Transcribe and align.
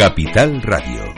Capital 0.00 0.62
Radio. 0.62 1.09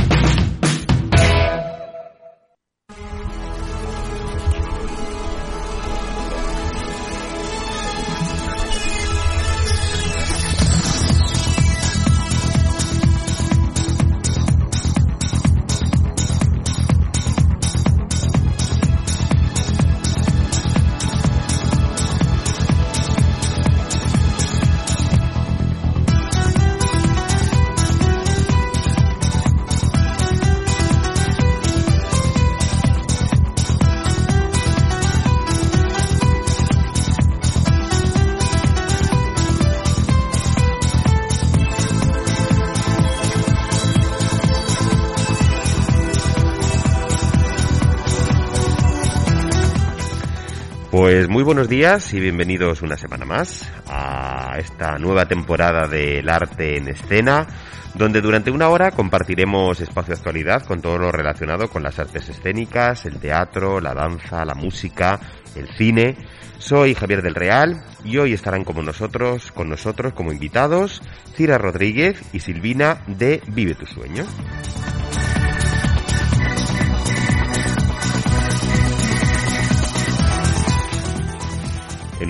Días 51.73 52.13
y 52.13 52.21
bienvenidos 52.21 52.83
una 52.83 52.99
semana 52.99 53.25
más 53.25 53.67
a 53.87 54.59
esta 54.59 54.99
nueva 54.99 55.25
temporada 55.25 55.89
del 55.89 56.29
arte 56.29 56.77
en 56.77 56.89
escena, 56.89 57.47
donde 57.95 58.21
durante 58.21 58.51
una 58.51 58.69
hora 58.69 58.91
compartiremos 58.91 59.81
espacio 59.81 60.13
de 60.13 60.19
actualidad 60.19 60.67
con 60.67 60.83
todo 60.83 60.99
lo 60.99 61.11
relacionado 61.11 61.71
con 61.71 61.83
las 61.83 61.99
artes 61.99 62.29
escénicas, 62.29 63.07
el 63.07 63.19
teatro, 63.19 63.81
la 63.81 63.95
danza, 63.95 64.45
la 64.45 64.53
música, 64.53 65.19
el 65.57 65.67
cine. 65.75 66.19
Soy 66.59 66.93
Javier 66.93 67.23
del 67.23 67.35
Real 67.35 67.83
y 68.05 68.19
hoy 68.19 68.35
estarán 68.35 68.65
como 68.65 68.83
nosotros, 68.83 69.51
con 69.51 69.71
nosotros 69.71 70.13
como 70.13 70.31
invitados 70.31 71.01
Cira 71.35 71.57
Rodríguez 71.57 72.23
y 72.35 72.41
Silvina 72.41 73.03
de 73.07 73.41
Vive 73.47 73.77
tu 73.77 73.87
sueño. 73.87 74.27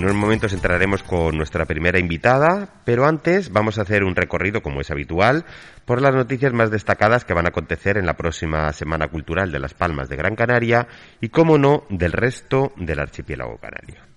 En 0.03 0.09
unos 0.09 0.19
momentos 0.19 0.51
entraremos 0.51 1.01
con 1.01 1.37
nuestra 1.37 1.63
primera 1.63 1.97
invitada, 1.97 2.67
pero 2.83 3.05
antes 3.05 3.53
vamos 3.53 3.77
a 3.77 3.83
hacer 3.83 4.03
un 4.03 4.17
recorrido, 4.17 4.61
como 4.61 4.81
es 4.81 4.91
habitual, 4.91 5.45
por 5.85 6.01
las 6.01 6.13
noticias 6.13 6.51
más 6.51 6.69
destacadas 6.69 7.23
que 7.23 7.33
van 7.33 7.45
a 7.45 7.51
acontecer 7.51 7.95
en 7.95 8.05
la 8.05 8.17
próxima 8.17 8.73
Semana 8.73 9.07
Cultural 9.07 9.49
de 9.53 9.59
Las 9.59 9.73
Palmas 9.73 10.09
de 10.09 10.17
Gran 10.17 10.35
Canaria 10.35 10.89
y, 11.21 11.29
como 11.29 11.57
no, 11.57 11.85
del 11.89 12.11
resto 12.11 12.73
del 12.75 12.99
archipiélago 12.99 13.57
canario. 13.59 14.12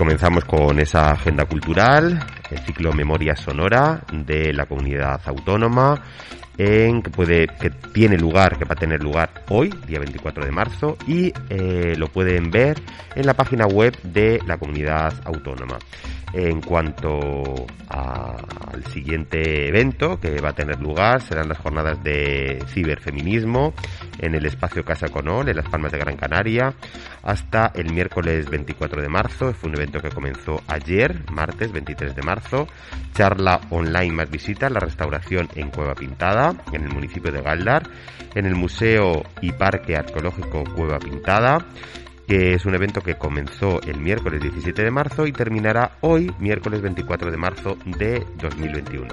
Comenzamos 0.00 0.46
con 0.46 0.80
esa 0.80 1.10
agenda 1.10 1.44
cultural, 1.44 2.24
el 2.50 2.58
ciclo 2.60 2.90
Memoria 2.94 3.36
Sonora 3.36 4.02
de 4.10 4.50
la 4.54 4.64
comunidad 4.64 5.20
autónoma, 5.26 6.02
que 6.56 7.70
tiene 7.92 8.16
lugar, 8.16 8.56
que 8.56 8.64
va 8.64 8.72
a 8.72 8.80
tener 8.80 9.02
lugar 9.02 9.44
hoy, 9.50 9.68
día 9.86 9.98
24 9.98 10.46
de 10.46 10.50
marzo, 10.50 10.96
y 11.06 11.30
eh, 11.50 11.94
lo 11.98 12.08
pueden 12.08 12.50
ver 12.50 12.80
en 13.14 13.26
la 13.26 13.34
página 13.34 13.66
web 13.66 13.94
de 14.02 14.40
la 14.46 14.56
comunidad 14.56 15.12
autónoma. 15.26 15.78
En 16.32 16.60
cuanto 16.60 17.66
al 17.88 18.84
siguiente 18.86 19.66
evento 19.68 20.20
que 20.20 20.40
va 20.40 20.50
a 20.50 20.54
tener 20.54 20.80
lugar, 20.80 21.20
serán 21.22 21.48
las 21.48 21.58
jornadas 21.58 22.02
de 22.04 22.62
ciberfeminismo 22.68 23.74
en 24.18 24.36
el 24.36 24.46
espacio 24.46 24.84
Casa 24.84 25.08
Conol, 25.08 25.48
en 25.48 25.56
Las 25.56 25.68
Palmas 25.68 25.90
de 25.90 25.98
Gran 25.98 26.16
Canaria, 26.16 26.72
hasta 27.22 27.72
el 27.74 27.92
miércoles 27.92 28.48
24 28.48 29.02
de 29.02 29.08
marzo. 29.08 29.52
Fue 29.54 29.70
un 29.70 29.76
evento 29.76 30.00
que 30.00 30.10
comenzó 30.10 30.62
ayer, 30.68 31.24
martes 31.32 31.72
23 31.72 32.14
de 32.14 32.22
marzo. 32.22 32.68
Charla 33.12 33.60
online 33.70 34.12
más 34.12 34.30
visitas, 34.30 34.70
la 34.70 34.80
restauración 34.80 35.48
en 35.56 35.70
Cueva 35.70 35.94
Pintada, 35.94 36.54
en 36.72 36.84
el 36.84 36.92
municipio 36.92 37.32
de 37.32 37.42
Galdar, 37.42 37.82
en 38.36 38.46
el 38.46 38.54
Museo 38.54 39.24
y 39.40 39.50
Parque 39.52 39.96
Arqueológico 39.96 40.62
Cueva 40.76 41.00
Pintada 41.00 41.66
que 42.30 42.54
es 42.54 42.64
un 42.64 42.76
evento 42.76 43.00
que 43.00 43.16
comenzó 43.16 43.80
el 43.82 43.98
miércoles 43.98 44.40
17 44.40 44.84
de 44.84 44.92
marzo 44.92 45.26
y 45.26 45.32
terminará 45.32 45.96
hoy, 46.00 46.30
miércoles 46.38 46.80
24 46.80 47.28
de 47.28 47.36
marzo 47.36 47.76
de 47.84 48.24
2021. 48.40 49.08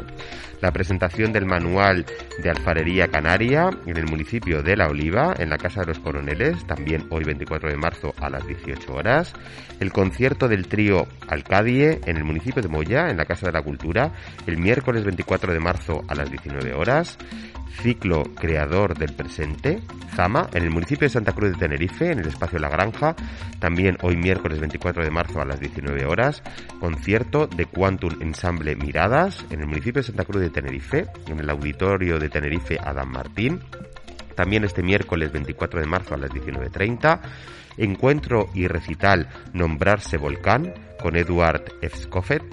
La 0.62 0.72
presentación 0.72 1.34
del 1.34 1.48
manual 1.48 2.06
de 2.44 2.50
alfarería 2.52 3.08
canaria 3.08 3.72
en 3.88 3.98
el 3.98 4.06
municipio 4.06 4.62
de 4.62 4.78
La 4.78 4.88
Oliva, 4.88 5.34
en 5.36 5.50
la 5.50 5.58
Casa 5.58 5.82
de 5.82 5.88
los 5.88 6.00
Coroneles, 6.00 6.64
también 6.68 7.08
hoy 7.10 7.24
24 7.24 7.70
de 7.72 7.78
marzo 7.78 8.14
a 8.22 8.30
las 8.30 8.46
18 8.46 8.94
horas. 8.94 9.34
El 9.80 9.92
concierto 9.92 10.48
del 10.48 10.68
trío 10.68 11.08
Alcadie 11.28 12.00
en 12.06 12.18
el 12.18 12.24
municipio 12.24 12.62
de 12.62 12.70
Moya, 12.70 13.10
en 13.10 13.18
la 13.18 13.26
Casa 13.26 13.48
de 13.48 13.54
la 13.54 13.64
Cultura, 13.64 14.12
el 14.46 14.58
miércoles 14.58 15.04
24 15.04 15.54
de 15.54 15.60
marzo 15.60 16.04
a 16.08 16.14
las 16.14 16.30
19 16.30 16.72
horas 16.76 17.18
ciclo 17.82 18.24
creador 18.36 18.98
del 18.98 19.14
presente, 19.14 19.82
Zama, 20.16 20.50
en 20.54 20.64
el 20.64 20.72
municipio 20.72 21.06
de 21.06 21.14
Santa 21.14 21.34
Cruz 21.34 21.52
de 21.52 21.58
Tenerife, 21.58 22.12
en 22.12 22.20
el 22.20 22.28
espacio 22.28 22.60
La 22.60 22.70
Granja, 22.70 23.16
también 23.60 23.98
hoy 24.02 24.16
miércoles 24.16 24.60
24 24.60 25.04
de 25.04 25.12
marzo 25.12 25.42
a 25.42 25.46
las 25.46 25.60
19 25.60 26.06
horas, 26.06 26.42
concierto 26.80 27.48
de 27.48 27.66
Quantum 27.66 28.22
Ensemble 28.22 28.76
Miradas, 28.76 29.46
en 29.50 29.62
el 29.62 29.68
municipio 29.68 30.02
de 30.02 30.08
Santa 30.08 30.26
Cruz 30.26 30.42
de 30.42 30.50
Tenerife, 30.50 31.08
en 31.28 31.40
el 31.40 31.50
auditorio 31.50 32.20
de 32.20 32.30
Tenerife 32.30 32.80
Adam 32.84 33.12
Martín, 33.12 33.60
también 34.36 34.64
este 34.64 34.84
miércoles 34.84 35.32
24 35.32 35.80
de 35.80 35.88
marzo 35.88 36.14
a 36.14 36.18
las 36.18 36.30
19.30, 36.30 37.20
encuentro 37.78 38.50
y 38.54 38.68
recital 38.68 39.30
Nombrarse 39.54 40.18
Volcán, 40.18 40.74
con 41.02 41.16
Eduard 41.16 41.64
Efscoffet 41.82 42.44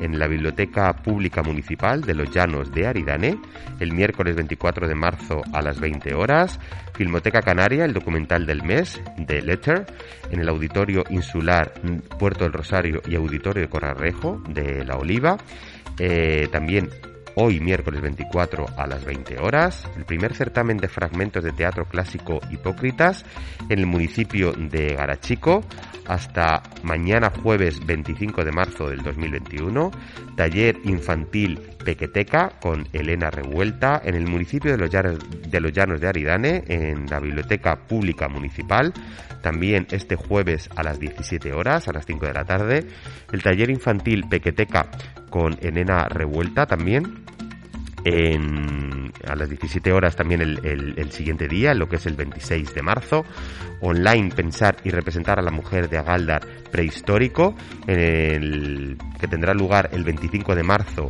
en 0.00 0.18
la 0.18 0.26
Biblioteca 0.26 0.92
Pública 0.92 1.42
Municipal 1.42 2.02
de 2.02 2.14
los 2.14 2.30
Llanos 2.30 2.72
de 2.72 2.86
Aridane 2.86 3.38
el 3.78 3.92
miércoles 3.92 4.34
24 4.36 4.88
de 4.88 4.94
marzo 4.94 5.42
a 5.52 5.62
las 5.62 5.80
20 5.80 6.14
horas. 6.14 6.58
Filmoteca 6.94 7.40
Canaria, 7.40 7.84
el 7.84 7.92
documental 7.92 8.46
del 8.46 8.62
mes, 8.62 9.00
The 9.26 9.42
Letter, 9.42 9.86
en 10.30 10.40
el 10.40 10.48
Auditorio 10.48 11.04
Insular 11.10 11.72
Puerto 12.18 12.44
del 12.44 12.52
Rosario 12.52 13.00
y 13.06 13.14
Auditorio 13.16 13.62
de 13.62 13.68
Corarrejo 13.68 14.42
de 14.48 14.84
La 14.84 14.96
Oliva. 14.96 15.36
Eh, 15.98 16.48
también 16.50 16.90
hoy 17.34 17.60
miércoles 17.60 18.00
24 18.00 18.66
a 18.76 18.86
las 18.86 19.04
20 19.04 19.38
horas, 19.38 19.88
el 19.96 20.04
primer 20.04 20.34
certamen 20.34 20.76
de 20.76 20.88
fragmentos 20.88 21.42
de 21.42 21.52
teatro 21.52 21.84
clásico 21.86 22.40
Hipócritas 22.50 23.24
en 23.68 23.78
el 23.78 23.86
municipio 23.86 24.52
de 24.52 24.94
Garachico 24.94 25.64
hasta 26.06 26.62
mañana 26.82 27.32
jueves 27.42 27.84
25 27.84 28.44
de 28.44 28.52
marzo 28.52 28.88
del 28.88 29.02
2021, 29.02 29.90
taller 30.36 30.78
infantil 30.84 31.60
Pequeteca 31.84 32.52
con 32.60 32.86
Elena 32.92 33.30
Revuelta 33.30 34.00
en 34.04 34.14
el 34.14 34.26
municipio 34.26 34.72
de 34.72 34.78
los, 34.78 34.90
Llanos, 34.90 35.18
de 35.48 35.60
los 35.60 35.72
Llanos 35.72 36.00
de 36.00 36.08
Aridane 36.08 36.64
en 36.66 37.06
la 37.06 37.20
Biblioteca 37.20 37.76
Pública 37.86 38.28
Municipal, 38.28 38.92
también 39.42 39.86
este 39.90 40.16
jueves 40.16 40.68
a 40.76 40.82
las 40.82 41.00
17 41.00 41.52
horas, 41.52 41.88
a 41.88 41.92
las 41.92 42.06
5 42.06 42.26
de 42.26 42.32
la 42.32 42.44
tarde, 42.44 42.86
el 43.32 43.42
taller 43.42 43.70
infantil 43.70 44.24
Pequeteca 44.28 44.88
con 45.30 45.56
Elena 45.60 46.04
Revuelta 46.08 46.66
también 46.66 47.24
en, 48.04 49.12
a 49.26 49.36
las 49.36 49.48
17 49.48 49.92
horas 49.92 50.16
también 50.16 50.40
el, 50.40 51.12
siguiente 51.12 51.48
día, 51.48 51.74
lo 51.74 51.88
que 51.88 51.96
es 51.96 52.06
el 52.06 52.14
26 52.14 52.74
de 52.74 52.82
marzo. 52.82 53.24
Online 53.80 54.30
Pensar 54.34 54.76
y 54.84 54.90
representar 54.90 55.38
a 55.38 55.42
la 55.42 55.50
mujer 55.50 55.88
de 55.88 55.98
Agaldar 55.98 56.46
prehistórico, 56.70 57.54
el, 57.86 58.96
que 59.20 59.26
tendrá 59.26 59.54
lugar 59.54 59.90
el 59.92 60.04
25 60.04 60.54
de 60.54 60.62
marzo 60.62 61.08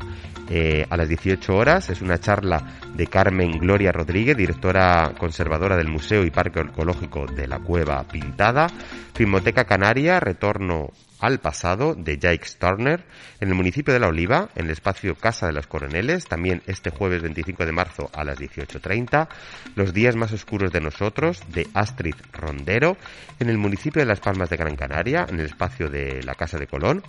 eh, 0.50 0.86
a 0.88 0.96
las 0.96 1.08
18 1.08 1.54
horas. 1.54 1.90
Es 1.90 2.02
una 2.02 2.18
charla 2.18 2.78
de 2.94 3.06
Carmen 3.06 3.52
Gloria 3.58 3.92
Rodríguez, 3.92 4.36
directora 4.36 5.12
conservadora 5.18 5.76
del 5.76 5.88
Museo 5.88 6.24
y 6.24 6.30
Parque 6.30 6.60
Arqueológico 6.60 7.26
de 7.26 7.46
la 7.46 7.58
Cueva 7.58 8.02
Pintada. 8.04 8.66
Filmoteca 9.14 9.64
Canaria, 9.64 10.18
retorno 10.20 10.88
al 11.22 11.38
pasado 11.38 11.94
de 11.94 12.18
Jake 12.18 12.44
Turner 12.58 13.04
en 13.40 13.48
el 13.48 13.54
municipio 13.54 13.94
de 13.94 14.00
La 14.00 14.08
Oliva, 14.08 14.50
en 14.56 14.66
el 14.66 14.72
espacio 14.72 15.14
Casa 15.14 15.46
de 15.46 15.52
los 15.52 15.68
Coroneles, 15.68 16.26
también 16.26 16.62
este 16.66 16.90
jueves 16.90 17.22
25 17.22 17.64
de 17.64 17.72
marzo 17.72 18.10
a 18.12 18.24
las 18.24 18.38
18.30. 18.38 19.28
Los 19.76 19.94
días 19.94 20.16
más 20.16 20.32
oscuros 20.32 20.72
de 20.72 20.80
nosotros 20.80 21.40
de 21.48 21.68
Astrid 21.74 22.16
Rondero 22.32 22.96
en 23.38 23.48
el 23.48 23.56
municipio 23.56 24.02
de 24.02 24.06
Las 24.06 24.18
Palmas 24.18 24.50
de 24.50 24.56
Gran 24.56 24.74
Canaria, 24.74 25.24
en 25.28 25.38
el 25.38 25.46
espacio 25.46 25.88
de 25.88 26.22
la 26.24 26.34
Casa 26.34 26.58
de 26.58 26.66
Colón. 26.66 27.02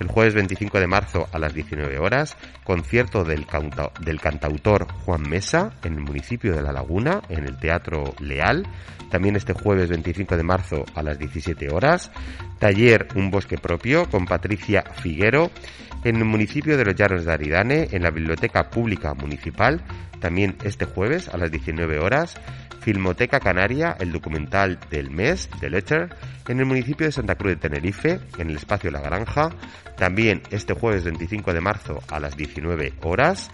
El 0.00 0.08
jueves 0.08 0.34
25 0.34 0.80
de 0.80 0.86
marzo 0.86 1.28
a 1.30 1.38
las 1.38 1.52
19 1.52 1.98
horas, 1.98 2.36
concierto 2.64 3.22
del, 3.22 3.46
del 4.00 4.20
cantautor 4.20 4.90
Juan 5.04 5.28
Mesa 5.28 5.72
en 5.84 5.94
el 5.94 6.00
municipio 6.00 6.54
de 6.54 6.62
La 6.62 6.72
Laguna, 6.72 7.20
en 7.28 7.44
el 7.44 7.58
Teatro 7.58 8.14
Leal. 8.20 8.66
También 9.10 9.36
este 9.36 9.52
jueves 9.52 9.88
25 9.90 10.36
de 10.36 10.42
marzo 10.42 10.84
a 10.94 11.02
las 11.02 11.18
17 11.18 11.68
horas. 11.70 12.10
Taller 12.58 13.08
Un 13.14 13.30
Bosque 13.30 13.58
Propio 13.58 14.08
con 14.08 14.26
Patricia 14.26 14.82
Figuero 14.82 15.50
en 16.04 16.16
el 16.16 16.24
municipio 16.24 16.76
de 16.76 16.84
Los 16.84 16.94
Llanos 16.94 17.24
de 17.24 17.32
Aridane, 17.32 17.88
en 17.90 18.02
la 18.02 18.10
Biblioteca 18.10 18.70
Pública 18.70 19.14
Municipal. 19.14 19.82
También 20.20 20.56
este 20.64 20.84
jueves 20.84 21.28
a 21.28 21.36
las 21.36 21.50
19 21.50 21.98
horas. 21.98 22.34
Filmoteca 22.80 23.40
Canaria, 23.40 23.96
el 23.98 24.12
documental 24.12 24.78
del 24.90 25.10
mes, 25.10 25.50
The 25.60 25.68
Letter, 25.68 26.08
en 26.46 26.60
el 26.60 26.66
municipio 26.66 27.06
de 27.06 27.12
Santa 27.12 27.34
Cruz 27.34 27.54
de 27.54 27.68
Tenerife, 27.68 28.20
en 28.38 28.50
el 28.50 28.56
espacio 28.56 28.90
La 28.90 29.00
Granja. 29.00 29.50
También 29.96 30.42
este 30.50 30.74
jueves 30.74 31.04
25 31.04 31.52
de 31.52 31.60
marzo 31.60 32.00
a 32.08 32.20
las 32.20 32.36
19 32.36 32.94
horas. 33.02 33.50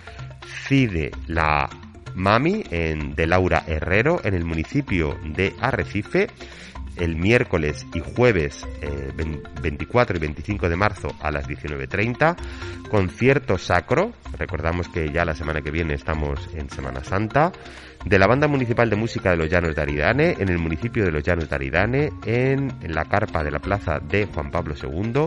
CIDE 0.69 1.11
La 1.27 1.69
Mami 2.15 2.65
en, 2.71 3.15
de 3.15 3.27
Laura 3.27 3.65
Herrero 3.67 4.21
en 4.23 4.35
el 4.35 4.45
municipio 4.45 5.19
de 5.25 5.55
Arrecife 5.61 6.29
el 6.97 7.17
miércoles 7.17 7.87
y 7.95 8.01
jueves 8.01 8.67
24 9.63 10.17
eh, 10.17 10.19
y 10.19 10.21
25 10.21 10.69
de 10.69 10.77
marzo 10.77 11.09
a 11.21 11.31
las 11.31 11.49
19.30. 11.49 12.37
Concierto 12.89 13.59
sacro, 13.59 14.13
recordamos 14.39 14.89
que 14.89 15.11
ya 15.11 15.25
la 15.25 15.35
semana 15.35 15.61
que 15.61 15.71
viene 15.71 15.95
estamos 15.95 16.49
en 16.55 16.71
Semana 16.71 17.03
Santa, 17.03 17.53
de 18.05 18.19
la 18.19 18.27
Banda 18.27 18.49
Municipal 18.49 18.91
de 18.91 18.97
Música 18.97 19.31
de 19.31 19.37
los 19.37 19.49
Llanos 19.49 19.75
de 19.75 19.83
Aridane, 19.83 20.37
en 20.39 20.49
el 20.49 20.59
municipio 20.59 21.05
de 21.05 21.11
los 21.11 21.23
Llanos 21.23 21.49
de 21.49 21.55
Aridane, 21.55 22.13
en 22.27 22.73
la 22.89 23.05
carpa 23.05 23.43
de 23.43 23.51
la 23.51 23.59
plaza 23.59 23.99
de 23.99 24.27
Juan 24.27 24.51
Pablo 24.51 24.75
II, 24.81 25.27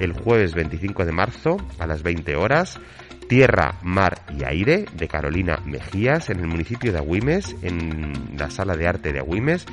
el 0.00 0.12
jueves 0.12 0.54
25 0.54 1.04
de 1.04 1.12
marzo 1.12 1.56
a 1.78 1.86
las 1.86 2.02
20 2.02 2.34
horas. 2.36 2.80
Tierra, 3.28 3.78
Mar 3.82 4.20
y 4.38 4.44
Aire 4.44 4.84
de 4.92 5.08
Carolina 5.08 5.58
Mejías 5.64 6.28
en 6.28 6.40
el 6.40 6.46
municipio 6.46 6.92
de 6.92 6.98
Agüimes, 6.98 7.56
en 7.62 8.36
la 8.36 8.50
sala 8.50 8.76
de 8.76 8.86
arte 8.86 9.14
de 9.14 9.20
Agüimes, 9.20 9.66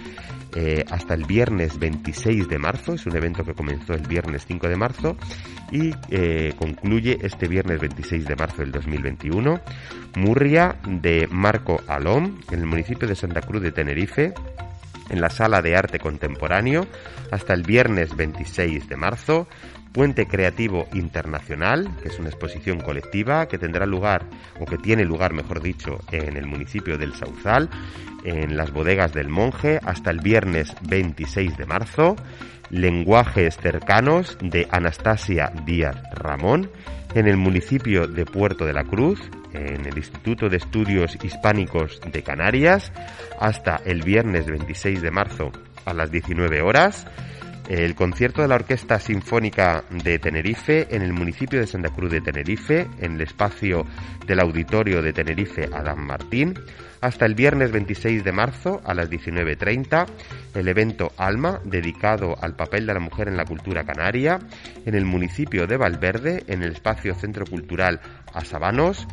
eh, 0.56 0.84
hasta 0.90 1.14
el 1.14 1.26
viernes 1.26 1.80
26 1.80 2.48
de 2.48 2.60
marzo. 2.60 2.94
Es 2.94 3.06
un 3.06 3.16
evento 3.16 3.44
que 3.44 3.54
comenzó 3.54 3.94
el 3.94 4.08
viernes 4.08 4.46
5 4.48 4.68
de 4.68 4.76
marzo 4.76 5.18
y 5.72 5.92
eh, 6.10 6.54
concluye 6.58 7.18
este 7.22 7.48
viernes 7.48 7.80
26 7.80 8.26
de 8.26 8.36
marzo 8.36 8.62
del 8.62 8.72
2021. 8.72 9.60
Murria 10.16 10.76
de 10.86 11.28
Marco 11.32 11.82
Alom 11.88 12.40
en 12.52 12.60
el 12.60 12.66
municipio 12.66 13.08
de 13.08 13.16
Santa 13.16 13.42
Cruz 13.42 13.62
de 13.62 13.72
Tenerife 13.72 14.34
en 15.10 15.22
la 15.22 15.30
Sala 15.30 15.62
de 15.62 15.76
Arte 15.76 16.00
Contemporáneo 16.00 16.88
hasta 17.32 17.54
el 17.54 17.64
viernes 17.64 18.16
26 18.16 18.88
de 18.88 18.96
marzo. 18.96 19.48
Puente 19.92 20.26
Creativo 20.26 20.88
Internacional, 20.94 21.98
que 22.02 22.08
es 22.08 22.18
una 22.18 22.30
exposición 22.30 22.80
colectiva 22.80 23.48
que 23.48 23.58
tendrá 23.58 23.86
lugar, 23.86 24.26
o 24.60 24.66
que 24.66 24.78
tiene 24.78 25.04
lugar, 25.04 25.34
mejor 25.34 25.62
dicho, 25.62 26.00
en 26.12 26.38
el 26.38 26.46
municipio 26.46 26.98
del 26.98 27.14
Sauzal, 27.14 27.70
en 28.24 28.56
las 28.56 28.72
bodegas 28.72 29.14
del 29.14 29.28
Monje, 29.28 29.80
hasta 29.84 30.12
el 30.12 30.20
viernes 30.20 30.76
26 30.88 31.58
de 31.58 31.66
marzo. 31.66 32.16
Lenguajes 32.70 33.58
cercanos 33.58 34.38
de 34.42 34.66
Anastasia 34.72 35.52
Díaz 35.66 35.98
Ramón, 36.14 36.72
en 37.14 37.28
el 37.28 37.36
municipio 37.36 38.08
de 38.08 38.24
Puerto 38.26 38.66
de 38.66 38.72
la 38.72 38.86
Cruz, 38.86 39.20
en 39.52 39.86
el 39.86 39.98
Instituto 39.98 40.48
de 40.48 40.56
Estudios 40.56 41.18
Hispánicos 41.22 42.00
de 42.10 42.24
Canarias, 42.24 42.94
hasta 43.42 43.82
el 43.84 44.04
viernes 44.04 44.46
26 44.46 45.02
de 45.02 45.12
marzo 45.12 45.52
a 45.84 45.94
las 45.94 46.12
19 46.12 46.62
horas 46.62 47.06
el 47.80 47.96
concierto 47.96 48.42
de 48.42 48.50
la 48.50 48.56
Orquesta 48.56 49.00
Sinfónica 49.00 49.86
de 50.04 50.20
Tenerife 50.20 50.94
en 50.94 51.04
el 51.04 51.14
municipio 51.14 51.58
de 51.58 51.68
Santa 51.68 51.90
Cruz 51.90 52.12
de 52.12 52.20
Tenerife, 52.20 52.86
en 53.00 53.14
el 53.14 53.22
espacio 53.22 53.86
del 54.28 54.42
Auditorio 54.42 55.02
de 55.02 55.14
Tenerife 55.14 55.70
Adán 55.72 56.06
Martín, 56.06 56.54
hasta 57.00 57.26
el 57.26 57.34
viernes 57.34 57.72
26 57.72 58.26
de 58.26 58.32
marzo 58.34 58.82
a 58.84 58.94
las 58.94 59.10
19.30, 59.10 60.06
el 60.54 60.68
evento 60.68 61.14
Alma, 61.16 61.62
dedicado 61.64 62.36
al 62.42 62.58
papel 62.58 62.86
de 62.86 62.94
la 62.94 63.00
mujer 63.00 63.30
en 63.30 63.38
la 63.38 63.46
cultura 63.46 63.86
canaria, 63.86 64.40
en 64.86 64.94
el 64.94 65.06
municipio 65.06 65.66
de 65.66 65.78
Valverde, 65.78 66.44
en 66.48 66.64
el 66.64 66.74
espacio 66.74 67.16
Centro 67.16 67.46
Cultural 67.46 68.02
Asabanos, 68.34 69.08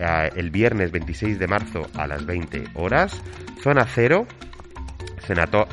eh, 0.00 0.30
el 0.34 0.50
viernes 0.50 0.90
26 0.90 1.38
de 1.38 1.46
marzo 1.46 1.86
a 1.94 2.08
las 2.08 2.26
20 2.26 2.70
horas, 2.74 3.22
Zona 3.62 3.86
Cero, 3.86 4.26
Senato, 5.24 5.68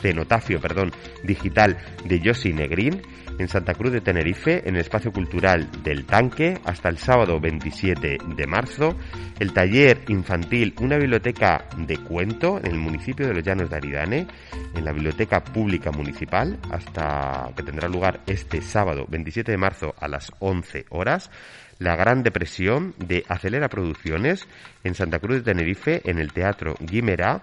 cenotafio 0.00 0.60
perdón, 0.60 0.92
digital 1.24 1.78
de 2.04 2.20
Yossi 2.20 2.52
Negrín 2.52 3.02
en 3.38 3.48
Santa 3.48 3.74
Cruz 3.74 3.92
de 3.92 4.00
Tenerife, 4.00 4.68
en 4.68 4.74
el 4.74 4.80
espacio 4.80 5.12
cultural 5.12 5.68
del 5.82 6.04
Tanque, 6.04 6.58
hasta 6.64 6.88
el 6.88 6.98
sábado 6.98 7.40
27 7.40 8.18
de 8.36 8.46
marzo. 8.46 8.96
El 9.38 9.52
taller 9.52 10.02
infantil 10.08 10.74
Una 10.80 10.96
biblioteca 10.96 11.66
de 11.76 11.98
cuento 11.98 12.58
en 12.58 12.66
el 12.66 12.78
municipio 12.78 13.26
de 13.26 13.34
Los 13.34 13.44
Llanos 13.44 13.70
de 13.70 13.76
Aridane, 13.76 14.26
en 14.74 14.84
la 14.84 14.92
biblioteca 14.92 15.42
pública 15.42 15.92
municipal, 15.92 16.58
hasta 16.70 17.50
que 17.56 17.62
tendrá 17.62 17.88
lugar 17.88 18.20
este 18.26 18.60
sábado 18.60 19.06
27 19.08 19.52
de 19.52 19.58
marzo 19.58 19.94
a 19.98 20.08
las 20.08 20.32
11 20.40 20.86
horas. 20.90 21.30
La 21.78 21.96
Gran 21.96 22.22
Depresión 22.22 22.94
de 22.98 23.24
Acelera 23.28 23.68
Producciones 23.68 24.46
en 24.84 24.94
Santa 24.94 25.18
Cruz 25.18 25.38
de 25.38 25.52
Tenerife, 25.52 26.00
en 26.04 26.18
el 26.18 26.32
Teatro 26.32 26.74
Guimerá 26.80 27.42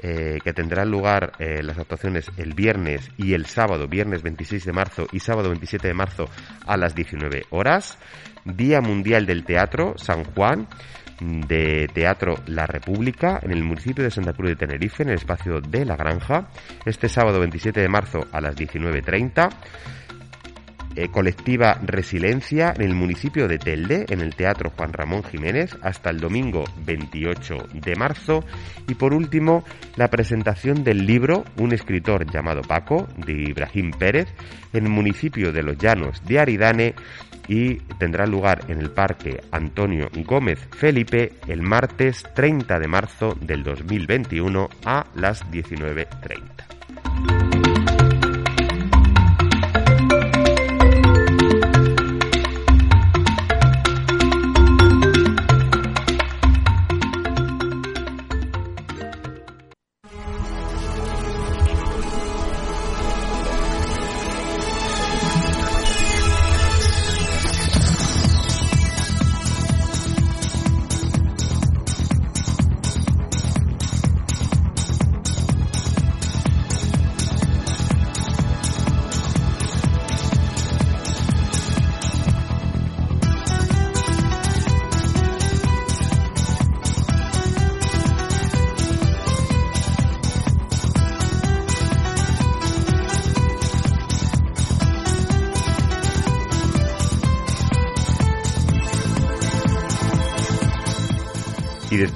eh, 0.00 0.38
que 0.44 0.52
tendrán 0.52 0.90
lugar 0.92 1.32
eh, 1.40 1.60
las 1.60 1.76
actuaciones 1.76 2.30
el 2.36 2.54
viernes 2.54 3.10
y 3.16 3.34
el 3.34 3.46
sábado, 3.46 3.88
viernes 3.88 4.22
26 4.22 4.64
de 4.64 4.72
marzo 4.72 5.06
y 5.10 5.18
sábado 5.18 5.48
27 5.48 5.88
de 5.88 5.94
marzo 5.94 6.28
a 6.66 6.76
las 6.76 6.94
19 6.94 7.46
horas. 7.50 7.98
Día 8.44 8.80
Mundial 8.80 9.26
del 9.26 9.44
Teatro 9.44 9.94
San 9.96 10.22
Juan 10.22 10.68
de 11.20 11.88
Teatro 11.92 12.36
La 12.46 12.64
República 12.64 13.40
en 13.42 13.50
el 13.50 13.64
municipio 13.64 14.04
de 14.04 14.12
Santa 14.12 14.34
Cruz 14.34 14.50
de 14.50 14.56
Tenerife, 14.66 15.02
en 15.02 15.08
el 15.08 15.16
espacio 15.16 15.60
de 15.60 15.84
La 15.84 15.96
Granja, 15.96 16.48
este 16.86 17.08
sábado 17.08 17.40
27 17.40 17.80
de 17.80 17.88
marzo 17.88 18.20
a 18.30 18.40
las 18.40 18.54
19.30. 18.54 19.48
Eh, 21.00 21.10
colectiva 21.12 21.78
Resiliencia 21.80 22.74
en 22.74 22.82
el 22.82 22.96
municipio 22.96 23.46
de 23.46 23.60
Telde, 23.60 24.04
en 24.08 24.20
el 24.20 24.34
Teatro 24.34 24.72
Juan 24.76 24.92
Ramón 24.92 25.22
Jiménez, 25.22 25.78
hasta 25.80 26.10
el 26.10 26.18
domingo 26.18 26.64
28 26.84 27.68
de 27.72 27.94
marzo. 27.94 28.42
Y 28.88 28.94
por 28.94 29.14
último, 29.14 29.62
la 29.94 30.08
presentación 30.08 30.82
del 30.82 31.06
libro 31.06 31.44
Un 31.58 31.72
escritor 31.72 32.28
llamado 32.28 32.62
Paco, 32.62 33.06
de 33.16 33.32
Ibrahim 33.32 33.92
Pérez, 33.92 34.26
en 34.72 34.86
el 34.86 34.90
municipio 34.90 35.52
de 35.52 35.62
Los 35.62 35.78
Llanos 35.78 36.20
de 36.24 36.40
Aridane 36.40 36.96
y 37.46 37.76
tendrá 38.00 38.26
lugar 38.26 38.62
en 38.66 38.80
el 38.80 38.90
Parque 38.90 39.40
Antonio 39.52 40.08
Gómez 40.24 40.58
Felipe 40.72 41.34
el 41.46 41.62
martes 41.62 42.24
30 42.34 42.76
de 42.76 42.88
marzo 42.88 43.36
del 43.40 43.62
2021 43.62 44.68
a 44.84 45.06
las 45.14 45.48
19.30. 45.48 47.47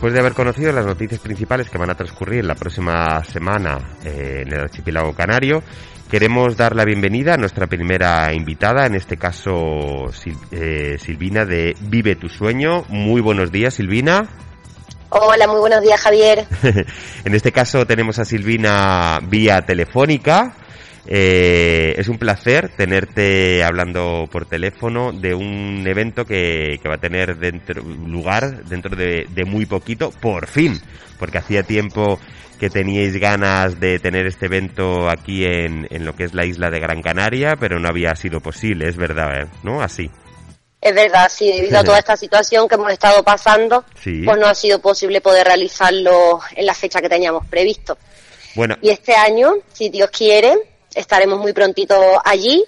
después 0.03 0.15
de 0.15 0.19
haber 0.19 0.35
conocido 0.35 0.73
las 0.73 0.85
noticias 0.85 1.21
principales 1.21 1.71
que 1.71 1.79
van 1.79 1.89
a 1.89 1.95
transcurrir 1.95 2.45
la 2.45 2.57
próxima 2.57 3.23
semana 3.23 3.79
eh, 4.05 4.43
en 4.45 4.53
el 4.53 4.61
archipiélago 4.63 5.15
canario, 5.15 5.63
Queremos 6.11 6.59
dar 6.59 6.77
la 6.77 6.85
bienvenida 6.85 7.35
a 7.35 7.37
nuestra 7.39 7.69
primera 7.69 8.35
invitada, 8.35 8.85
en 8.85 8.97
este 8.97 9.17
caso 9.17 10.11
eh, 10.51 10.97
Silvina 10.99 11.47
de 11.47 11.75
Vive 11.81 12.17
tu 12.17 12.29
Sueño. 12.29 12.85
Muy 12.89 13.23
buenos 13.23 13.51
días, 13.51 13.75
Silvina. 13.75 14.29
Hola, 15.09 15.47
muy 15.47 15.61
buenos 15.61 15.81
días, 15.81 15.99
Javier. 16.01 16.47
en 17.25 17.35
este 17.35 17.51
caso 17.51 17.87
tenemos 17.87 18.19
a 18.19 18.27
Silvina 18.27 19.21
vía 19.23 19.63
telefónica. 19.63 20.55
Eh, 21.07 21.95
es 21.99 22.09
un 22.09 22.19
placer 22.19 22.71
tenerte 22.77 23.65
hablando 23.65 24.29
por 24.31 24.47
teléfono 24.47 25.13
de 25.13 25.35
un 25.35 25.85
evento 25.87 26.25
que, 26.25 26.79
va 26.89 26.95
a 26.95 26.99
tener 26.99 27.39
dentro, 27.39 27.83
lugar 27.83 28.65
dentro 28.65 28.95
de, 28.95 29.27
muy 29.45 29.67
poquito, 29.67 30.11
por 30.11 30.47
fin, 30.47 30.81
porque 31.19 31.39
hacía 31.39 31.65
tiempo 31.65 32.21
que 32.61 32.71
teníais 32.71 33.17
ganas 33.17 33.81
de 33.81 33.99
tener 33.99 34.27
este 34.27 34.47
evento 34.47 35.09
aquí 35.09 35.45
en, 35.45 35.89
en 35.91 36.05
lo 36.05 36.15
que 36.15 36.23
es 36.25 36.35
la 36.35 36.45
isla 36.45 36.71
de 36.71 36.79
Gran 36.79 37.03
Canaria, 37.03 37.57
pero 37.59 37.81
no 37.81 37.89
había 37.89 38.15
sido 38.15 38.41
posible, 38.41 38.89
es 38.89 38.97
verdad, 38.97 39.43
¿eh? 39.43 39.47
¿no? 39.65 39.83
Así. 39.83 40.09
Es 40.81 40.95
verdad, 40.95 41.29
sí, 41.29 41.51
debido 41.51 41.79
a 41.79 41.85
toda 41.85 41.99
esta 42.01 42.17
situación 42.17 42.69
que 42.69 42.77
hemos 42.77 42.93
estado 42.93 43.25
pasando, 43.25 43.85
pues 44.03 44.39
no 44.39 44.47
ha 44.47 44.55
sido 44.55 44.81
posible 44.81 45.21
poder 45.21 45.47
realizarlo 45.47 46.41
en 46.55 46.67
la 46.67 46.75
fecha 46.75 47.01
que 47.01 47.09
teníamos 47.09 47.47
previsto. 47.47 47.99
Bueno. 48.55 48.77
Y 48.83 48.91
este 48.91 49.15
año, 49.15 49.55
si 49.73 49.89
Dios 49.89 50.11
quiere, 50.11 50.72
estaremos 50.95 51.39
muy 51.39 51.53
prontito 51.53 51.95
allí, 52.25 52.65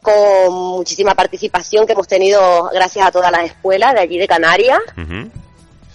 con 0.00 0.52
muchísima 0.52 1.14
participación 1.14 1.86
que 1.86 1.92
hemos 1.92 2.06
tenido 2.06 2.70
gracias 2.72 3.06
a 3.06 3.10
todas 3.10 3.32
las 3.32 3.44
escuelas 3.46 3.94
de 3.94 4.00
allí 4.00 4.18
de 4.18 4.28
Canarias, 4.28 4.80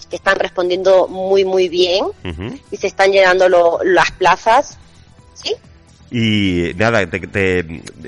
que 0.09 0.15
están 0.15 0.37
respondiendo 0.37 1.07
muy, 1.07 1.45
muy 1.45 1.69
bien 1.69 2.05
y 2.71 2.77
se 2.77 2.87
están 2.87 3.11
llenando 3.11 3.79
las 3.83 4.11
plazas. 4.11 4.77
¿Sí? 5.33 5.55
Y 6.11 6.73
nada, 6.75 7.07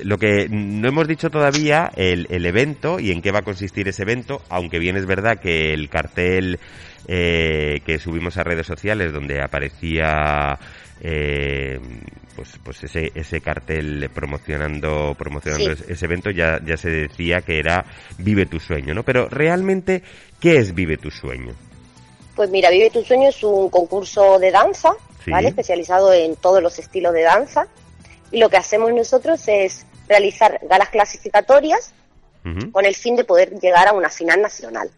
lo 0.04 0.18
que 0.18 0.48
no 0.50 0.88
hemos 0.88 1.08
dicho 1.08 1.30
todavía, 1.30 1.92
el, 1.96 2.26
el, 2.32 2.48
evento 2.48 3.00
y 3.00 3.12
en 3.12 3.22
qué 3.22 3.32
va 3.32 3.40
a 3.40 3.44
consistir 3.44 3.88
ese 3.88 4.02
evento, 4.02 4.42
aunque 4.50 4.80
bien 4.80 4.98
es 4.98 5.06
verdad 5.06 5.40
que 5.40 5.72
el 5.72 5.88
cartel 5.88 6.60
eh, 7.08 7.82
que 7.86 8.00
subimos 8.00 8.38
a 8.38 8.44
redes 8.44 8.66
sociales 8.68 9.12
donde 9.12 9.42
aparecía 9.42 10.58
eh, 11.02 11.80
pues, 12.36 12.60
pues 12.64 12.84
ese, 12.84 13.12
ese 13.16 13.42
cartel 13.42 14.10
promocionando, 14.14 15.16
promocionando 15.18 15.72
ese 15.72 16.06
evento 16.06 16.30
ya, 16.32 16.60
ya 16.66 16.78
se 16.78 16.90
decía 16.90 17.42
que 17.42 17.60
era 17.60 17.86
Vive 18.18 18.46
tu 18.46 18.60
sueño, 18.60 18.94
¿no? 18.94 19.04
Pero 19.04 19.28
realmente, 19.30 20.04
¿qué 20.40 20.58
es 20.58 20.74
Vive 20.74 20.98
tu 20.98 21.12
sueño? 21.12 21.54
Pues 22.36 22.50
mira, 22.50 22.70
Vive 22.70 22.90
tu 22.90 23.04
sueño 23.04 23.30
es 23.30 23.44
un 23.44 23.70
concurso 23.70 24.40
de 24.40 24.52
danza, 24.52 24.94
¿vale? 25.28 25.50
Especializado 25.50 26.14
en 26.14 26.36
todos 26.36 26.62
los 26.62 26.80
estilos 26.80 27.14
de 27.14 27.24
danza 27.24 27.68
y 28.32 28.40
lo 28.40 28.50
que 28.50 28.58
hacemos 28.58 28.94
nosotros 28.94 29.48
es 29.48 29.86
realizar 30.08 30.60
galas 30.70 30.90
clasificatorias 30.90 31.94
con 32.72 32.86
el 32.86 32.96
fin 32.96 33.16
de 33.16 33.24
poder 33.24 33.52
llegar 33.60 33.88
a 33.88 33.94
una 33.94 34.10
final 34.10 34.42
nacional, 34.42 34.90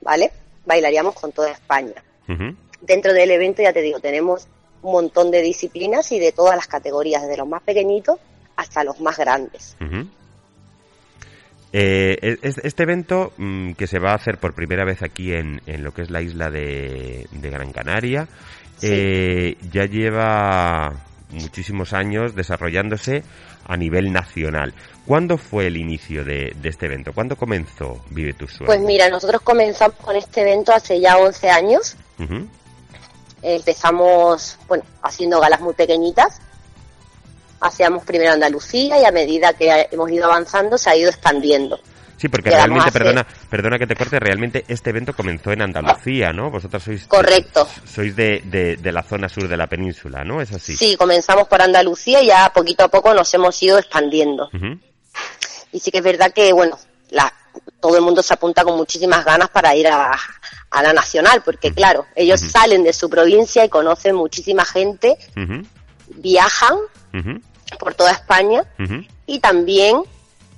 ¿vale? 0.00 0.32
Bailaríamos 0.64 1.14
con 1.14 1.32
toda 1.32 1.50
España. 1.50 2.02
Dentro 2.80 3.12
del 3.12 3.30
evento, 3.30 3.62
ya 3.62 3.72
te 3.72 3.82
digo, 3.82 4.00
tenemos 4.00 4.48
un 4.82 4.92
montón 4.92 5.30
de 5.30 5.40
disciplinas 5.42 6.12
y 6.12 6.18
de 6.18 6.32
todas 6.32 6.56
las 6.56 6.66
categorías, 6.66 7.22
desde 7.22 7.36
los 7.36 7.48
más 7.48 7.62
pequeñitos 7.62 8.18
hasta 8.56 8.84
los 8.84 9.00
más 9.00 9.16
grandes. 9.16 9.76
Eh, 11.72 12.36
este 12.42 12.82
evento 12.82 13.32
mm, 13.38 13.72
que 13.72 13.86
se 13.86 13.98
va 13.98 14.10
a 14.12 14.16
hacer 14.16 14.38
por 14.38 14.54
primera 14.54 14.84
vez 14.84 15.02
aquí 15.02 15.32
en, 15.32 15.60
lo 15.82 15.92
que 15.92 16.02
es 16.02 16.10
la 16.10 16.20
isla 16.20 16.50
de, 16.50 17.26
Gran 17.32 17.72
Canaria, 17.72 18.28
eh, 18.82 19.56
ya 19.70 19.86
lleva 19.86 20.92
muchísimos 21.30 21.94
años 21.94 22.34
desarrollándose 22.34 23.22
a 23.64 23.76
nivel 23.76 24.12
nacional. 24.12 24.74
¿Cuándo 25.06 25.38
fue 25.38 25.66
el 25.66 25.76
inicio 25.76 26.24
de, 26.24 26.54
este 26.62 26.86
evento? 26.86 27.12
¿Cuándo 27.12 27.36
comenzó 27.36 28.04
Vive 28.10 28.34
tu 28.34 28.46
Sueño? 28.46 28.66
Pues 28.66 28.80
mira, 28.80 29.08
nosotros 29.08 29.40
comenzamos 29.42 29.96
con 29.96 30.14
este 30.16 30.42
evento 30.42 30.72
hace 30.72 31.00
ya 31.00 31.16
11 31.16 31.50
años. 31.50 31.96
Empezamos, 33.42 34.58
bueno, 34.68 34.84
haciendo 35.02 35.40
galas 35.40 35.60
muy 35.60 35.74
pequeñitas. 35.74 36.40
Hacíamos 37.60 38.04
primero 38.04 38.32
Andalucía 38.32 39.00
y 39.00 39.04
a 39.04 39.12
medida 39.12 39.52
que 39.52 39.88
hemos 39.90 40.10
ido 40.10 40.26
avanzando 40.26 40.78
se 40.78 40.90
ha 40.90 40.96
ido 40.96 41.10
expandiendo. 41.10 41.78
Sí, 42.22 42.28
porque 42.28 42.50
realmente, 42.50 42.92
perdona, 42.92 43.26
perdona 43.50 43.78
que 43.80 43.86
te 43.88 43.96
corte, 43.96 44.20
realmente 44.20 44.64
este 44.68 44.90
evento 44.90 45.12
comenzó 45.12 45.50
en 45.50 45.62
Andalucía, 45.62 46.32
¿no? 46.32 46.52
Vosotros 46.52 46.80
sois... 46.80 47.04
Correcto. 47.08 47.66
Sois 47.84 48.14
de, 48.14 48.42
de, 48.80 48.92
la 48.92 49.02
zona 49.02 49.28
sur 49.28 49.48
de 49.48 49.56
la 49.56 49.66
península, 49.66 50.22
¿no? 50.22 50.40
¿Es 50.40 50.52
así? 50.52 50.76
Sí, 50.76 50.94
comenzamos 50.96 51.48
por 51.48 51.60
Andalucía 51.60 52.22
y 52.22 52.28
ya 52.28 52.52
poquito 52.54 52.84
a 52.84 52.88
poco 52.88 53.12
nos 53.12 53.34
hemos 53.34 53.60
ido 53.60 53.76
expandiendo. 53.76 54.48
Y 55.72 55.80
sí 55.80 55.90
que 55.90 55.98
es 55.98 56.04
verdad 56.04 56.32
que, 56.32 56.52
bueno, 56.52 56.78
la, 57.10 57.32
todo 57.80 57.96
el 57.96 58.02
mundo 58.02 58.22
se 58.22 58.34
apunta 58.34 58.64
con 58.64 58.76
muchísimas 58.76 59.24
ganas 59.24 59.50
para 59.50 59.74
ir 59.74 59.88
a, 59.88 60.12
a 60.72 60.82
la 60.82 60.92
nacional, 60.92 61.42
porque 61.44 61.72
claro, 61.72 62.06
ellos 62.16 62.40
salen 62.40 62.82
de 62.82 62.92
su 62.92 63.10
provincia 63.10 63.64
y 63.64 63.68
conocen 63.68 64.16
muchísima 64.16 64.64
gente, 64.64 65.18
viajan 66.08 66.76
por 67.78 67.94
toda 67.94 68.12
España 68.12 68.64
y 69.26 69.38
también 69.40 70.02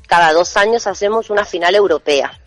cada 0.07 0.33
dos 0.33 0.57
años 0.57 0.87
hacemos 0.87 1.31
una 1.31 1.45
final 1.45 1.75
europea 1.75 2.39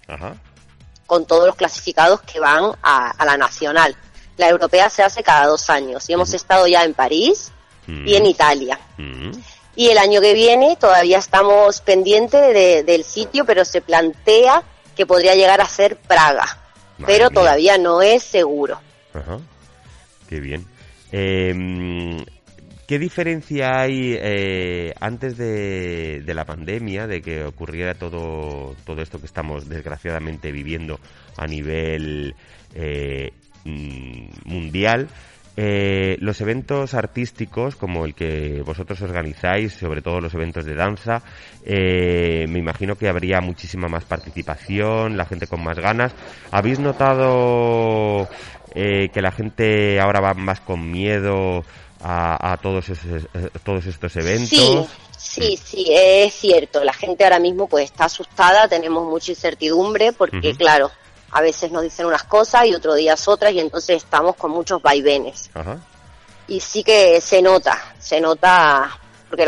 con 1.06 1.26
todos 1.26 1.48
los 1.48 1.56
clasificados 1.56 2.22
que 2.22 2.40
van 2.40 2.72
a, 2.82 3.26
la 3.26 3.38
nacional. 3.38 3.96
La 4.38 4.50
europea 4.50 4.90
se 4.90 5.04
hace 5.04 5.24
cada 5.24 5.48
dos 5.48 5.70
años 5.70 6.10
y 6.10 6.14
hemos 6.14 6.34
estado 6.34 6.68
ya 6.68 6.84
en 6.84 6.94
París 6.94 7.52
y 7.88 8.16
en 8.16 8.26
Italia. 8.26 8.80
Y 9.78 9.90
el 9.90 9.98
año 10.00 10.20
que 10.20 10.34
viene 10.34 10.76
todavía 10.76 11.20
estamos 11.20 11.80
pendientes 11.82 12.86
del 12.86 13.04
sitio, 13.04 13.46
pero 13.46 13.64
se 13.64 13.80
plantea 13.80 14.64
que 14.96 15.06
podría 15.06 15.36
llegar 15.36 15.62
a 15.62 15.70
ser 15.70 15.96
Praga. 15.96 16.46
pero 17.06 17.30
todavía 17.30 17.78
no 17.78 18.02
es 18.02 18.24
seguro. 18.24 18.82
Ajá. 19.14 19.38
Qué 20.28 20.40
bien. 20.40 20.66
Eh, 21.12 21.54
¿Qué 22.88 23.00
diferencia 23.00 23.82
hay 23.82 24.18
eh, 24.18 24.94
antes 25.02 25.36
de, 25.38 26.24
la 26.26 26.46
pandemia, 26.46 27.06
de 27.06 27.22
que 27.22 27.44
ocurriera 27.44 27.96
todo, 27.96 28.78
todo 28.86 29.02
esto 29.02 29.20
que 29.20 29.26
estamos 29.26 29.68
desgraciadamente 29.68 30.54
viviendo 30.54 30.98
a 31.36 31.48
nivel 31.48 32.34
eh, 32.74 33.32
mm, 33.66 34.28
mundial? 34.46 35.10
Eh, 35.58 36.18
los 36.20 36.40
eventos 36.40 36.94
artísticos 36.94 37.76
como 37.76 38.06
el 38.06 38.14
que 38.14 38.62
vosotros 38.64 39.02
organizáis, 39.02 39.74
sobre 39.74 40.04
todo 40.04 40.22
los 40.22 40.34
eventos 40.36 40.66
de 40.66 40.76
danza, 40.76 41.24
me 41.66 42.60
imagino 42.60 42.96
que 42.96 43.10
habría 43.10 43.42
muchísima 43.42 43.88
más 43.88 44.06
participación, 44.06 45.18
la 45.18 45.26
gente 45.26 45.48
con 45.48 45.64
más 45.64 45.80
ganas. 45.80 46.14
¿Habéis 46.52 46.80
notado 46.80 48.30
que 48.74 49.22
la 49.22 49.32
gente 49.32 50.00
ahora 50.00 50.20
va 50.22 50.34
más 50.36 50.62
con 50.62 50.92
miedo 50.92 51.64
a, 52.02 52.58
todos, 52.62 52.90
esos, 52.90 53.24
eh, 53.34 53.50
todos 53.64 53.86
estos 53.86 54.16
eventos. 54.16 54.88
Sí, 55.18 55.58
sí, 55.58 55.60
sí, 55.64 55.86
es 55.90 56.34
cierto. 56.34 56.84
La 56.84 56.94
gente 56.94 57.24
ahora 57.24 57.40
mismo 57.40 57.68
pues 57.68 57.86
está 57.86 58.06
asustada, 58.06 58.68
tenemos 58.68 59.06
mucha 59.06 59.32
incertidumbre 59.32 60.14
porque, 60.14 60.56
claro, 60.56 60.92
a 61.32 61.42
veces 61.42 61.72
nos 61.72 61.84
dicen 61.84 62.06
unas 62.06 62.24
cosas 62.24 62.66
y 62.66 62.74
otros 62.74 62.96
días 62.96 63.28
otras 63.28 63.54
y 63.54 63.60
entonces 63.60 63.98
estamos 63.98 64.36
con 64.36 64.52
muchos 64.52 64.82
vaivenes. 64.82 65.50
Y 66.48 66.60
sí 66.60 66.84
que 66.84 67.20
se 67.22 67.42
nota, 67.42 67.78
se 68.00 68.22
nota, 68.22 68.98
porque 69.30 69.46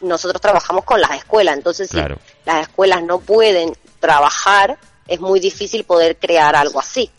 nosotros 0.00 0.40
trabajamos 0.40 0.84
con 0.84 1.00
las 1.00 1.12
escuelas, 1.12 1.56
entonces 1.56 1.88
si 1.88 1.96
las 2.44 2.62
escuelas 2.62 3.02
no 3.02 3.20
pueden 3.20 3.76
trabajar, 4.00 4.78
es 5.06 5.20
muy 5.20 5.40
difícil 5.40 5.84
poder 5.84 6.18
crear 6.18 6.54
algo 6.56 6.80
así. 6.80 7.10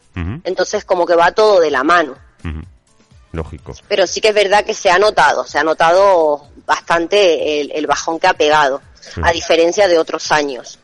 Entonces 0.44 0.86
como 0.86 1.06
que 1.06 1.16
va 1.16 1.32
todo 1.32 1.60
de 1.60 1.72
la 1.72 1.84
mano 1.84 2.16
lógico. 3.36 3.74
Pero 3.88 4.08
sí 4.08 4.22
que 4.22 4.30
es 4.30 4.34
verdad 4.34 4.66
que 4.66 4.74
se 4.74 4.90
ha 4.90 4.98
notado, 4.98 5.46
se 5.46 5.60
ha 5.60 5.64
notado 5.64 6.48
bastante 6.66 7.62
el, 7.78 7.86
bajón 7.86 8.20
que 8.20 8.28
ha 8.28 8.34
pegado, 8.34 8.82
a 9.22 9.32
diferencia 9.32 9.88
de 9.88 10.00
otros 10.00 10.32
años. 10.32 10.80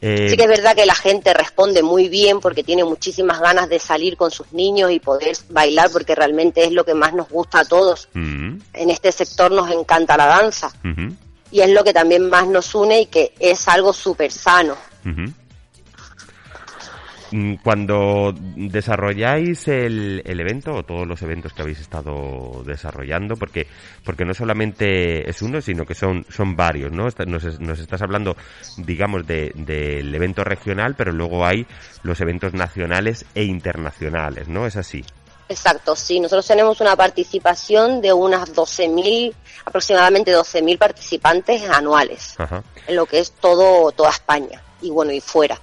Eh, 0.00 0.28
sí 0.28 0.36
que 0.36 0.42
es 0.42 0.48
verdad 0.48 0.76
que 0.76 0.84
la 0.84 0.94
gente 0.94 1.32
responde 1.32 1.82
muy 1.82 2.08
bien 2.08 2.40
porque 2.40 2.62
tiene 2.62 2.84
muchísimas 2.84 3.40
ganas 3.40 3.68
de 3.68 3.78
salir 3.78 4.16
con 4.16 4.30
sus 4.30 4.52
niños 4.52 4.90
y 4.90 5.00
poder 5.00 5.36
bailar 5.48 5.90
porque 5.90 6.14
realmente 6.14 6.64
es 6.64 6.72
lo 6.72 6.84
que 6.84 6.94
más 6.94 7.14
nos 7.14 7.28
gusta 7.28 7.60
a 7.60 7.64
todos. 7.64 8.08
En 8.14 8.60
este 8.72 9.10
sector 9.12 9.50
nos 9.50 9.70
encanta 9.70 10.16
la 10.16 10.26
danza 10.26 10.70
y 11.50 11.60
es 11.60 11.70
lo 11.70 11.84
que 11.84 11.92
también 11.92 12.28
más 12.28 12.46
nos 12.46 12.74
une 12.74 13.02
y 13.02 13.06
que 13.06 13.32
es 13.38 13.68
algo 13.68 13.92
súper 13.92 14.30
sano. 14.32 14.76
Mm, 15.04 15.28
cuando 17.62 18.34
desarrolláis 18.36 19.68
el, 19.68 20.22
el, 20.24 20.40
evento 20.40 20.72
o 20.72 20.82
todos 20.82 21.06
los 21.06 21.20
eventos 21.22 21.52
que 21.52 21.62
habéis 21.62 21.80
estado 21.80 22.62
desarrollando, 22.64 23.36
porque 23.36 23.66
porque 24.04 24.24
no 24.24 24.34
solamente 24.34 25.28
es 25.28 25.42
uno, 25.42 25.60
sino 25.60 25.84
que 25.84 25.94
son 25.94 26.24
son 26.28 26.56
varios, 26.56 26.92
¿no? 26.92 27.06
Nos, 27.26 27.60
nos 27.60 27.78
estás 27.78 28.02
hablando, 28.02 28.36
digamos, 28.78 29.26
de, 29.26 29.52
del 29.54 30.14
evento 30.14 30.44
regional, 30.44 30.94
pero 30.96 31.12
luego 31.12 31.44
hay 31.44 31.66
los 32.02 32.20
eventos 32.20 32.54
nacionales 32.54 33.26
e 33.34 33.44
internacionales, 33.44 34.48
¿no? 34.48 34.66
Es 34.66 34.76
así. 34.76 35.04
Exacto, 35.48 35.94
sí. 35.94 36.18
Nosotros 36.18 36.46
tenemos 36.46 36.80
una 36.80 36.96
participación 36.96 38.00
de 38.00 38.12
unas 38.12 38.52
12.000, 38.54 39.32
aproximadamente 39.64 40.34
12.000 40.36 40.78
participantes 40.78 41.68
anuales, 41.68 42.36
en 42.86 42.96
lo 42.96 43.06
que 43.06 43.20
es 43.20 43.32
todo 43.32 43.92
toda 43.92 44.10
España 44.10 44.62
y 44.80 44.90
bueno 44.90 45.12
y 45.12 45.20
fuera. 45.20 45.60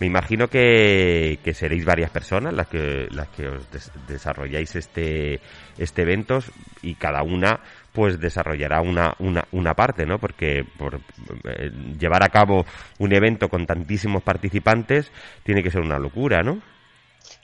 Me 0.00 0.06
imagino 0.06 0.48
que, 0.48 1.38
seréis 1.54 1.84
varias 1.84 2.10
personas 2.10 2.52
las 2.52 2.66
que 2.66 3.06
las 3.10 3.28
que 3.28 3.48
os 3.48 3.64
desarrolláis 4.08 4.74
este 4.74 5.40
este 5.78 6.02
evento 6.02 6.40
y 6.82 6.94
cada 6.96 7.22
una 7.22 7.60
pues 7.92 8.18
desarrollará 8.18 8.80
una, 8.80 9.14
una, 9.20 9.46
una 9.52 9.74
parte, 9.74 10.04
¿no? 10.04 10.18
Porque 10.18 10.64
por 10.76 10.96
eh, 10.96 11.70
llevar 11.96 12.24
a 12.24 12.28
cabo 12.28 12.66
un 12.98 13.14
evento 13.14 13.48
con 13.48 13.66
tantísimos 13.66 14.22
participantes 14.22 15.12
tiene 15.44 15.62
que 15.62 15.70
ser 15.70 15.80
una 15.80 16.00
locura, 16.00 16.42
¿no? 16.42 16.60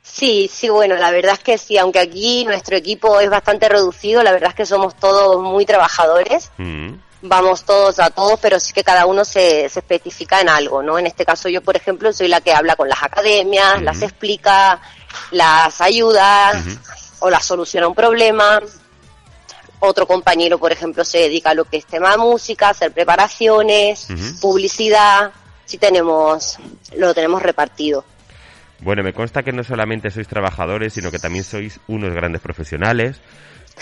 Sí, 0.02 0.50
sí, 0.52 0.68
bueno, 0.68 0.96
la 0.96 1.12
verdad 1.12 1.34
es 1.34 1.44
que 1.44 1.56
sí, 1.56 1.78
aunque 1.78 2.00
aquí 2.00 2.44
nuestro 2.44 2.76
equipo 2.76 3.20
es 3.20 3.30
bastante 3.30 3.68
reducido, 3.68 4.24
la 4.24 4.32
verdad 4.32 4.50
es 4.50 4.56
que 4.56 4.66
somos 4.66 4.96
todos 4.96 5.40
muy 5.40 5.64
trabajadores. 5.64 6.50
Mm. 6.58 6.94
Vamos 7.22 7.64
todos 7.64 7.98
a 7.98 8.10
todos, 8.10 8.40
pero 8.40 8.58
sí 8.58 8.72
que 8.72 8.82
cada 8.82 9.04
uno 9.04 9.24
se, 9.24 9.68
se, 9.68 9.80
especifica 9.80 10.40
en 10.40 10.48
algo, 10.48 10.82
¿no? 10.82 10.98
En 10.98 11.06
este 11.06 11.26
caso 11.26 11.50
yo, 11.50 11.60
por 11.60 11.76
ejemplo, 11.76 12.12
soy 12.12 12.28
la 12.28 12.40
que 12.40 12.52
habla 12.52 12.76
con 12.76 12.88
las 12.88 13.02
academias, 13.02 13.82
las 13.82 14.00
explica, 14.00 14.80
las 15.30 15.80
ayuda 15.80 16.52
o 17.20 17.28
las 17.30 17.44
soluciona 17.44 17.88
un 17.88 17.94
problema. 17.94 18.60
Otro 19.80 20.06
compañero, 20.06 20.58
por 20.58 20.72
ejemplo, 20.72 21.04
se 21.04 21.18
dedica 21.18 21.50
a 21.50 21.54
lo 21.54 21.64
que 21.64 21.78
es 21.78 21.86
tema 21.86 22.10
de 22.10 22.18
música, 22.18 22.70
hacer 22.70 22.92
preparaciones, 22.92 24.08
publicidad. 24.40 25.32
Sí 25.64 25.78
tenemos, 25.78 26.58
lo 26.96 27.14
tenemos 27.14 27.42
repartido. 27.42 28.04
Bueno, 28.80 29.02
me 29.02 29.12
consta 29.12 29.42
que 29.42 29.52
no 29.52 29.62
solamente 29.62 30.10
sois 30.10 30.26
trabajadores, 30.26 30.94
sino 30.94 31.10
que 31.10 31.18
también 31.18 31.44
sois 31.44 31.80
unos 31.86 32.14
grandes 32.14 32.40
profesionales, 32.40 33.20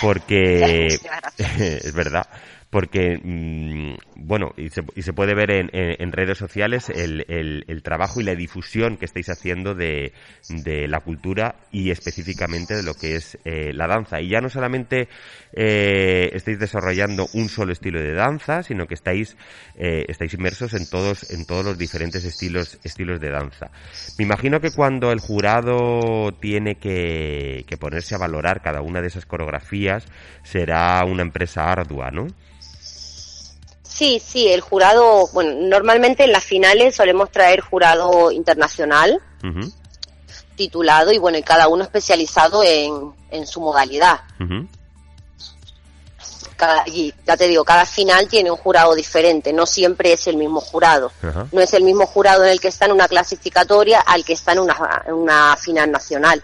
porque 0.00 0.86
es 1.38 1.92
verdad, 1.92 2.26
porque, 2.70 3.18
mm, 3.22 4.26
bueno, 4.26 4.52
y 4.56 4.68
se, 4.68 4.82
y 4.94 5.02
se, 5.02 5.14
puede 5.14 5.34
ver 5.34 5.50
en, 5.50 5.70
en, 5.72 6.12
redes 6.12 6.36
sociales 6.36 6.90
el, 6.90 7.24
el, 7.28 7.82
trabajo 7.82 8.20
y 8.20 8.24
la 8.24 8.34
difusión 8.34 8.98
que 8.98 9.06
estáis 9.06 9.30
haciendo 9.30 9.74
de, 9.74 10.12
de 10.48 10.86
la 10.86 11.00
cultura 11.00 11.56
y 11.72 11.90
específicamente 11.90 12.76
de 12.76 12.82
lo 12.82 12.92
que 12.92 13.16
es 13.16 13.38
eh, 13.44 13.72
la 13.72 13.86
danza. 13.86 14.20
Y 14.20 14.28
ya 14.28 14.40
no 14.40 14.50
solamente 14.50 15.08
eh, 15.54 16.30
estáis 16.34 16.58
desarrollando 16.58 17.26
un 17.32 17.48
solo 17.48 17.72
estilo 17.72 18.00
de 18.00 18.12
danza, 18.12 18.62
sino 18.62 18.86
que 18.86 18.94
estáis, 18.94 19.36
eh, 19.76 20.04
estáis 20.08 20.34
inmersos 20.34 20.74
en 20.74 20.90
todos, 20.90 21.30
en 21.30 21.46
todos 21.46 21.64
los 21.64 21.78
diferentes 21.78 22.22
estilos, 22.24 22.78
estilos 22.84 23.18
de 23.18 23.30
danza. 23.30 23.70
Me 24.18 24.24
imagino 24.24 24.60
que 24.60 24.72
cuando 24.72 25.10
el 25.10 25.20
jurado 25.20 26.32
tiene 26.38 26.74
que, 26.74 27.64
que 27.66 27.76
ponerse 27.78 28.14
a 28.14 28.18
valorar 28.18 28.60
cada 28.60 28.82
una 28.82 29.00
de 29.00 29.06
esas 29.06 29.24
coreografías, 29.24 30.06
será 30.42 31.02
una 31.06 31.22
empresa 31.22 31.64
ardua, 31.64 32.10
¿no? 32.10 32.26
Sí, 33.98 34.22
sí, 34.24 34.46
el 34.46 34.60
jurado, 34.60 35.26
bueno, 35.32 35.54
normalmente 35.68 36.22
en 36.22 36.30
las 36.30 36.44
finales 36.44 36.94
solemos 36.94 37.32
traer 37.32 37.58
jurado 37.58 38.30
internacional, 38.30 39.20
titulado 40.54 41.10
y 41.10 41.18
bueno, 41.18 41.36
y 41.36 41.42
cada 41.42 41.66
uno 41.66 41.82
especializado 41.82 42.62
en, 42.62 43.12
en 43.32 43.44
su 43.44 43.60
modalidad. 43.60 44.20
y 46.86 47.12
ya 47.26 47.36
te 47.36 47.48
digo, 47.48 47.64
cada 47.64 47.84
final 47.86 48.28
tiene 48.28 48.52
un 48.52 48.56
jurado 48.56 48.94
diferente, 48.94 49.52
no 49.52 49.66
siempre 49.66 50.12
es 50.12 50.28
el 50.28 50.36
mismo 50.36 50.60
jurado. 50.60 51.10
No 51.50 51.60
es 51.60 51.74
el 51.74 51.82
mismo 51.82 52.06
jurado 52.06 52.44
en 52.44 52.50
el 52.50 52.60
que 52.60 52.68
está 52.68 52.84
en 52.84 52.92
una 52.92 53.08
clasificatoria 53.08 53.98
al 53.98 54.24
que 54.24 54.34
está 54.34 54.52
en 54.52 54.60
una, 54.60 55.02
en 55.08 55.14
una 55.14 55.56
final 55.56 55.90
nacional. 55.90 56.40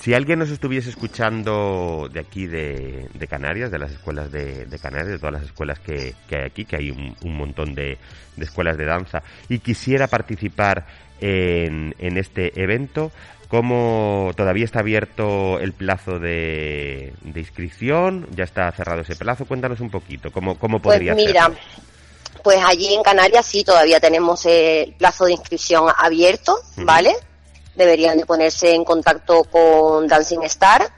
Si 0.00 0.12
alguien 0.12 0.38
nos 0.38 0.50
estuviese 0.50 0.90
escuchando 0.90 2.08
de 2.12 2.20
aquí 2.20 2.46
de, 2.46 3.08
Canarias, 3.28 3.70
de 3.70 3.78
las 3.78 3.92
escuelas 3.92 4.30
de, 4.30 4.66
Canarias, 4.80 5.08
de 5.08 5.18
todas 5.18 5.32
las 5.32 5.44
escuelas 5.44 5.78
que, 5.80 6.14
hay 6.30 6.42
aquí, 6.44 6.64
que 6.64 6.76
hay 6.76 6.90
un, 6.90 7.36
montón 7.36 7.74
de, 7.74 7.98
escuelas 8.38 8.76
de 8.76 8.84
danza, 8.84 9.22
y 9.48 9.58
quisiera 9.58 10.06
participar 10.06 10.86
en, 11.20 11.94
este 11.98 12.60
evento, 12.62 13.10
¿cómo 13.48 14.32
todavía 14.36 14.66
está 14.66 14.80
abierto 14.80 15.58
el 15.60 15.72
plazo 15.72 16.18
de, 16.18 17.14
inscripción? 17.34 18.28
¿Ya 18.32 18.44
está 18.44 18.70
cerrado 18.72 19.00
ese 19.00 19.16
plazo? 19.16 19.46
Cuéntanos 19.46 19.80
un 19.80 19.90
poquito, 19.90 20.30
¿cómo, 20.30 20.58
cómo 20.58 20.80
pues 20.80 20.96
podría 20.96 21.14
pues 21.14 21.26
mira, 21.26 21.50
Pues 22.44 22.58
allí 22.66 22.92
en 22.92 23.02
Canarias 23.02 23.46
sí, 23.46 23.64
todavía 23.64 23.98
tenemos 23.98 24.44
el 24.44 24.92
plazo 24.92 25.24
de 25.24 25.32
inscripción 25.32 25.88
abierto, 25.96 26.58
¿vale? 26.76 27.14
Deberían 27.76 28.18
de 28.18 28.26
ponerse 28.26 28.74
en 28.74 28.84
contacto 28.84 29.44
con 29.44 30.06
Dancing 30.08 30.42
Star 30.44 30.90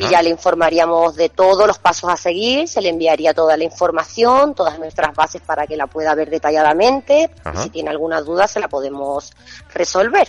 y 0.00 0.08
ya 0.08 0.20
le 0.20 0.30
informaríamos 0.30 1.14
de 1.14 1.28
todos 1.28 1.66
los 1.66 1.78
pasos 1.78 2.10
a 2.10 2.16
seguir, 2.16 2.66
se 2.66 2.80
le 2.80 2.88
enviaría 2.88 3.32
toda 3.34 3.56
la 3.56 3.64
información, 3.64 4.54
todas 4.54 4.78
nuestras 4.78 5.14
bases 5.14 5.42
para 5.42 5.66
que 5.66 5.76
la 5.76 5.86
pueda 5.86 6.14
ver 6.14 6.28
detalladamente 6.28 7.30
y 7.54 7.58
si 7.58 7.70
tiene 7.70 7.90
alguna 7.90 8.20
duda 8.20 8.48
se 8.48 8.58
la 8.58 8.68
podemos 8.68 9.32
resolver. 9.72 10.28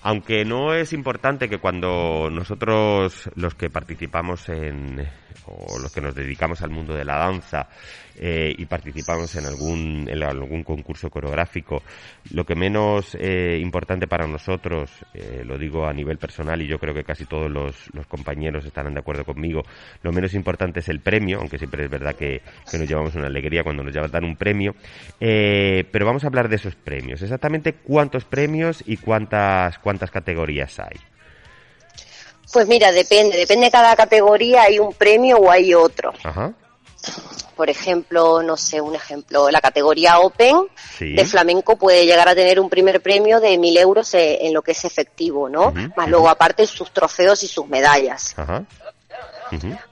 Aunque 0.02 0.46
no 0.46 0.74
es 0.74 0.94
importante 0.94 1.50
que 1.50 1.60
cuando 1.60 2.30
nosotros, 2.32 3.30
los 3.36 3.54
que 3.56 3.70
participamos 3.70 4.48
en, 4.48 5.06
o 5.46 5.78
los 5.78 5.92
que 5.92 6.02
nos 6.02 6.16
dedicamos 6.16 6.62
al 6.62 6.70
mundo 6.70 6.94
de 6.94 7.04
la 7.04 7.18
danza, 7.18 7.68
eh, 8.22 8.54
y 8.58 8.66
participamos 8.66 9.34
en 9.36 9.46
algún, 9.46 10.06
en 10.10 10.22
algún 10.24 10.64
concurso 10.64 11.10
coreográfico. 11.10 11.82
Lo 12.34 12.46
que 12.46 12.54
menos 12.54 13.16
eh, 13.18 13.58
importante 13.62 14.08
para 14.08 14.28
nosotros, 14.28 14.92
eh, 15.14 15.44
lo 15.46 15.58
digo 15.58 15.86
a 15.86 15.94
nivel 15.94 16.18
personal 16.18 16.62
y 16.62 16.68
yo 16.68 16.80
creo 16.80 16.94
que 16.94 17.06
casi 17.06 17.26
todos 17.26 17.50
los, 17.50 17.76
los, 17.94 18.06
compañeros 18.08 18.66
estarán 18.66 18.94
de 18.94 19.00
acuerdo 19.00 19.24
conmigo, 19.24 19.62
lo 20.04 20.12
menos 20.12 20.34
importante 20.34 20.82
es 20.82 20.90
el 20.90 21.00
premio, 21.00 21.40
aunque 21.40 21.58
siempre 21.58 21.86
es 21.86 21.90
verdad 21.90 22.16
que, 22.16 22.42
que 22.70 22.78
nos 22.78 22.90
llevamos 22.90 23.16
una 23.16 23.28
alegría 23.28 23.64
cuando 23.64 23.84
nos 23.84 23.94
dan 24.12 24.26
un 24.26 24.36
premio. 24.36 24.76
pero 25.20 26.06
vamos 26.06 26.26
a 26.26 26.28
hablar 26.28 26.50
de 26.50 26.58
esos 26.58 26.76
premios. 26.76 27.22
Exactamente 27.22 27.74
cuántos 27.74 28.26
premios 28.26 28.84
y 28.86 28.98
cuántas, 28.98 29.80
cuántas 29.80 30.12
categorías 30.12 30.78
hay. 30.80 31.00
Pues 32.52 32.68
mira, 32.68 32.92
depende, 32.92 33.38
depende 33.38 33.66
de 33.66 33.72
cada 33.72 33.96
categoría, 33.96 34.64
hay 34.64 34.80
un 34.80 34.92
premio 34.94 35.38
o 35.38 35.52
hay 35.52 35.74
otro. 35.74 36.12
Ajá. 36.24 36.54
Por 37.56 37.70
ejemplo, 37.70 38.42
no 38.42 38.56
sé, 38.56 38.80
un 38.80 38.96
ejemplo, 38.96 39.50
la 39.52 39.60
categoría 39.60 40.20
Open 40.20 40.68
de 41.00 41.26
flamenco 41.26 41.76
puede 41.76 42.06
llegar 42.06 42.30
a 42.30 42.36
tener 42.36 42.60
un 42.60 42.70
primer 42.70 43.02
premio 43.02 43.42
de 43.42 43.58
mil 43.58 43.78
euros 43.78 44.14
eh, 44.14 44.46
en 44.46 44.54
lo 44.54 44.62
que 44.62 44.72
es 44.72 44.86
efectivo, 44.86 45.50
¿no? 45.50 45.74
Más 45.96 46.08
luego 46.08 46.30
aparte 46.30 46.66
sus 46.66 46.92
trofeos 46.92 47.44
y 47.44 47.48
sus 47.48 47.68
medallas. 47.68 48.34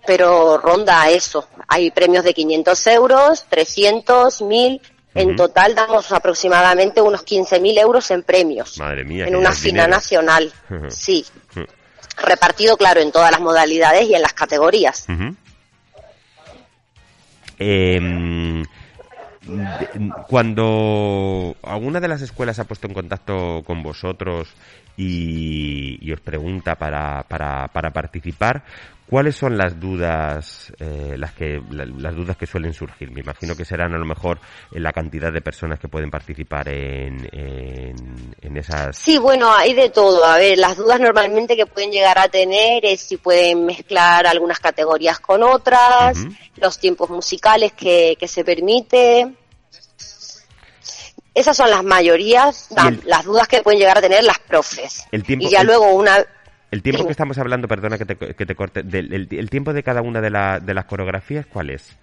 Pero 0.06 0.58
ronda 0.58 1.10
eso. 1.10 1.48
Hay 1.68 1.92
premios 1.92 2.24
de 2.24 2.34
500 2.34 2.88
euros, 2.88 3.46
300, 3.50 4.42
1000. 4.42 4.82
En 5.16 5.36
total 5.36 5.74
damos 5.74 6.12
aproximadamente 6.12 7.02
unos 7.02 7.26
15.000 7.26 7.80
euros 7.80 8.12
en 8.12 8.22
premios. 8.24 8.78
Madre 8.78 9.04
mía. 9.04 9.26
En 9.26 9.36
una 9.36 9.52
final 9.52 9.90
nacional. 9.90 10.54
Sí. 10.90 11.26
Repartido, 12.18 12.78
claro, 12.78 13.00
en 13.00 13.12
todas 13.12 13.30
las 13.30 13.40
modalidades 13.40 14.08
y 14.10 14.16
en 14.16 14.22
las 14.22 14.34
categorías. 14.34 15.06
Em, 17.60 18.64
cuando 20.28 21.56
alguna 21.64 22.00
de 22.00 22.08
las 22.08 22.22
escuelas 22.22 22.60
ha 22.60 22.66
puesto 22.66 22.88
en 22.88 22.94
contacto 22.94 23.64
con 23.66 23.84
vosotros 23.84 24.50
y, 24.98 26.12
os 26.12 26.20
pregunta 26.20 26.76
para, 26.76 27.24
para, 27.24 27.68
para 27.68 27.92
participar, 27.92 28.64
¿Cuáles 29.10 29.38
son 29.38 29.58
las 29.58 29.80
dudas, 29.80 30.74
eh, 30.80 31.16
las 31.18 31.32
que 31.32 31.62
las 31.72 32.14
dudas 32.14 32.36
que 32.36 32.46
suelen 32.46 32.74
surgir? 32.74 33.10
Me 33.10 33.22
imagino 33.22 33.56
que 33.56 33.64
serán 33.64 33.94
a 33.94 33.98
lo 33.98 34.04
mejor 34.04 34.38
en 34.70 34.84
la 34.84 34.92
cantidad 34.92 35.32
de 35.32 35.40
personas 35.40 35.80
que 35.80 35.88
pueden 35.88 36.12
participar 36.12 36.68
en, 36.68 37.26
en, 37.32 38.58
esas. 38.58 38.98
Sí, 38.98 39.18
bueno, 39.18 39.50
hay 39.54 39.74
de 39.74 39.90
todo. 39.92 40.26
A 40.26 40.38
ver, 40.38 40.58
las 40.58 40.76
dudas 40.76 41.00
normalmente 41.00 41.56
que 41.56 41.66
pueden 41.66 41.90
llegar 41.90 42.20
a 42.20 42.28
tener 42.28 42.84
es 42.84 43.00
si 43.00 43.16
pueden 43.16 43.66
mezclar 43.66 44.28
algunas 44.28 44.60
categorías 44.60 45.22
con 45.22 45.42
otras, 45.42 46.18
los 46.58 46.78
tiempos 46.78 47.10
musicales 47.10 47.72
que, 47.72 48.18
que 48.20 48.28
se 48.28 48.44
permite. 48.44 49.32
Esas 51.38 51.56
son 51.56 51.70
las 51.70 51.84
mayorías, 51.84 52.68
las 53.06 53.24
dudas 53.24 53.48
que 53.48 53.62
pueden 53.62 53.80
llegar 53.80 53.98
a 54.00 54.02
tener 54.02 54.24
las 54.24 54.40
profes. 54.40 55.06
El 55.12 55.24
tiempo, 55.24 55.46
y 55.46 55.52
ya 55.52 55.64
luego 55.64 55.94
una 55.94 56.26
el 56.72 56.82
tiempo 56.82 57.06
que 57.06 57.12
estamos 57.12 57.38
hablando, 57.38 57.68
perdona 57.68 57.98
que 57.98 58.06
te, 58.06 58.18
que 58.18 58.46
te 58.46 58.56
corte, 58.56 58.82
el, 58.82 59.50
tiempo 59.50 59.72
de 59.72 59.84
cada 59.84 60.02
una 60.02 60.20
de, 60.20 60.30
de 60.30 60.74
las 60.74 60.86
coreografías, 60.86 61.46
¿cuál 61.46 61.70
es? 61.70 61.96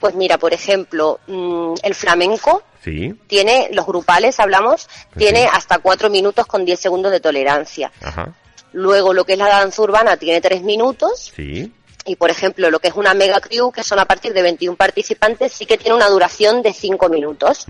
Pues 0.00 0.14
mira, 0.14 0.36
por 0.36 0.52
ejemplo, 0.52 1.20
mm, 1.28 1.74
el 1.82 1.94
flamenco 1.94 2.62
sí. 2.82 3.14
tiene, 3.28 3.68
los 3.72 3.86
grupales 3.86 4.40
hablamos, 4.40 4.88
tiene 5.16 5.46
hasta 5.46 5.78
cuatro 5.78 6.10
minutos 6.10 6.46
con 6.46 6.64
diez 6.64 6.80
segundos 6.80 7.12
de 7.12 7.20
tolerancia. 7.20 7.92
Ajá. 8.02 8.34
Luego 8.72 9.14
lo 9.14 9.24
que 9.24 9.34
es 9.34 9.38
la 9.38 9.48
danza 9.48 9.82
urbana 9.82 10.16
tiene 10.16 10.40
tres 10.40 10.62
minutos. 10.62 11.32
Sí. 11.34 11.72
Y 12.06 12.16
por 12.16 12.30
ejemplo, 12.30 12.70
lo 12.70 12.78
que 12.78 12.88
es 12.88 12.94
una 12.94 13.14
mega 13.14 13.40
crew, 13.40 13.70
que 13.70 13.82
son 13.82 13.98
a 13.98 14.04
partir 14.04 14.32
de 14.32 14.42
21 14.42 14.76
participantes, 14.76 15.52
sí 15.52 15.66
que 15.66 15.78
tiene 15.78 15.96
una 15.96 16.08
duración 16.08 16.62
de 16.62 16.72
cinco 16.72 17.08
minutos. 17.08 17.66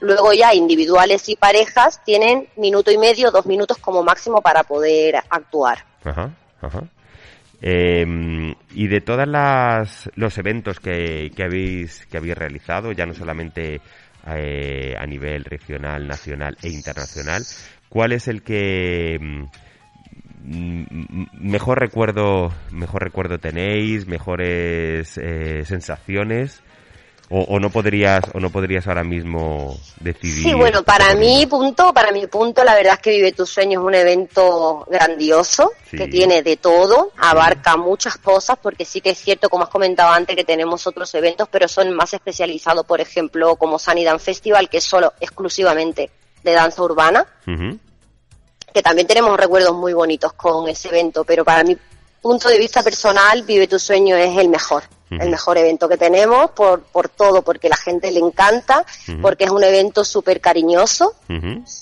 Luego 0.00 0.32
ya 0.32 0.54
individuales 0.54 1.28
y 1.28 1.36
parejas 1.36 2.02
tienen 2.04 2.48
minuto 2.56 2.90
y 2.90 2.98
medio, 2.98 3.30
dos 3.30 3.46
minutos 3.46 3.78
como 3.78 4.02
máximo 4.02 4.42
para 4.42 4.62
poder 4.62 5.16
actuar. 5.30 5.84
Ajá, 6.04 6.30
ajá. 6.60 6.82
Em, 7.64 8.54
y 8.74 8.88
de 8.88 9.00
todos 9.00 9.24
los 10.16 10.38
eventos 10.38 10.80
que, 10.80 11.30
habéis 11.38 12.04
que 12.06 12.16
habéis 12.16 12.36
realizado, 12.36 12.90
ya 12.90 13.06
no 13.06 13.14
solamente 13.14 13.80
eh, 14.26 14.94
a 14.98 15.06
nivel 15.06 15.44
regional, 15.44 16.08
nacional 16.08 16.56
e 16.60 16.68
internacional, 16.68 17.44
¿cuál 17.88 18.12
es 18.12 18.26
el 18.26 18.42
que 18.42 19.16
mm, 19.20 19.44
mejor 20.44 21.78
recuerdo 21.78 22.52
mejor 22.70 23.04
recuerdo 23.04 23.38
tenéis, 23.38 24.06
mejores 24.06 25.18
eh, 25.18 25.64
sensaciones? 25.64 26.62
O, 27.34 27.58
no 27.58 27.70
podrías 27.70 28.24
o 28.34 28.40
no 28.40 28.50
podrías 28.50 28.86
ahora 28.86 29.04
mismo 29.04 29.74
decidir 30.00 30.42
sí 30.42 30.52
bueno 30.52 30.82
para 30.82 31.14
mi 31.14 31.46
punto 31.46 31.94
para 31.94 32.12
mi 32.12 32.26
punto 32.26 32.62
la 32.62 32.74
verdad 32.74 32.94
es 32.94 32.98
que 32.98 33.10
vive 33.12 33.32
tu 33.32 33.46
sueño 33.46 33.80
es 33.80 33.86
un 33.86 33.94
evento 33.94 34.86
grandioso 34.90 35.72
que 35.90 36.08
tiene 36.08 36.42
de 36.42 36.58
todo 36.58 37.10
abarca 37.16 37.78
muchas 37.78 38.18
cosas 38.18 38.58
porque 38.60 38.84
sí 38.84 39.00
que 39.00 39.10
es 39.10 39.18
cierto 39.18 39.48
como 39.48 39.64
has 39.64 39.70
comentado 39.70 40.12
antes 40.12 40.36
que 40.36 40.44
tenemos 40.44 40.86
otros 40.86 41.14
eventos 41.14 41.48
pero 41.50 41.68
son 41.68 41.94
más 41.94 42.12
especializados 42.12 42.84
por 42.84 43.00
ejemplo 43.00 43.56
como 43.56 43.78
Sanidad 43.78 44.18
Festival 44.18 44.68
que 44.68 44.76
es 44.76 44.84
solo 44.84 45.14
exclusivamente 45.18 46.10
de 46.44 46.52
danza 46.52 46.82
urbana 46.82 47.26
que 48.72 48.82
también 48.82 49.06
tenemos 49.06 49.36
recuerdos 49.36 49.74
muy 49.74 49.92
bonitos 49.92 50.32
con 50.32 50.68
ese 50.68 50.88
evento 50.88 51.24
pero 51.24 51.44
para 51.44 51.64
mi 51.64 51.76
punto 52.20 52.48
de 52.48 52.58
vista 52.58 52.82
personal 52.82 53.42
vive 53.42 53.66
tu 53.66 53.78
sueño 53.78 54.16
es 54.16 54.36
el 54.38 54.48
mejor 54.48 54.84
el 55.20 55.30
mejor 55.30 55.58
evento 55.58 55.88
que 55.88 55.96
tenemos 55.96 56.50
por, 56.52 56.82
por 56.82 57.08
todo, 57.08 57.42
porque 57.42 57.68
la 57.68 57.76
gente 57.76 58.10
le 58.10 58.20
encanta, 58.20 58.84
porque 59.20 59.44
es 59.44 59.50
un 59.50 59.62
evento 59.62 60.04
súper 60.04 60.40
cariñoso. 60.40 61.14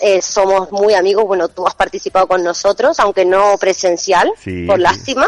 Eh, 0.00 0.22
somos 0.22 0.70
muy 0.72 0.94
amigos, 0.94 1.24
bueno, 1.26 1.48
tú 1.48 1.66
has 1.66 1.74
participado 1.74 2.26
con 2.26 2.42
nosotros, 2.42 2.98
aunque 3.00 3.24
no 3.24 3.56
presencial, 3.58 4.30
por 4.66 4.78
lástima, 4.78 5.26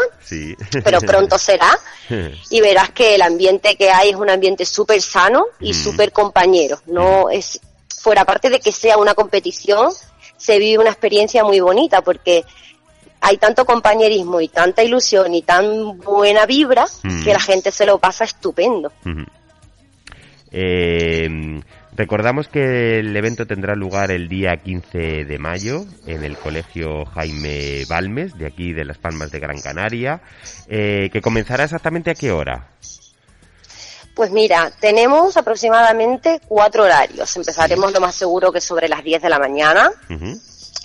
pero 0.83 0.99
pronto 1.01 1.37
será. 1.37 1.77
y 2.49 2.61
verás 2.61 2.91
que 2.91 3.15
el 3.15 3.21
ambiente 3.21 3.75
que 3.75 3.89
hay 3.89 4.09
es 4.09 4.15
un 4.15 4.29
ambiente 4.29 4.65
súper 4.65 5.01
sano 5.01 5.45
y 5.59 5.73
súper 5.73 6.11
compañero. 6.11 6.81
No 6.85 7.29
es, 7.29 7.59
fuera 7.87 8.25
parte 8.25 8.49
de 8.49 8.59
que 8.59 8.71
sea 8.71 8.97
una 8.97 9.13
competición, 9.13 9.89
se 10.43 10.59
vive 10.59 10.79
una 10.79 10.89
experiencia 10.89 11.43
muy 11.45 11.61
bonita 11.61 12.01
porque 12.01 12.43
hay 13.21 13.37
tanto 13.37 13.65
compañerismo 13.65 14.41
y 14.41 14.49
tanta 14.49 14.83
ilusión 14.83 15.33
y 15.33 15.41
tan 15.41 15.97
buena 15.99 16.45
vibra 16.45 16.85
que 17.23 17.31
la 17.31 17.39
gente 17.39 17.71
se 17.71 17.85
lo 17.85 17.97
pasa 17.97 18.25
estupendo. 18.25 18.91
Eh, 20.51 21.61
recordamos 21.95 22.49
que 22.49 22.99
el 22.99 23.15
evento 23.15 23.47
tendrá 23.47 23.73
lugar 23.75 24.11
el 24.11 24.27
día 24.27 24.57
15 24.57 25.23
de 25.23 25.39
mayo 25.39 25.85
en 26.05 26.25
el 26.25 26.35
Colegio 26.37 27.05
Jaime 27.05 27.85
Balmes, 27.87 28.37
de 28.37 28.45
aquí 28.45 28.73
de 28.73 28.83
Las 28.83 28.97
Palmas 28.97 29.31
de 29.31 29.39
Gran 29.39 29.61
Canaria, 29.61 30.21
eh, 30.67 31.09
que 31.13 31.21
comenzará 31.21 31.63
exactamente 31.63 32.11
a 32.11 32.15
qué 32.15 32.33
hora. 32.33 32.67
Pues 34.15 34.31
mira, 34.31 34.71
tenemos 34.79 35.37
aproximadamente 35.37 36.39
cuatro 36.47 36.83
horarios. 36.83 37.35
Empezaremos 37.35 37.91
lo 37.91 37.99
más 37.99 38.15
seguro 38.15 38.51
que 38.51 38.61
sobre 38.61 38.87
las 38.87 39.03
10 39.03 39.21
de 39.21 39.29
la 39.29 39.39
mañana 39.39 39.91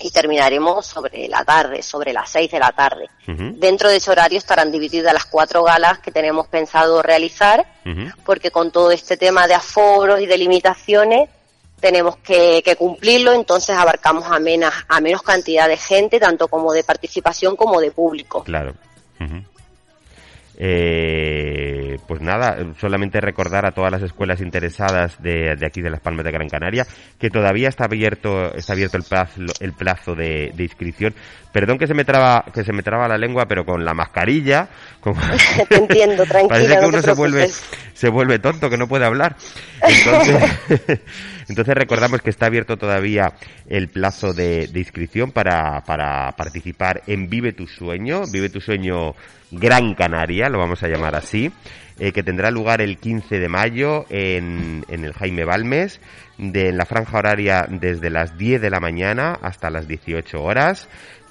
y 0.01 0.11
terminaremos 0.11 0.85
sobre 0.85 1.27
la 1.27 1.43
tarde, 1.43 1.83
sobre 1.83 2.13
las 2.13 2.29
seis 2.29 2.49
de 2.49 2.59
la 2.59 2.71
tarde. 2.71 3.09
Dentro 3.27 3.89
de 3.89 3.97
ese 3.97 4.11
horario 4.11 4.37
estarán 4.37 4.71
divididas 4.71 5.13
las 5.13 5.25
cuatro 5.25 5.63
galas 5.63 5.99
que 5.99 6.11
tenemos 6.11 6.47
pensado 6.47 7.01
realizar, 7.01 7.65
porque 8.23 8.51
con 8.51 8.71
todo 8.71 8.91
este 8.91 9.17
tema 9.17 9.47
de 9.47 9.55
aforos 9.55 10.21
y 10.21 10.25
de 10.25 10.37
limitaciones 10.37 11.29
tenemos 11.79 12.17
que, 12.17 12.63
cumplirlo, 12.77 13.33
entonces 13.33 13.75
abarcamos 13.75 14.25
a, 14.29 14.39
menos, 14.39 14.73
a 14.87 14.99
menos 15.01 15.21
cantidad 15.21 15.67
de 15.67 15.77
gente, 15.77 16.19
tanto 16.19 16.47
como 16.47 16.73
de 16.73 16.83
participación 16.83 17.55
como 17.55 17.79
de 17.79 17.91
público. 17.91 18.43
Claro. 18.43 18.73
Eh, 20.61 21.97
pues 22.05 22.19
nada, 22.19 22.57
solamente 22.81 23.21
recordar 23.21 23.65
a 23.65 23.71
todas 23.71 23.93
las 23.93 24.01
escuelas 24.01 24.41
interesadas 24.41 25.21
de, 25.23 25.55
aquí 25.65 25.81
de 25.81 25.89
Las 25.89 26.01
Palmas 26.01 26.25
de 26.25 26.31
Gran 26.31 26.49
Canaria 26.49 26.85
que 27.17 27.29
todavía 27.29 27.69
está 27.69 27.85
abierto 27.85 28.53
está 28.53 28.73
abierto 28.73 28.97
el 28.97 29.03
plazo 29.03 29.41
el 29.61 29.71
plazo 29.71 30.15
de, 30.15 30.53
inscripción. 30.57 31.13
Perdón 31.51 31.79
que 31.79 31.87
se 31.87 31.95
me 31.95 32.05
traba 32.05 32.45
que 32.53 32.63
se 32.63 32.71
me 32.71 32.83
traba 32.83 33.07
la 33.07 33.17
lengua, 33.17 33.47
pero 33.47 33.65
con 33.65 33.83
la 33.83 33.93
mascarilla, 33.93 34.69
Te 35.69 35.75
entiendo, 35.75 36.23
tranquilo. 36.25 36.49
Parece 36.49 36.79
que 36.79 36.85
uno 36.85 37.01
se 37.01 37.13
vuelve 37.13 37.49
se 37.93 38.09
vuelve 38.09 38.39
tonto 38.39 38.69
que 38.69 38.77
no 38.77 38.87
puede 38.87 39.05
hablar. 39.05 39.35
Entonces, 39.81 40.37
entonces 41.49 41.75
recordamos 41.75 42.21
que 42.21 42.29
está 42.29 42.45
abierto 42.45 42.77
todavía 42.77 43.33
el 43.67 43.89
plazo 43.89 44.33
de, 44.33 44.67
de 44.67 44.79
inscripción 44.79 45.31
para, 45.31 45.81
para 45.85 46.31
participar 46.33 47.01
en 47.07 47.29
Vive 47.29 47.51
tu 47.51 47.67
sueño, 47.67 48.21
Vive 48.31 48.49
tu 48.49 48.61
sueño 48.61 49.15
Gran 49.51 49.95
Canaria, 49.95 50.47
lo 50.47 50.59
vamos 50.59 50.83
a 50.83 50.87
llamar 50.87 51.15
así, 51.15 51.51
eh, 51.99 52.13
que 52.13 52.23
tendrá 52.23 52.51
lugar 52.51 52.81
el 52.81 52.97
15 52.97 53.39
de 53.39 53.49
mayo 53.49 54.05
en, 54.09 54.85
en 54.87 55.03
el 55.03 55.11
Jaime 55.11 55.43
Balmes, 55.43 55.99
de 56.37 56.71
la 56.71 56.85
franja 56.85 57.17
horaria 57.17 57.67
desde 57.69 58.09
las 58.09 58.37
10 58.37 58.61
de 58.61 58.69
la 58.69 58.79
mañana 58.79 59.37
hasta 59.41 59.69
las 59.69 59.89
18 59.89 60.41
horas 60.41 60.87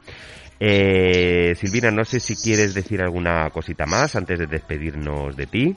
Eh, 0.60 1.56
Silvina, 1.60 1.90
no 1.90 2.04
sé 2.04 2.20
si 2.20 2.36
quieres 2.36 2.74
decir 2.74 3.02
alguna 3.02 3.50
cosita 3.50 3.86
más 3.86 4.16
antes 4.16 4.40
de 4.40 4.48
despedirnos 4.48 5.36
de 5.36 5.48
ti. 5.48 5.76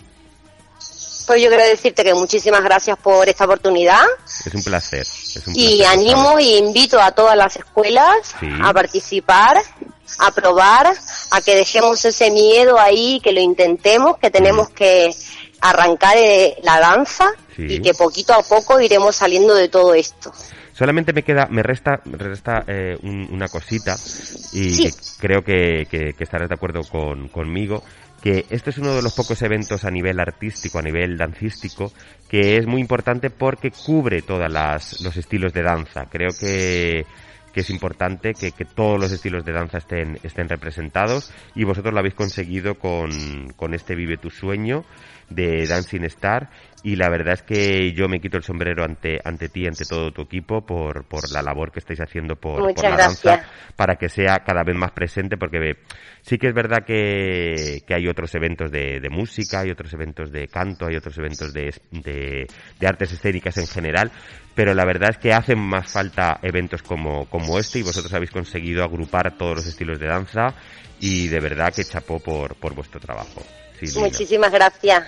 Pues 1.27 1.41
yo 1.41 1.49
quiero 1.49 1.65
decirte 1.65 2.03
que 2.03 2.15
muchísimas 2.15 2.65
gracias 2.65 2.99
por 2.99 3.29
esta 3.29 3.45
oportunidad. 3.45 4.05
Es 4.45 4.53
un 4.53 4.63
placer. 4.63 5.07
y 5.55 5.85
animo 5.85 6.37
e 6.39 6.59
invito 6.59 7.01
a 7.01 7.13
todas 7.13 7.37
las 7.37 7.57
escuelas 7.57 8.35
a 8.61 8.73
participar, 8.73 9.63
a 10.19 10.31
probar, 10.33 10.93
a 11.31 11.41
que 11.41 11.55
dejemos 11.55 12.05
ese 12.05 12.31
miedo 12.33 12.79
ahí, 12.79 13.21
que 13.23 13.33
lo 13.33 13.41
intentemos, 13.41 14.19
que 14.19 14.31
tenemos 14.31 14.71
que 14.71 15.15
arrancar 15.61 16.17
eh, 16.17 16.57
la 16.65 16.81
danza 16.81 17.33
y 17.57 17.81
que 17.81 17.95
poquito 17.95 18.33
a 18.33 18.43
poco 18.43 18.81
iremos 18.81 19.15
saliendo 19.15 19.55
de 19.55 19.69
todo 19.69 19.95
esto. 19.95 20.33
Solamente 20.73 21.13
me 21.13 21.23
queda, 21.23 21.47
me 21.51 21.63
resta, 21.63 22.01
me 22.05 22.17
resta 22.17 22.65
eh, 22.67 22.97
una 23.03 23.49
cosita 23.49 23.97
y 24.53 24.91
creo 25.19 25.43
que, 25.43 25.87
que, 25.91 26.15
estarás 26.19 26.49
de 26.49 26.55
acuerdo 26.55 26.81
con, 26.83 27.29
conmigo 27.29 27.83
que 28.23 28.47
este 28.51 28.71
es 28.71 28.79
uno 28.79 28.95
de 28.95 29.03
los 29.03 29.15
pocos 29.15 29.43
eventos 29.43 29.85
a 29.85 29.91
nivel 29.91 30.21
artístico, 30.21 30.79
a 30.79 30.83
nivel 30.83 31.17
dancístico, 31.17 31.93
que 32.29 32.57
es 32.57 32.67
muy 32.67 32.81
importante 32.81 33.31
porque 33.31 33.73
cubre 33.73 34.23
todos 34.23 34.49
los 34.49 35.17
estilos 35.17 35.53
de 35.53 35.63
danza. 35.63 36.07
Creo 36.09 36.31
que, 36.39 37.05
que 37.53 37.61
es 37.61 37.71
importante 37.71 38.33
que, 38.35 38.53
que, 38.53 38.65
todos 38.65 39.01
los 39.01 39.11
estilos 39.11 39.45
de 39.45 39.53
danza 39.53 39.79
estén, 39.79 40.21
estén 40.23 40.49
representados 40.49 41.33
y 41.57 41.65
vosotros 41.65 41.93
lo 41.93 41.99
habéis 41.99 42.15
conseguido 42.15 42.77
con, 42.77 43.53
con 43.57 43.75
este 43.75 43.97
Vive 43.97 44.17
tu 44.19 44.31
Sueño 44.31 44.85
de 45.29 45.67
Dancing 45.67 46.05
Star 46.05 46.49
y 46.83 46.97
la 46.97 47.09
verdad 47.09 47.35
es 47.35 47.43
que 47.43 47.93
yo 47.93 48.09
me 48.09 48.21
quito 48.21 48.37
el 48.37 48.43
sombrero 48.43 48.85
ante 48.85 49.21
ante 49.25 49.49
ti, 49.49 49.67
ante 49.67 49.85
todo 49.85 50.11
tu 50.13 50.23
equipo 50.23 50.67
por, 50.67 51.05
por 51.05 51.31
la 51.31 51.43
labor 51.43 51.71
que 51.71 51.79
estáis 51.79 52.01
haciendo 52.01 52.37
por, 52.37 52.61
la 52.83 52.97
danza 52.97 53.45
para 53.77 53.97
que 53.97 54.09
sea 54.09 54.41
cada 54.45 54.65
vez 54.65 54.77
más 54.77 54.91
presente 54.91 55.37
porque 55.37 55.77
sí 56.23 56.39
que 56.39 56.49
es 56.49 56.55
verdad 56.55 56.85
que, 56.85 57.83
que 57.87 57.95
hay 57.95 58.09
otros 58.09 58.35
eventos 58.35 58.71
de, 58.71 58.99
de, 59.01 59.11
música, 59.11 59.61
hay 59.61 59.71
otros 59.71 59.93
eventos 59.93 60.33
de 60.33 60.49
canto, 60.49 60.87
hay 60.87 60.97
otros 60.97 61.17
eventos 61.19 61.53
de, 61.53 61.75
de, 61.91 62.47
de, 62.81 62.87
artes 62.87 63.13
escénicas 63.13 63.59
en 63.59 63.67
general, 63.67 64.11
pero 64.55 64.75
la 64.75 64.85
verdad 64.85 65.11
es 65.11 65.19
que 65.19 65.33
hacen 65.33 65.59
más 65.59 65.91
falta 65.91 66.39
eventos 66.43 66.83
como, 66.83 67.27
como 67.27 67.59
este 67.59 67.81
y 67.81 67.83
vosotros 67.83 68.13
habéis 68.15 68.31
conseguido 68.31 68.83
agrupar 68.83 69.37
todos 69.37 69.57
los 69.57 69.67
estilos 69.67 69.99
de 69.99 70.07
danza 70.07 70.55
y 71.01 71.29
de 71.29 71.41
verdad 71.41 71.73
que 71.75 71.85
chapó 71.85 72.21
por, 72.21 72.57
por 72.57 72.75
vuestro 72.75 73.01
trabajo. 73.01 73.43
Muchísimas 73.97 74.53
gracias. 74.53 75.05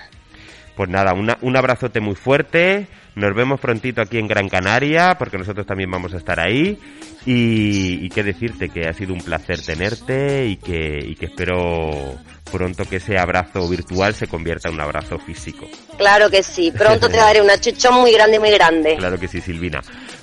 Pues 0.76 0.88
nada, 0.88 1.14
un 1.14 1.56
abrazote 1.56 2.00
muy 2.00 2.14
fuerte. 2.14 2.88
Nos 3.14 3.32
vemos 3.32 3.60
prontito 3.60 4.02
aquí 4.02 4.18
en 4.18 4.26
Gran 4.26 4.48
Canaria, 4.48 5.16
porque 5.16 5.38
nosotros 5.38 5.66
también 5.66 5.88
vamos 5.88 6.14
a 6.14 6.16
estar 6.16 6.40
ahí. 6.40 6.78
Y, 7.24 8.08
qué 8.10 8.24
decirte, 8.24 8.68
que 8.68 8.88
ha 8.88 8.92
sido 8.92 9.14
un 9.14 9.20
placer 9.20 9.60
tenerte 9.64 10.46
y 10.46 10.56
que, 10.56 10.98
y 11.00 11.14
que 11.14 11.26
espero 11.26 12.18
pronto 12.50 12.84
que 12.84 12.96
ese 12.96 13.16
abrazo 13.18 13.68
virtual 13.68 14.14
se 14.14 14.26
convierta 14.26 14.68
en 14.68 14.74
un 14.74 14.80
abrazo 14.80 15.18
físico. 15.18 15.66
Claro 15.96 16.28
que 16.28 16.42
sí, 16.42 16.72
pronto 16.76 17.08
te 17.08 17.16
daré 17.16 17.40
una 17.40 17.58
chuchón 17.58 17.94
muy 18.00 18.12
grande, 18.12 18.38
muy 18.38 18.50
grande. 18.50 18.96
Claro 19.04 19.18
que 19.18 19.28
sí, 19.28 19.40
Silvina. 19.40 19.80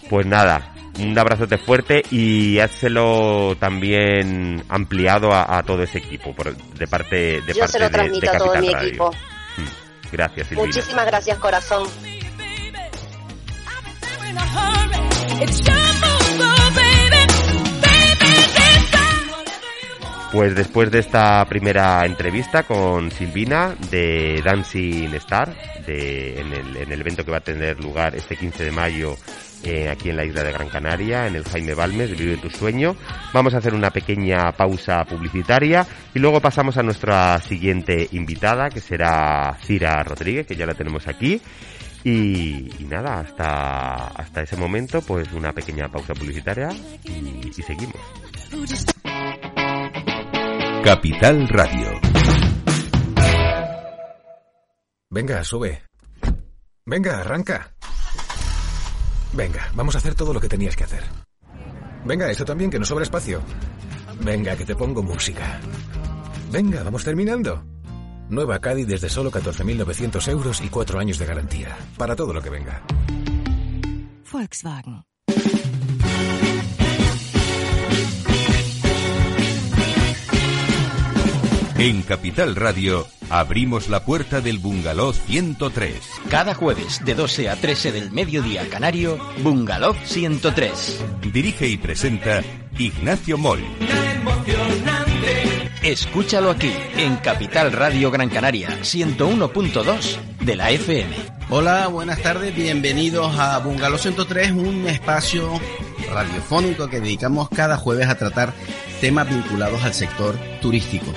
Pues 0.09 0.25
nada, 0.25 0.73
un 0.99 1.17
abrazote 1.17 1.57
fuerte 1.57 2.03
y 2.11 2.59
házelo 2.59 3.55
también 3.59 4.63
ampliado 4.69 5.33
a, 5.33 5.63
todo 5.63 5.83
ese 5.83 5.99
equipo 5.99 6.33
por, 6.33 6.55
de 6.55 6.87
parte 6.87 7.41
de 7.41 7.53
Yo 7.53 7.67
se 7.67 7.79
lo 7.79 7.89
transmito 7.89 8.31
a 8.31 8.37
todo 8.37 8.55
mi 8.57 8.69
equipo. 8.69 9.11
Gracias, 10.11 10.47
Silvina. 10.47 10.67
Muchísimas 10.67 11.05
gracias, 11.05 11.37
corazón. 11.37 11.87
Pues 20.31 20.55
después 20.55 20.89
de 20.91 20.99
esta 20.99 21.45
primera 21.45 22.05
entrevista 22.05 22.63
con 22.63 23.11
Silvina 23.11 23.75
de 23.89 24.41
Dancing 24.43 25.13
Star, 25.15 25.53
de, 25.85 26.39
en, 26.39 26.53
el, 26.53 26.77
en 26.77 26.91
el 26.91 27.01
evento 27.01 27.25
que 27.25 27.31
va 27.31 27.37
a 27.37 27.41
tener 27.41 27.83
lugar 27.83 28.15
este 28.15 28.37
15 28.37 28.63
de 28.63 28.71
mayo 28.71 29.17
eh, 29.63 29.89
aquí 29.89 30.09
en 30.09 30.15
la 30.15 30.23
isla 30.23 30.41
de 30.43 30.53
Gran 30.53 30.69
Canaria, 30.69 31.27
en 31.27 31.35
el 31.35 31.43
Jaime 31.43 31.73
Balmes, 31.73 32.09
de 32.09 32.15
Vive 32.15 32.37
tu 32.37 32.49
Sueño. 32.49 32.95
Vamos 33.33 33.53
a 33.53 33.57
hacer 33.57 33.73
una 33.73 33.91
pequeña 33.91 34.51
pausa 34.53 35.03
publicitaria 35.03 35.85
y 36.15 36.19
luego 36.19 36.39
pasamos 36.39 36.77
a 36.77 36.83
nuestra 36.83 37.39
siguiente 37.41 38.07
invitada, 38.13 38.69
que 38.69 38.79
será 38.79 39.57
Cira 39.61 40.01
Rodríguez, 40.01 40.47
que 40.47 40.55
ya 40.55 40.65
la 40.65 40.73
tenemos 40.73 41.07
aquí. 41.07 41.41
Y, 42.03 42.69
nada, 42.89 43.19
hasta, 43.19 44.07
hasta 44.07 44.41
ese 44.41 44.55
momento, 44.55 45.01
pues 45.01 45.31
una 45.33 45.51
pequeña 45.51 45.89
pausa 45.89 46.13
publicitaria 46.15 46.69
y, 47.03 47.49
y 47.49 47.61
seguimos. 47.61 49.00
Capital 50.83 51.47
Radio. 51.47 51.91
Venga, 55.11 55.43
sube. 55.43 55.83
Venga, 56.85 57.19
arranca. 57.19 57.71
Venga, 59.33 59.71
vamos 59.75 59.93
a 59.93 59.99
hacer 59.99 60.15
todo 60.15 60.33
lo 60.33 60.39
que 60.39 60.49
tenías 60.49 60.75
que 60.75 60.85
hacer. 60.85 61.03
Venga, 62.03 62.31
esto 62.31 62.45
también, 62.45 62.71
que 62.71 62.79
no 62.79 62.85
sobra 62.85 63.03
espacio. 63.03 63.41
Venga, 64.21 64.55
que 64.55 64.65
te 64.65 64.75
pongo 64.75 65.03
música. 65.03 65.59
Venga, 66.51 66.81
vamos 66.81 67.03
terminando. 67.03 67.63
Nueva 68.29 68.59
Caddy 68.59 68.85
desde 68.85 69.09
solo 69.09 69.29
14.900 69.29 70.31
euros 70.31 70.61
y 70.61 70.69
cuatro 70.69 70.99
años 70.99 71.19
de 71.19 71.27
garantía. 71.27 71.77
Para 71.95 72.15
todo 72.15 72.33
lo 72.33 72.41
que 72.41 72.49
venga. 72.49 72.81
Volkswagen. 74.31 75.10
En 81.81 82.03
Capital 82.03 82.55
Radio 82.55 83.07
abrimos 83.31 83.89
la 83.89 84.05
puerta 84.05 84.39
del 84.39 84.59
Bungalow 84.59 85.13
103. 85.13 85.95
Cada 86.29 86.53
jueves 86.53 87.03
de 87.03 87.15
12 87.15 87.49
a 87.49 87.55
13 87.55 87.91
del 87.91 88.11
mediodía 88.11 88.69
canario, 88.69 89.17
Bungalow 89.39 89.95
103. 90.03 91.03
Dirige 91.33 91.67
y 91.67 91.77
presenta 91.77 92.43
Ignacio 92.77 93.39
Moll. 93.39 93.63
Escúchalo 95.81 96.51
aquí, 96.51 96.71
en 96.97 97.15
Capital 97.15 97.71
Radio 97.71 98.11
Gran 98.11 98.29
Canaria, 98.29 98.69
101.2 98.81 100.17
de 100.41 100.55
la 100.55 100.69
FM. 100.69 101.15
Hola, 101.49 101.87
buenas 101.87 102.21
tardes, 102.21 102.55
bienvenidos 102.55 103.39
a 103.39 103.57
Bungalow 103.57 103.97
103, 103.97 104.51
un 104.51 104.87
espacio 104.87 105.59
radiofónico 106.11 106.87
que 106.87 106.99
dedicamos 106.99 107.49
cada 107.49 107.77
jueves 107.77 108.07
a 108.07 108.15
tratar 108.15 108.53
temas 108.99 109.29
vinculados 109.29 109.83
al 109.83 109.93
sector 109.93 110.37
turístico. 110.61 111.11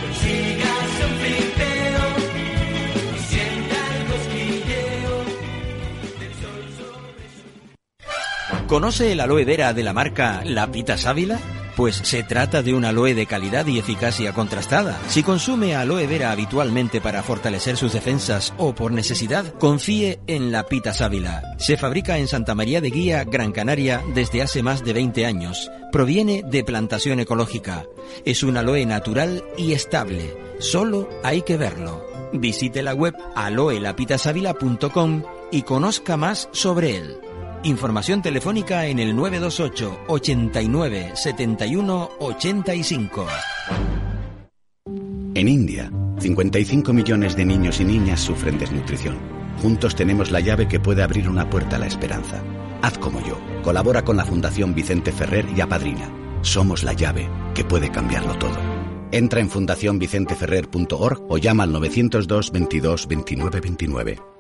¿Conoce 8.66 9.12
el 9.12 9.20
aloe 9.20 9.44
vera 9.44 9.72
de 9.72 9.82
la 9.82 9.92
marca 9.92 10.40
La 10.44 10.70
Pita 10.70 10.96
Sábila? 10.96 11.38
Pues 11.76 11.96
se 11.96 12.22
trata 12.22 12.62
de 12.62 12.72
un 12.72 12.84
aloe 12.84 13.14
de 13.14 13.26
calidad 13.26 13.66
y 13.66 13.78
eficacia 13.78 14.32
contrastada. 14.32 15.00
Si 15.08 15.22
consume 15.24 15.74
aloe 15.74 16.06
vera 16.06 16.30
habitualmente 16.30 17.00
para 17.00 17.22
fortalecer 17.22 17.76
sus 17.76 17.92
defensas 17.92 18.54
o 18.58 18.74
por 18.74 18.92
necesidad, 18.92 19.44
confíe 19.58 20.20
en 20.28 20.52
la 20.52 20.66
pita 20.66 20.94
sábila. 20.94 21.42
Se 21.58 21.76
fabrica 21.76 22.18
en 22.18 22.28
Santa 22.28 22.54
María 22.54 22.80
de 22.80 22.90
Guía, 22.90 23.24
Gran 23.24 23.50
Canaria, 23.50 24.02
desde 24.14 24.42
hace 24.42 24.62
más 24.62 24.84
de 24.84 24.92
20 24.92 25.26
años. 25.26 25.70
Proviene 25.90 26.44
de 26.48 26.62
plantación 26.62 27.18
ecológica. 27.18 27.84
Es 28.24 28.44
un 28.44 28.56
aloe 28.56 28.86
natural 28.86 29.42
y 29.56 29.72
estable. 29.72 30.36
Solo 30.60 31.08
hay 31.24 31.42
que 31.42 31.56
verlo. 31.56 32.06
Visite 32.32 32.82
la 32.82 32.94
web 32.94 33.14
aloelapitasavila.com 33.34 35.22
y 35.50 35.62
conozca 35.62 36.16
más 36.16 36.48
sobre 36.52 36.96
él. 36.96 37.16
Información 37.64 38.20
telefónica 38.20 38.86
en 38.86 38.98
el 38.98 39.16
928 39.16 40.00
89 40.08 41.12
71 41.14 42.10
85. 42.18 43.26
En 45.34 45.48
India, 45.48 45.90
55 46.18 46.92
millones 46.92 47.34
de 47.36 47.46
niños 47.46 47.80
y 47.80 47.84
niñas 47.84 48.20
sufren 48.20 48.58
desnutrición. 48.58 49.16
Juntos 49.62 49.94
tenemos 49.94 50.30
la 50.30 50.40
llave 50.40 50.68
que 50.68 50.78
puede 50.78 51.02
abrir 51.02 51.26
una 51.26 51.48
puerta 51.48 51.76
a 51.76 51.78
la 51.78 51.86
esperanza. 51.86 52.42
Haz 52.82 52.98
como 52.98 53.26
yo. 53.26 53.38
Colabora 53.62 54.04
con 54.04 54.18
la 54.18 54.26
Fundación 54.26 54.74
Vicente 54.74 55.10
Ferrer 55.10 55.46
y 55.56 55.62
apadrina. 55.62 56.10
Somos 56.42 56.84
la 56.84 56.92
llave 56.92 57.30
que 57.54 57.64
puede 57.64 57.90
cambiarlo 57.90 58.34
todo. 58.34 58.58
Entra 59.10 59.40
en 59.40 59.48
fundacionvicenteferrer.org 59.48 61.22
o 61.30 61.38
llama 61.38 61.62
al 61.62 61.72
902 61.72 62.52
22 62.52 63.08
29 63.08 63.60
29. 63.60 64.33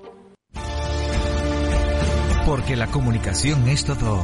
Porque 2.46 2.76
la 2.76 2.88
comunicación 2.88 3.68
es 3.68 3.86
todo. 3.86 4.22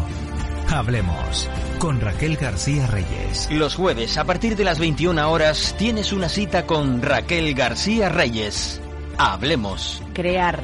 Hablemos 0.69 1.49
con 1.79 2.03
Raquel 2.03 2.37
García 2.37 2.87
Reyes. 2.87 3.49
Los 3.51 3.75
jueves 3.75 4.19
a 4.19 4.25
partir 4.25 4.57
de 4.57 4.65
las 4.65 4.79
21 4.79 5.31
horas 5.33 5.75
tienes 5.79 6.13
una 6.13 6.29
cita 6.29 6.67
con 6.67 7.01
Raquel 7.01 7.55
García 7.55 8.11
Reyes. 8.11 8.83
Hablemos. 9.17 10.03
Crear. 10.13 10.61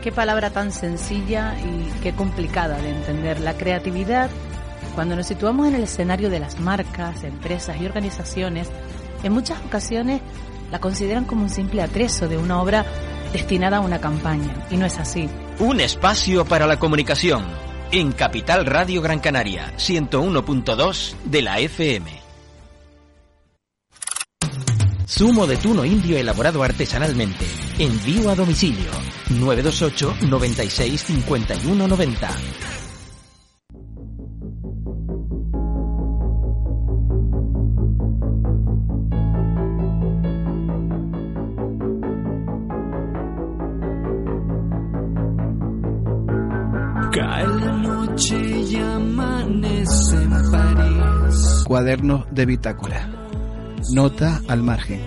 Qué 0.00 0.12
palabra 0.12 0.50
tan 0.50 0.70
sencilla 0.70 1.56
y 1.58 1.90
qué 2.04 2.12
complicada 2.12 2.78
de 2.78 2.90
entender. 2.90 3.40
La 3.40 3.54
creatividad 3.54 4.30
Cuando 4.94 5.16
nos 5.16 5.26
situamos 5.26 5.66
en 5.66 5.74
el 5.74 5.82
escenario 5.82 6.30
de 6.30 6.38
las 6.38 6.60
marcas, 6.60 7.24
empresas 7.24 7.80
y 7.80 7.86
organizaciones, 7.86 8.70
en 9.24 9.32
muchas 9.32 9.58
ocasiones 9.66 10.20
la 10.70 10.78
consideran 10.78 11.24
como 11.24 11.42
un 11.42 11.50
simple 11.50 11.82
atrezo 11.82 12.28
de 12.28 12.38
una 12.38 12.62
obra 12.62 12.86
destinada 13.36 13.76
a 13.76 13.80
una 13.80 14.00
campaña, 14.00 14.66
y 14.70 14.78
no 14.78 14.86
es 14.86 14.96
así. 14.98 15.28
Un 15.58 15.80
espacio 15.80 16.46
para 16.46 16.66
la 16.66 16.78
comunicación 16.78 17.44
en 17.92 18.12
Capital 18.12 18.64
Radio 18.64 19.02
Gran 19.02 19.20
Canaria, 19.20 19.74
101.2 19.76 21.14
de 21.24 21.42
la 21.42 21.58
FM. 21.60 22.26
Zumo 25.06 25.46
de 25.46 25.56
tuno 25.58 25.84
indio 25.84 26.16
elaborado 26.16 26.62
artesanalmente. 26.62 27.44
Envío 27.78 28.30
a 28.30 28.34
domicilio. 28.34 28.90
928 29.30 30.26
96 30.28 31.00
51 31.00 31.88
90. 31.88 32.30
París. 51.76 51.86
Cuaderno 51.86 52.26
de 52.30 52.46
bitácora. 52.46 53.08
Nota 53.92 54.40
al 54.48 54.62
margen. 54.62 55.02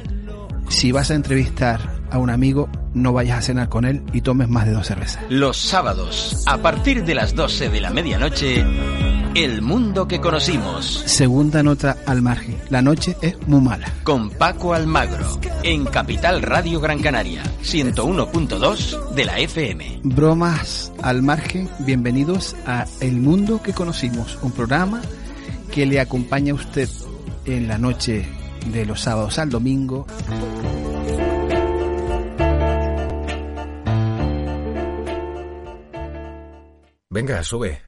Si 0.70 0.92
vas 0.92 1.10
a 1.10 1.16
entrevistar 1.16 1.80
a 2.12 2.20
un 2.20 2.30
amigo, 2.30 2.70
no 2.94 3.12
vayas 3.12 3.40
a 3.40 3.42
cenar 3.42 3.70
con 3.70 3.86
él 3.86 4.04
y 4.14 4.22
tomes 4.22 4.50
más 4.50 4.68
de 4.68 4.74
dos 4.74 4.86
cervezas. 4.88 5.24
Los 5.30 5.58
sábados, 5.58 6.44
a 6.46 6.60
partir 6.60 7.04
de 7.04 7.16
las 7.16 7.34
12 7.36 7.70
de 7.70 7.82
la 7.82 7.90
medianoche, 7.90 8.64
El 9.36 9.62
mundo 9.62 10.08
que 10.08 10.20
conocimos. 10.20 11.04
Segunda 11.06 11.62
nota 11.64 11.98
al 12.06 12.22
margen. 12.22 12.58
La 12.70 12.82
noche 12.82 13.16
es 13.22 13.36
muy 13.48 13.62
mala. 13.62 13.88
Con 14.04 14.30
Paco 14.32 14.74
Almagro, 14.74 15.26
en 15.64 15.86
Capital 15.86 16.42
Radio 16.42 16.80
Gran 16.80 17.00
Canaria, 17.00 17.44
101.2 17.64 19.10
de 19.12 19.26
la 19.26 19.40
FM. 19.40 20.02
Bromas 20.04 20.92
al 21.02 21.22
margen, 21.22 21.70
bienvenidos 21.80 22.56
a 22.66 22.86
El 23.02 23.18
Mundo 23.22 23.62
que 23.62 23.74
Conocimos, 23.74 24.38
un 24.42 24.52
programa 24.52 25.02
que 25.72 25.86
le 25.86 26.00
acompaña 26.00 26.52
a 26.52 26.56
usted 26.56 26.90
en 27.46 27.68
la 27.68 27.78
noche 27.78 28.28
de 28.72 28.86
los 28.86 29.02
sábados 29.02 29.40
al 29.40 29.50
domingo. 29.50 30.06
Venga, 37.12 37.44
sube. 37.44 37.82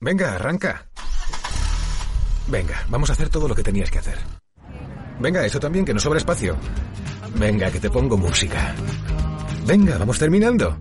Venga, 0.00 0.34
arranca. 0.34 0.86
Venga, 2.46 2.84
vamos 2.88 3.10
a 3.10 3.12
hacer 3.14 3.28
todo 3.28 3.48
lo 3.48 3.54
que 3.54 3.62
tenías 3.62 3.90
que 3.90 3.98
hacer. 3.98 4.18
Venga, 5.20 5.44
eso 5.44 5.60
también, 5.60 5.84
que 5.84 5.94
no 5.94 6.00
sobra 6.00 6.18
espacio. 6.18 6.56
Venga, 7.36 7.70
que 7.70 7.80
te 7.80 7.90
pongo 7.90 8.16
música. 8.16 8.74
Venga, 9.66 9.98
vamos 9.98 10.18
terminando. 10.18 10.78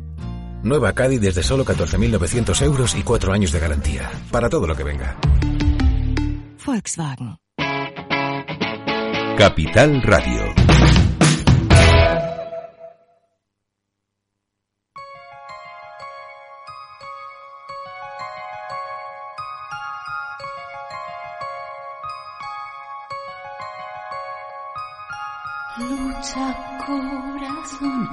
Nueva 0.64 0.94
Caddy 0.94 1.18
desde 1.18 1.44
solo 1.44 1.66
14.900 1.66 2.62
euros 2.64 2.96
y 2.96 3.04
cuatro 3.04 3.34
años 3.34 3.52
de 3.52 3.60
garantía. 3.60 4.10
Para 4.32 4.50
todo 4.50 4.66
lo 4.66 4.76
que 4.76 4.84
venga. 4.84 5.18
Volkswagen. 6.66 7.36
Capital 9.38 10.02
Radio. 10.04 10.44
Lucha 25.80 26.56
corazón, 26.86 28.10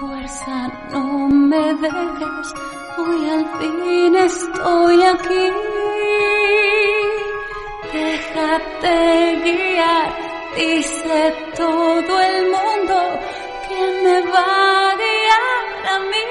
fuerza, 0.00 0.68
no 0.90 1.28
me 1.28 1.74
dejes, 1.74 2.54
hoy 2.98 3.30
al 3.30 3.46
fin 3.60 4.16
estoy 4.16 5.02
aquí. 5.02 6.31
Déjate 7.92 9.36
guiar, 9.44 10.08
dice 10.56 11.34
todo 11.54 12.14
el 12.22 12.38
mundo 12.46 12.96
que 13.68 13.80
me 14.02 14.18
va 14.32 14.46
a 14.88 14.96
guiar 14.96 15.64
a 15.92 15.98
mí. 16.10 16.28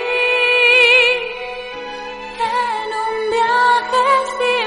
En 2.58 2.90
un 3.06 3.16
viaje 3.36 4.06
sin 4.38 4.61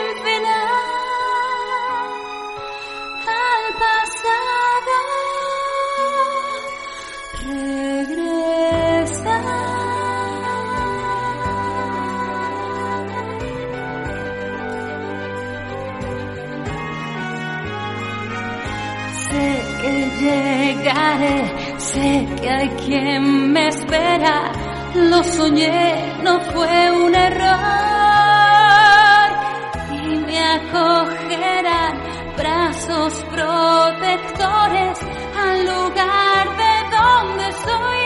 sé 21.78 22.26
que 22.40 22.50
hay 22.50 22.68
quien 22.84 23.52
me 23.52 23.68
espera. 23.68 24.52
Lo 24.94 25.22
soñé, 25.24 26.12
no 26.22 26.40
fue 26.52 26.90
un 26.90 27.14
error. 27.14 27.54
Y 29.92 30.18
me 30.18 30.38
acogerán 30.38 32.02
brazos 32.36 33.12
protectores 33.30 34.98
al 35.44 35.64
lugar 35.64 36.44
de 36.62 36.74
donde 36.96 37.46
soy. 37.66 38.04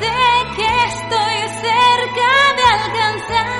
Sé 0.00 0.16
que 0.56 0.70
estoy 0.92 1.38
cerca 1.68 2.30
de 2.58 2.64
alcanzar 2.78 3.53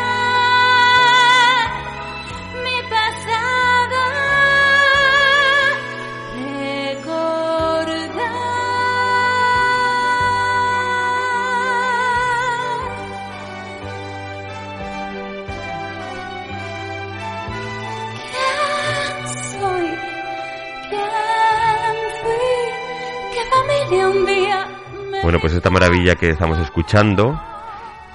maravilla 25.74 26.14
que 26.14 26.30
estamos 26.30 26.56
escuchando 26.60 27.36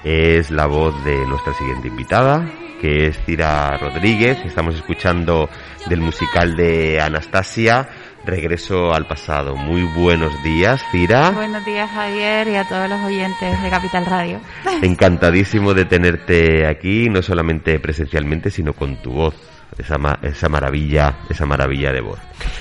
es 0.02 0.50
la 0.50 0.64
voz 0.64 1.04
de 1.04 1.26
nuestra 1.26 1.52
siguiente 1.52 1.88
invitada, 1.88 2.48
que 2.80 3.08
es 3.08 3.22
Cira 3.26 3.76
Rodríguez. 3.76 4.38
Estamos 4.46 4.76
escuchando 4.76 5.46
del 5.86 6.00
musical 6.00 6.56
de 6.56 7.02
Anastasia, 7.02 7.86
Regreso 8.24 8.94
al 8.94 9.06
pasado. 9.06 9.56
Muy 9.56 9.82
buenos 9.82 10.42
días, 10.42 10.82
Cira. 10.90 11.32
Buenos 11.32 11.62
días, 11.66 11.90
Javier, 11.90 12.48
y 12.48 12.54
a 12.54 12.66
todos 12.66 12.88
los 12.88 13.00
oyentes 13.02 13.62
de 13.62 13.68
Capital 13.68 14.06
Radio. 14.06 14.40
Encantadísimo 14.82 15.74
de 15.74 15.84
tenerte 15.84 16.66
aquí, 16.66 17.10
no 17.10 17.20
solamente 17.20 17.78
presencialmente, 17.78 18.50
sino 18.50 18.72
con 18.72 18.96
tu 19.02 19.12
voz. 19.12 19.34
Esa, 19.76 19.98
ma- 19.98 20.18
esa 20.22 20.48
maravilla, 20.48 21.18
esa 21.28 21.44
maravilla 21.44 21.92
de 21.92 22.00
voz. 22.00 22.18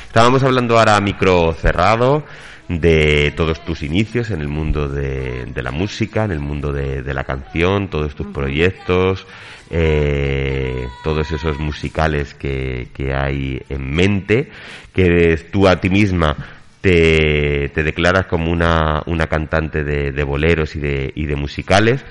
Estábamos 0.07 0.43
hablando 0.43 0.77
ahora 0.77 0.97
a 0.97 1.01
micro 1.01 1.53
cerrado 1.53 2.25
de 2.69 3.33
todos 3.35 3.65
tus 3.65 3.81
inicios 3.81 4.29
en 4.29 4.41
el 4.41 4.47
mundo 4.47 4.87
de, 4.87 5.45
de 5.45 5.63
la 5.63 5.71
música, 5.71 6.23
en 6.23 6.31
el 6.31 6.39
mundo 6.39 6.71
de, 6.71 7.01
de 7.01 7.13
la 7.15 7.23
canción, 7.23 7.89
todos 7.89 8.13
tus 8.13 8.27
proyectos, 8.27 9.25
eh, 9.71 10.87
todos 11.03 11.31
esos 11.31 11.59
musicales 11.59 12.35
que, 12.35 12.89
que 12.93 13.11
hay 13.13 13.59
en 13.69 13.91
mente, 13.91 14.51
que 14.93 15.35
tú 15.51 15.67
a 15.67 15.81
ti 15.81 15.89
misma 15.89 16.37
te, 16.79 17.69
te 17.69 17.83
declaras 17.83 18.27
como 18.27 18.51
una, 18.51 19.01
una 19.07 19.25
cantante 19.25 19.83
de, 19.83 20.11
de 20.11 20.23
boleros 20.23 20.75
y 20.75 20.79
de, 20.79 21.11
y 21.15 21.25
de 21.25 21.35
musicales 21.35 22.05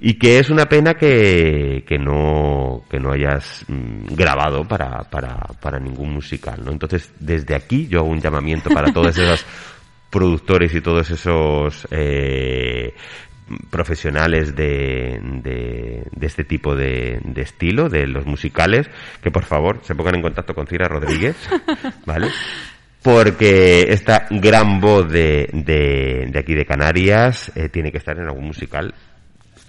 y 0.00 0.14
que 0.14 0.38
es 0.38 0.48
una 0.48 0.66
pena 0.66 0.94
que, 0.94 1.84
que 1.86 1.98
no 1.98 2.84
que 2.88 3.00
no 3.00 3.12
hayas 3.12 3.64
mm, 3.66 4.14
grabado 4.14 4.66
para, 4.66 5.02
para, 5.10 5.36
para 5.60 5.80
ningún 5.80 6.12
musical 6.14 6.62
¿no? 6.64 6.70
entonces 6.70 7.12
desde 7.18 7.56
aquí 7.56 7.88
yo 7.88 8.00
hago 8.00 8.08
un 8.08 8.20
llamamiento 8.20 8.70
para 8.70 8.92
todos 8.92 9.18
esos 9.18 9.44
productores 10.10 10.74
y 10.74 10.80
todos 10.80 11.10
esos 11.10 11.86
eh, 11.90 12.94
profesionales 13.70 14.54
de, 14.54 15.20
de, 15.22 16.06
de 16.10 16.26
este 16.26 16.44
tipo 16.44 16.74
de, 16.74 17.20
de 17.24 17.42
estilo, 17.42 17.88
de 17.88 18.06
los 18.06 18.26
musicales, 18.26 18.88
que 19.22 19.30
por 19.30 19.44
favor 19.44 19.80
se 19.82 19.94
pongan 19.94 20.16
en 20.16 20.22
contacto 20.22 20.54
con 20.54 20.66
Cira 20.66 20.88
Rodríguez, 20.88 21.36
¿vale? 22.06 22.28
Porque 23.02 23.86
esta 23.90 24.26
gran 24.30 24.80
voz 24.80 25.08
de, 25.08 25.48
de, 25.52 26.38
aquí 26.38 26.54
de 26.54 26.66
Canarias 26.66 27.52
eh, 27.54 27.68
tiene 27.68 27.92
que 27.92 27.98
estar 27.98 28.18
en 28.18 28.24
algún 28.24 28.46
musical 28.46 28.92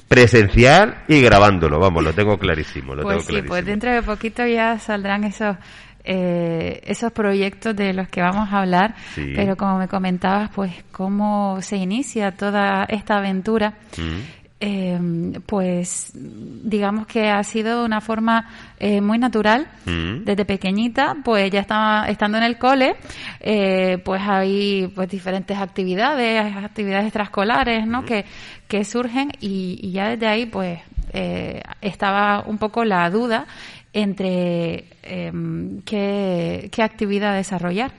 presencial 0.07 1.03
y 1.07 1.21
grabándolo, 1.21 1.79
vamos, 1.79 2.03
lo 2.03 2.13
tengo 2.13 2.37
clarísimo. 2.37 2.95
Lo 2.95 3.03
pues 3.03 3.13
tengo 3.13 3.21
sí, 3.21 3.27
clarísimo. 3.27 3.49
pues 3.49 3.65
dentro 3.65 3.91
de 3.91 4.01
poquito 4.01 4.45
ya 4.45 4.79
saldrán 4.79 5.23
esos 5.23 5.55
eh, 6.03 6.81
esos 6.85 7.11
proyectos 7.11 7.75
de 7.75 7.93
los 7.93 8.07
que 8.09 8.21
vamos 8.21 8.51
a 8.51 8.59
hablar, 8.59 8.95
Sí. 9.15 9.33
pero 9.35 9.55
como 9.57 9.77
me 9.77 9.87
comentabas, 9.87 10.49
pues 10.53 10.71
cómo 10.91 11.61
se 11.61 11.77
inicia 11.77 12.31
toda 12.31 12.85
esta 12.89 13.17
aventura. 13.17 13.73
Mm. 13.97 14.39
Eh, 14.61 14.99
pues 15.45 16.11
digamos 16.13 17.07
que 17.07 17.29
ha 17.29 17.41
sido 17.45 17.85
una 17.85 18.01
forma 18.01 18.45
eh, 18.77 18.99
muy 18.99 19.17
natural 19.17 19.67
Mm. 19.85 20.25
desde 20.25 20.43
pequeñita 20.43 21.15
pues 21.23 21.49
ya 21.49 21.61
estaba 21.61 22.07
estando 22.09 22.37
en 22.39 22.43
el 22.43 22.57
cole 22.57 22.97
eh, 23.39 23.99
pues 24.03 24.21
hay 24.21 24.91
pues 24.93 25.07
diferentes 25.07 25.57
actividades 25.57 26.53
actividades 26.57 27.05
extraescolares 27.05 27.87
no 27.87 28.03
que 28.03 28.25
que 28.67 28.83
surgen 28.83 29.31
y, 29.39 29.79
y 29.81 29.91
ya 29.93 30.09
desde 30.09 30.27
ahí 30.27 30.45
pues 30.45 30.79
estaba 31.81 32.43
un 32.45 32.57
poco 32.57 32.83
la 32.83 33.09
duda 33.09 33.45
entre 33.93 34.85
em, 35.03 35.81
qué, 35.81 36.69
qué 36.71 36.83
actividad 36.83 37.35
desarrollar 37.35 37.91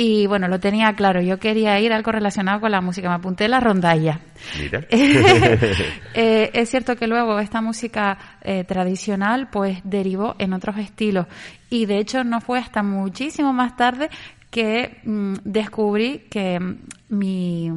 y 0.00 0.28
bueno, 0.28 0.46
lo 0.46 0.60
tenía 0.60 0.92
claro, 0.92 1.20
yo 1.20 1.40
quería 1.40 1.80
ir 1.80 1.92
a 1.92 1.96
algo 1.96 2.12
relacionado 2.12 2.60
con 2.60 2.70
la 2.70 2.80
música, 2.80 3.08
me 3.08 3.16
apunté 3.16 3.48
la 3.48 3.58
rondalla. 3.58 4.20
Mira. 4.56 4.86
Eh, 6.14 6.50
es 6.52 6.70
cierto 6.70 6.96
que 6.96 7.06
luego 7.06 7.38
esta 7.38 7.60
música 7.60 8.18
eh, 8.42 8.64
tradicional 8.64 9.48
pues 9.50 9.80
derivó 9.84 10.36
en 10.38 10.52
otros 10.52 10.78
estilos 10.78 11.26
y 11.70 11.86
de 11.86 11.98
hecho 11.98 12.24
no 12.24 12.40
fue 12.40 12.58
hasta 12.58 12.82
muchísimo 12.82 13.52
más 13.52 13.76
tarde 13.76 14.08
que 14.50 14.98
mm, 15.04 15.34
descubrí 15.44 16.26
que 16.30 16.58
mm, 16.58 16.78
mi 17.10 17.70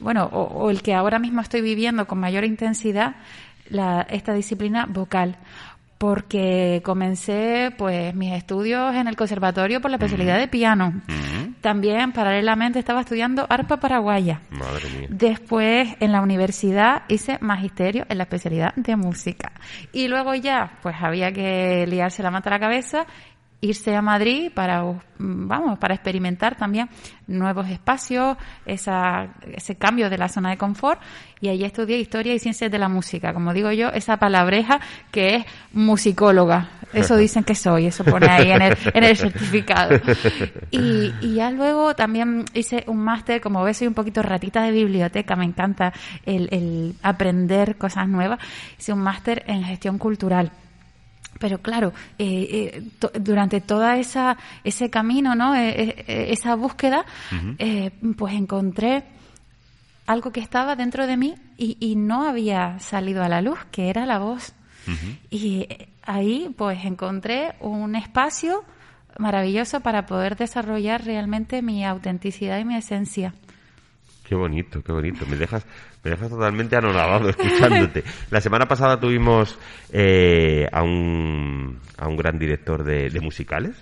bueno 0.00 0.24
o, 0.24 0.42
o 0.42 0.70
el 0.70 0.82
que 0.82 0.92
ahora 0.94 1.18
mismo 1.18 1.40
estoy 1.40 1.62
viviendo 1.62 2.06
con 2.06 2.18
mayor 2.18 2.44
intensidad 2.44 3.16
la, 3.70 4.06
esta 4.10 4.34
disciplina 4.34 4.86
vocal 4.86 5.36
porque 5.98 6.80
comencé 6.84 7.74
pues 7.76 8.14
mis 8.14 8.32
estudios 8.32 8.94
en 8.94 9.08
el 9.08 9.16
conservatorio 9.16 9.80
por 9.80 9.90
la 9.90 9.96
especialidad 9.96 10.38
de 10.38 10.46
piano. 10.46 11.02
También 11.60 12.12
paralelamente 12.12 12.78
estaba 12.78 13.00
estudiando 13.00 13.44
arpa 13.48 13.78
paraguaya. 13.78 14.40
Madre 14.50 14.88
mía. 14.96 15.08
Después 15.10 15.88
en 15.98 16.12
la 16.12 16.22
universidad 16.22 17.02
hice 17.08 17.38
magisterio 17.40 18.06
en 18.08 18.18
la 18.18 18.24
especialidad 18.24 18.74
de 18.76 18.94
música. 18.94 19.52
Y 19.92 20.06
luego 20.06 20.34
ya, 20.36 20.78
pues 20.82 20.94
había 21.00 21.32
que 21.32 21.84
liarse 21.88 22.22
la 22.22 22.30
manta 22.30 22.48
a 22.50 22.52
la 22.52 22.60
cabeza, 22.60 23.06
irse 23.60 23.94
a 23.94 24.02
Madrid 24.02 24.52
para, 24.54 24.82
mm, 24.84 24.98
vamos, 25.18 25.78
para 25.78 25.94
experimentar 25.94 26.56
también 26.56 26.88
nuevos 27.26 27.68
espacios, 27.68 28.36
esa, 28.64 29.34
ese 29.52 29.76
cambio 29.76 30.08
de 30.08 30.18
la 30.18 30.28
zona 30.28 30.50
de 30.50 30.56
confort. 30.56 31.00
Y 31.40 31.48
allí 31.48 31.64
estudié 31.64 31.98
historia 31.98 32.34
y 32.34 32.38
ciencias 32.38 32.70
de 32.70 32.78
la 32.78 32.88
música. 32.88 33.32
Como 33.32 33.52
digo 33.52 33.70
yo, 33.72 33.88
esa 33.88 34.16
palabreja 34.16 34.80
que 35.10 35.36
es 35.36 35.44
musicóloga. 35.72 36.70
Eso 36.92 37.16
dicen 37.16 37.44
que 37.44 37.54
soy, 37.54 37.86
eso 37.86 38.02
pone 38.04 38.26
ahí 38.28 38.50
en 38.50 38.62
el, 38.62 38.78
en 38.94 39.04
el 39.04 39.16
certificado. 39.16 40.00
Y, 40.70 41.12
y 41.20 41.34
ya 41.34 41.50
luego 41.50 41.94
también 41.94 42.44
hice 42.52 42.84
un 42.86 42.98
máster, 42.98 43.40
como 43.40 43.62
ves, 43.62 43.78
soy 43.78 43.86
un 43.86 43.94
poquito 43.94 44.22
ratita 44.22 44.62
de 44.62 44.70
biblioteca, 44.70 45.34
me 45.34 45.44
encanta 45.44 45.92
el, 46.26 46.48
el 46.50 46.94
aprender 47.02 47.76
cosas 47.76 48.06
nuevas. 48.08 48.38
Hice 48.78 48.92
un 48.92 49.00
máster 49.00 49.44
en 49.46 49.64
gestión 49.64 49.98
cultural. 49.98 50.50
Pero 51.38 51.58
claro, 51.58 51.92
eh, 52.18 52.82
eh, 53.00 53.10
durante 53.20 53.60
toda 53.60 53.96
esa 53.98 54.36
ese 54.64 54.90
camino, 54.90 55.34
¿no? 55.34 55.54
Eh, 55.54 55.68
eh, 55.68 56.04
eh, 56.08 56.26
esa 56.30 56.54
búsqueda, 56.56 57.04
pues 58.16 58.34
encontré 58.34 59.04
algo 60.06 60.32
que 60.32 60.40
estaba 60.40 60.74
dentro 60.74 61.06
de 61.06 61.16
mí 61.16 61.34
y, 61.56 61.76
y 61.80 61.96
no 61.96 62.26
había 62.28 62.78
salido 62.80 63.22
a 63.22 63.28
la 63.28 63.40
luz, 63.42 63.58
que 63.70 63.88
era 63.90 64.06
la 64.06 64.18
voz. 64.18 64.52
Y 65.30 65.68
ahí 66.02 66.54
pues 66.56 66.84
encontré 66.84 67.54
un 67.60 67.94
espacio 67.94 68.64
maravilloso 69.18 69.80
para 69.80 70.06
poder 70.06 70.36
desarrollar 70.36 71.04
realmente 71.04 71.60
mi 71.60 71.84
autenticidad 71.84 72.58
y 72.58 72.64
mi 72.64 72.76
esencia. 72.76 73.34
Qué 74.24 74.34
bonito, 74.34 74.82
qué 74.82 74.92
bonito. 74.92 75.26
Me 75.26 75.36
dejas, 75.36 75.66
me 76.04 76.10
dejas 76.10 76.30
totalmente 76.30 76.76
anonadado 76.76 77.28
escuchándote. 77.30 78.04
La 78.30 78.40
semana 78.40 78.66
pasada 78.66 78.98
tuvimos 79.00 79.58
eh, 79.92 80.68
a, 80.72 80.82
un, 80.82 81.78
a 81.96 82.08
un 82.08 82.16
gran 82.16 82.38
director 82.38 82.84
de, 82.84 83.10
de 83.10 83.20
musicales, 83.20 83.76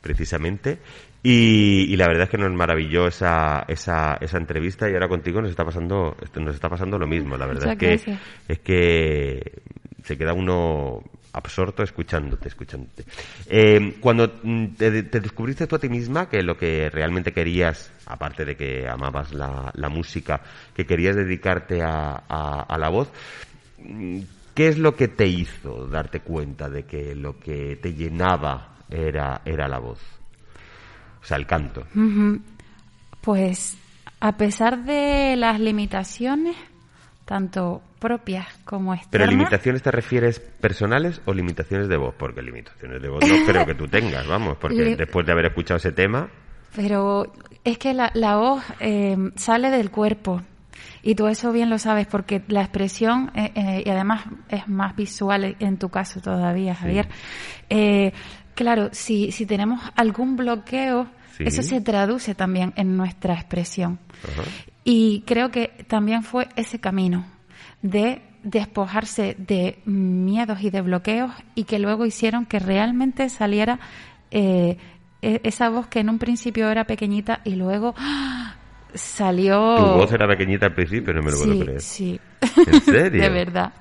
precisamente, 0.00 0.78
y, 1.22 1.92
y 1.92 1.96
la 1.96 2.06
verdad 2.06 2.24
es 2.24 2.30
que 2.30 2.38
nos 2.38 2.52
maravilló 2.52 3.08
esa, 3.08 3.64
esa, 3.66 4.16
esa 4.20 4.38
entrevista 4.38 4.88
y 4.88 4.94
ahora 4.94 5.08
contigo 5.08 5.40
nos 5.40 5.50
está 5.50 5.64
pasando, 5.64 6.16
nos 6.36 6.54
está 6.54 6.68
pasando 6.68 6.98
lo 6.98 7.06
mismo. 7.08 7.36
La 7.36 7.46
verdad 7.46 7.66
Muchas 7.66 7.72
es 7.72 7.78
que, 7.78 7.86
gracias. 7.88 8.20
es 8.48 8.58
que 8.60 9.62
se 10.04 10.16
queda 10.16 10.34
uno 10.34 11.02
absorto 11.36 11.82
escuchándote, 11.82 12.48
escuchándote. 12.48 13.04
Eh, 13.46 13.98
cuando 14.00 14.40
mm, 14.42 14.68
te, 14.68 15.02
te 15.02 15.20
descubriste 15.20 15.66
tú 15.66 15.76
a 15.76 15.78
ti 15.78 15.88
misma 15.88 16.30
que 16.30 16.42
lo 16.42 16.56
que 16.56 16.88
realmente 16.88 17.32
querías, 17.32 17.92
aparte 18.06 18.46
de 18.46 18.56
que 18.56 18.88
amabas 18.88 19.34
la, 19.34 19.88
música, 19.90 20.40
que 20.74 20.86
querías 20.86 21.14
dedicarte 21.14 21.82
a, 21.82 22.76
la 22.78 22.88
voz, 22.88 23.10
mm, 23.78 24.20
¿qué 24.54 24.68
es 24.68 24.78
lo 24.78 24.96
que 24.96 25.08
te 25.08 25.26
hizo 25.26 25.86
darte 25.86 26.20
cuenta 26.20 26.70
de 26.70 26.84
que 26.84 27.14
lo 27.14 27.38
que 27.38 27.76
te 27.82 27.92
llenaba 27.92 28.78
era, 28.88 29.42
era 29.44 29.68
la 29.68 29.78
voz? 29.78 30.00
O 31.22 31.26
sea, 31.26 31.36
el 31.36 31.46
canto. 31.46 31.86
Pues 33.20 33.76
a 34.20 34.38
pesar 34.38 34.84
de 34.84 35.36
las 35.36 35.60
limitaciones, 35.60 36.56
tanto 37.26 37.82
propias 38.06 38.46
como 38.64 38.92
¿Pero 38.92 39.02
externas, 39.02 39.30
limitaciones 39.30 39.82
te 39.82 39.90
refieres 39.90 40.38
personales 40.38 41.20
o 41.24 41.34
limitaciones 41.34 41.88
de 41.88 41.96
voz? 41.96 42.14
Porque 42.16 42.40
limitaciones 42.40 43.02
de 43.02 43.08
voz 43.08 43.24
no 43.26 43.44
creo 43.44 43.66
que 43.66 43.74
tú 43.74 43.88
tengas, 43.88 44.26
vamos, 44.28 44.56
porque 44.58 44.94
después 44.94 45.26
de 45.26 45.32
haber 45.32 45.46
escuchado 45.46 45.78
ese 45.78 45.90
tema, 45.90 46.28
pero 46.76 47.32
es 47.64 47.78
que 47.78 47.94
la, 47.94 48.12
la 48.14 48.36
voz 48.36 48.62
eh, 48.80 49.16
sale 49.34 49.70
del 49.70 49.90
cuerpo. 49.90 50.40
Y 51.02 51.14
tú 51.14 51.26
eso 51.26 51.50
bien 51.52 51.68
lo 51.70 51.78
sabes 51.78 52.06
porque 52.06 52.42
la 52.48 52.60
expresión, 52.62 53.32
eh, 53.34 53.50
eh, 53.54 53.82
y 53.84 53.90
además 53.90 54.24
es 54.48 54.68
más 54.68 54.94
visual 54.94 55.56
en 55.58 55.78
tu 55.78 55.88
caso 55.88 56.20
todavía, 56.20 56.74
Javier. 56.74 57.08
Eh, 57.70 58.12
claro, 58.54 58.90
si, 58.92 59.32
si 59.32 59.46
tenemos 59.46 59.80
algún 59.96 60.36
bloqueo, 60.36 61.08
Sí. 61.36 61.44
eso 61.44 61.62
se 61.62 61.82
traduce 61.82 62.34
también 62.34 62.72
en 62.76 62.96
nuestra 62.96 63.34
expresión. 63.34 63.98
Ajá. 64.24 64.42
Y 64.84 65.22
creo 65.26 65.50
que 65.50 65.68
también 65.86 66.22
fue 66.22 66.48
ese 66.56 66.78
camino 66.80 67.26
de 67.82 68.22
despojarse 68.42 69.34
de 69.38 69.78
miedos 69.86 70.60
y 70.62 70.70
de 70.70 70.80
bloqueos 70.82 71.32
y 71.54 71.64
que 71.64 71.78
luego 71.78 72.06
hicieron 72.06 72.46
que 72.46 72.58
realmente 72.58 73.28
saliera 73.28 73.78
eh, 74.30 74.76
e- 75.22 75.40
esa 75.44 75.68
voz 75.68 75.88
que 75.88 76.00
en 76.00 76.08
un 76.10 76.18
principio 76.18 76.70
era 76.70 76.84
pequeñita 76.84 77.40
y 77.44 77.56
luego 77.56 77.94
¡ah! 77.98 78.54
salió... 78.94 79.74
tu 79.76 79.82
voz 79.98 80.12
era 80.12 80.28
pequeñita 80.28 80.66
al 80.66 80.74
principio, 80.74 81.12
no 81.12 81.22
me 81.22 81.30
lo 81.32 81.36
puedo 81.38 81.52
Sí, 81.52 81.58
creer. 81.60 81.80
sí. 81.80 82.20
¿En 82.66 82.80
serio? 82.82 83.22
de 83.22 83.28
verdad. 83.30 83.72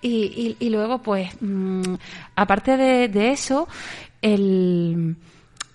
Y, 0.00 0.56
y, 0.60 0.64
y 0.64 0.70
luego, 0.70 1.02
pues, 1.02 1.30
mm, 1.40 1.94
aparte 2.36 2.76
de, 2.76 3.08
de 3.08 3.32
eso, 3.32 3.66
el, 4.22 5.16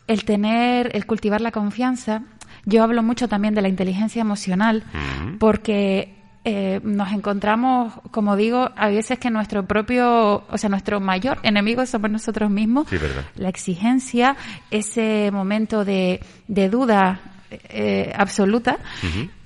el 0.07 0.23
tener, 0.25 0.95
el 0.95 1.05
cultivar 1.05 1.41
la 1.41 1.51
confianza, 1.51 2.23
yo 2.65 2.83
hablo 2.83 3.03
mucho 3.03 3.27
también 3.27 3.53
de 3.53 3.61
la 3.61 3.67
inteligencia 3.67 4.21
emocional, 4.21 4.83
porque 5.39 6.15
eh, 6.45 6.81
nos 6.83 7.11
encontramos, 7.13 7.93
como 8.11 8.35
digo, 8.35 8.69
a 8.75 8.89
veces 8.89 9.17
que 9.17 9.29
nuestro 9.29 9.65
propio, 9.65 10.43
o 10.49 10.57
sea, 10.57 10.69
nuestro 10.69 10.99
mayor 10.99 11.39
enemigo 11.43 11.85
somos 11.85 12.11
nosotros 12.11 12.49
mismos. 12.49 12.87
Sí, 12.89 12.97
verdad. 12.97 13.23
La 13.35 13.49
exigencia, 13.49 14.35
ese 14.69 15.31
momento 15.31 15.85
de, 15.85 16.19
de 16.47 16.69
duda 16.69 17.21
eh, 17.69 18.11
absoluta 18.17 18.79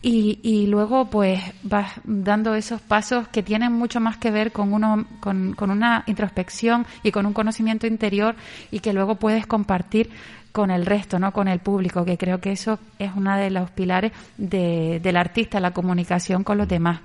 y, 0.02 0.40
y 0.42 0.68
luego 0.68 1.10
pues 1.10 1.42
vas 1.64 1.92
dando 2.06 2.56
esos 2.56 2.80
pasos 2.80 3.28
que 3.28 3.44
tienen 3.44 3.74
mucho 3.74 4.00
más 4.00 4.18
que 4.18 4.32
ver 4.32 4.54
con 4.54 4.72
uno 4.72 5.06
con, 5.20 5.54
con 5.54 5.72
una 5.72 6.04
introspección 6.08 6.86
y 7.04 7.12
con 7.12 7.26
un 7.26 7.34
conocimiento 7.34 7.86
interior 7.86 8.36
y 8.72 8.80
que 8.80 8.94
luego 8.94 9.16
puedes 9.16 9.46
compartir 9.46 10.10
con 10.58 10.72
el 10.72 10.88
resto, 10.88 11.20
no 11.20 11.32
con 11.32 11.48
el 11.48 11.60
público, 11.60 12.04
que 12.04 12.18
creo 12.18 12.40
que 12.42 12.52
eso 12.52 12.80
es 12.98 13.12
uno 13.16 13.38
de 13.38 13.52
los 13.52 13.70
pilares 13.70 14.12
de, 14.38 15.00
del 15.04 15.16
artista, 15.16 15.60
la 15.60 15.70
comunicación 15.70 16.44
con 16.44 16.58
los 16.58 16.68
demás. 16.68 17.00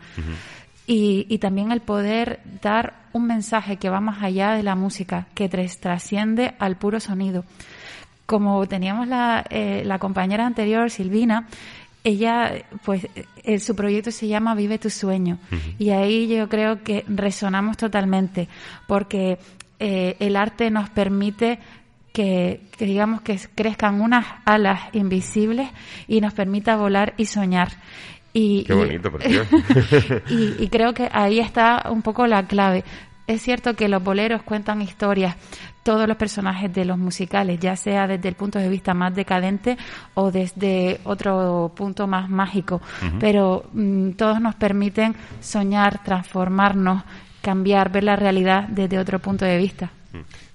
Y, 0.87 1.27
y 1.29 1.37
también 1.37 1.71
el 1.71 1.81
poder 1.83 2.41
dar 2.63 2.95
un 3.13 3.27
mensaje 3.27 3.77
que 3.77 3.91
va 3.91 4.01
más 4.01 4.23
allá 4.23 4.53
de 4.53 4.63
la 4.63 4.75
música, 4.75 5.27
que 5.35 5.51
tras- 5.51 5.79
trasciende 5.79 6.55
al 6.59 6.77
puro 6.77 6.99
sonido. 6.99 7.45
Como 8.25 8.67
teníamos 8.67 9.07
la, 9.07 9.45
eh, 9.51 9.83
la 9.85 9.99
compañera 9.99 10.47
anterior, 10.47 10.91
Silvina, 10.91 11.47
ella, 12.05 12.53
pues, 12.85 13.07
eh, 13.45 13.59
su 13.61 13.77
proyecto 13.77 14.11
se 14.11 14.27
llama 14.29 14.55
Vive 14.55 14.79
tu 14.79 14.89
sueño. 14.89 15.39
Y 15.79 15.91
ahí 15.91 16.27
yo 16.27 16.49
creo 16.49 16.83
que 16.83 17.05
resonamos 17.07 17.77
totalmente, 17.77 18.49
porque 18.89 19.39
eh, 19.79 20.17
el 20.21 20.37
arte 20.37 20.71
nos 20.71 20.89
permite 20.91 21.59
que, 22.13 22.61
que 22.77 22.85
digamos 22.85 23.23
que 23.23 23.39
crezcan 23.55 24.01
unas 24.01 24.27
alas 24.45 24.81
invisibles 24.93 25.71
y 26.09 26.21
nos 26.21 26.35
permita 26.35 26.77
volar 26.77 27.15
y 27.17 27.27
soñar. 27.27 27.73
Y, 28.33 28.65
Qué 28.65 28.75
bonito, 28.75 29.11
por 29.11 29.23
Dios. 29.27 29.47
y, 30.31 30.63
y 30.63 30.69
creo 30.69 30.95
que 30.95 31.09
ahí 31.13 31.39
está 31.39 31.89
un 31.91 32.03
poco 32.03 32.27
la 32.27 32.47
clave. 32.47 32.85
Es 33.27 33.43
cierto 33.43 33.75
que 33.75 33.89
los 33.89 34.03
boleros 34.03 34.43
cuentan 34.43 34.83
historias, 34.83 35.37
todos 35.83 36.09
los 36.09 36.17
personajes 36.17 36.73
de 36.73 36.85
los 36.85 36.99
musicales, 36.99 37.59
ya 37.61 37.77
sea 37.77 38.07
desde 38.07 38.29
el 38.29 38.35
punto 38.35 38.59
de 38.59 38.69
vista 38.69 38.95
más 38.95 39.15
decadente 39.15 39.77
o 40.15 40.31
desde 40.31 41.01
otro 41.05 41.73
punto 41.75 42.07
más 42.07 42.29
mágico, 42.29 42.81
pero 43.21 43.65
mm, 43.73 44.13
todos 44.13 44.41
nos 44.41 44.55
permiten 44.57 45.15
soñar, 45.41 46.03
transformarnos, 46.03 47.05
cambiar, 47.41 47.91
ver 47.91 48.05
la 48.05 48.17
realidad 48.17 48.69
desde 48.69 48.99
otro 48.99 49.19
punto 49.19 49.45
de 49.45 49.57
vista. 49.57 49.91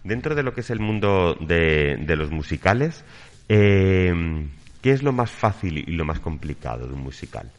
Dentro 0.07 0.35
de 0.35 0.43
lo 0.43 0.53
que 0.53 0.61
es 0.61 0.69
el 0.69 0.79
mundo 0.79 1.35
de, 1.39 1.97
de 1.97 2.15
los 2.15 2.31
musicales, 2.31 3.03
eh, 3.49 4.13
¿qué 4.81 4.91
es 4.91 5.03
lo 5.03 5.11
más 5.11 5.29
fácil 5.29 5.77
y 5.77 5.91
lo 5.91 6.05
más 6.05 6.19
complicado 6.21 6.87
de 6.87 6.93
un 6.93 7.01
musical? 7.01 7.51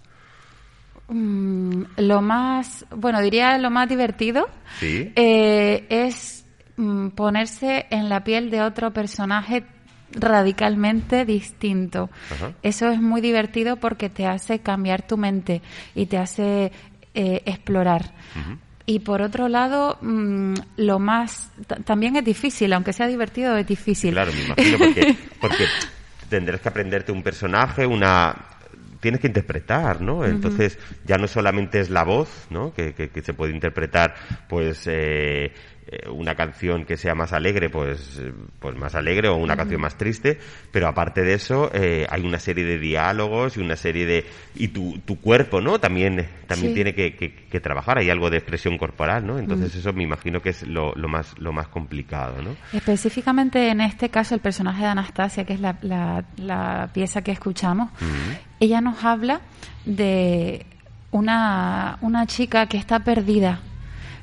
Mm, 1.08 1.82
lo 1.98 2.20
más, 2.22 2.86
bueno, 2.94 3.20
diría 3.20 3.56
lo 3.58 3.70
más 3.70 3.88
divertido 3.88 4.46
Sí. 4.78 5.12
eh, 5.16 5.86
es 5.88 6.46
mm, 6.76 7.08
ponerse 7.08 7.86
en 7.90 8.08
la 8.08 8.24
piel 8.24 8.50
de 8.50 8.62
otro 8.62 8.92
personaje 8.92 9.64
radicalmente 10.12 11.24
distinto. 11.26 12.08
Ajá. 12.30 12.52
Eso 12.62 12.88
es 12.88 13.00
muy 13.00 13.20
divertido 13.20 13.76
porque 13.76 14.08
te 14.08 14.26
hace 14.26 14.60
cambiar 14.60 15.06
tu 15.06 15.16
mente 15.18 15.60
y 15.94 16.06
te 16.06 16.16
hace 16.18 16.72
eh, 17.14 17.42
explorar. 17.46 18.12
Y 18.90 19.00
por 19.00 19.20
otro 19.20 19.48
lado, 19.48 19.98
mm, 20.00 20.54
lo 20.78 20.98
más 20.98 21.50
ta- 21.66 21.76
también 21.76 22.16
es 22.16 22.24
difícil, 22.24 22.72
aunque 22.72 22.94
sea 22.94 23.06
divertido, 23.06 23.54
es 23.58 23.66
difícil. 23.66 24.12
Claro, 24.12 24.32
me 24.32 24.44
imagino, 24.44 24.78
porque, 24.78 25.14
porque 25.42 25.66
tendrás 26.30 26.62
que 26.62 26.68
aprenderte 26.70 27.12
un 27.12 27.22
personaje, 27.22 27.84
una 27.84 28.34
tienes 29.00 29.20
que 29.20 29.26
interpretar, 29.26 30.00
¿no? 30.00 30.24
Entonces 30.24 30.78
ya 31.04 31.18
no 31.18 31.28
solamente 31.28 31.80
es 31.80 31.90
la 31.90 32.02
voz, 32.02 32.46
¿no? 32.48 32.72
Que, 32.72 32.94
que- 32.94 33.10
que 33.10 33.20
se 33.22 33.34
puede 33.34 33.52
interpretar, 33.52 34.14
pues 34.48 34.84
eh, 34.86 35.52
una 36.10 36.34
canción 36.34 36.84
que 36.84 36.96
sea 36.96 37.14
más 37.14 37.32
alegre, 37.32 37.70
pues 37.70 38.18
eh, 38.20 38.32
pues 38.60 38.76
más 38.76 38.94
alegre 38.94 39.28
o 39.28 39.36
una 39.36 39.56
canción 39.56 39.80
más 39.80 39.96
triste, 39.96 40.38
pero 40.70 40.86
aparte 40.88 41.22
de 41.22 41.34
eso 41.34 41.70
eh, 41.72 42.06
hay 42.10 42.22
una 42.26 42.38
serie 42.38 42.64
de 42.64 42.78
diálogos 42.78 43.56
y 43.56 43.60
una 43.60 43.76
serie 43.76 44.04
de 44.06 44.26
y 44.54 44.68
tu, 44.68 44.98
tu 45.06 45.20
cuerpo, 45.20 45.60
¿no? 45.60 45.78
También 45.78 46.28
también 46.46 46.70
Sí. 46.70 46.74
tiene 46.74 46.94
que, 46.94 47.14
que- 47.16 47.32
que 47.34 47.60
trabajar, 47.60 47.98
hay 47.98 48.10
algo 48.10 48.30
de 48.30 48.38
expresión 48.38 48.76
corporal, 48.78 49.26
¿no? 49.26 49.38
Entonces 49.38 49.74
Mm. 49.74 49.78
eso 49.78 49.92
me 49.92 50.02
imagino 50.02 50.40
que 50.42 50.50
es 50.50 50.66
lo, 50.66 50.92
lo 50.94 51.08
más 51.08 51.38
lo 51.38 51.52
más 51.52 51.68
complicado, 51.68 52.42
¿no? 52.42 52.56
Específicamente 52.72 53.68
en 53.68 53.80
este 53.80 54.08
caso 54.10 54.34
el 54.34 54.40
personaje 54.40 54.82
de 54.82 54.88
Anastasia, 54.88 55.44
que 55.44 55.54
es 55.54 55.60
la, 55.60 55.78
la- 55.82 56.24
la 56.36 56.90
pieza 56.92 57.22
que 57.22 57.32
escuchamos, 57.32 57.90
ella 58.60 58.80
nos 58.80 59.04
habla 59.04 59.40
de 59.86 60.66
una, 61.10 61.98
una 62.02 62.26
chica 62.26 62.66
que 62.66 62.76
está 62.76 63.00
perdida, 63.00 63.60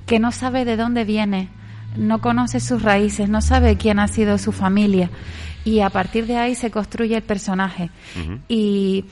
que 0.06 0.20
no 0.20 0.32
sabe 0.32 0.66
de 0.66 0.78
dónde 0.78 1.03
viene, 1.03 1.49
no 1.97 2.22
conoce 2.22 2.60
sus 2.60 2.82
raíces, 2.82 3.30
no 3.30 3.41
sabe 3.41 3.78
quién 3.78 3.99
ha 3.99 4.08
sido 4.08 4.38
su 4.38 4.51
familia. 4.51 5.10
Y 5.64 5.80
a 5.80 5.89
partir 5.89 6.28
de 6.28 6.38
ahí 6.38 6.56
se 6.56 6.70
construye 6.70 7.16
el 7.16 7.24
personaje. 7.24 7.89
Y, 8.47 9.06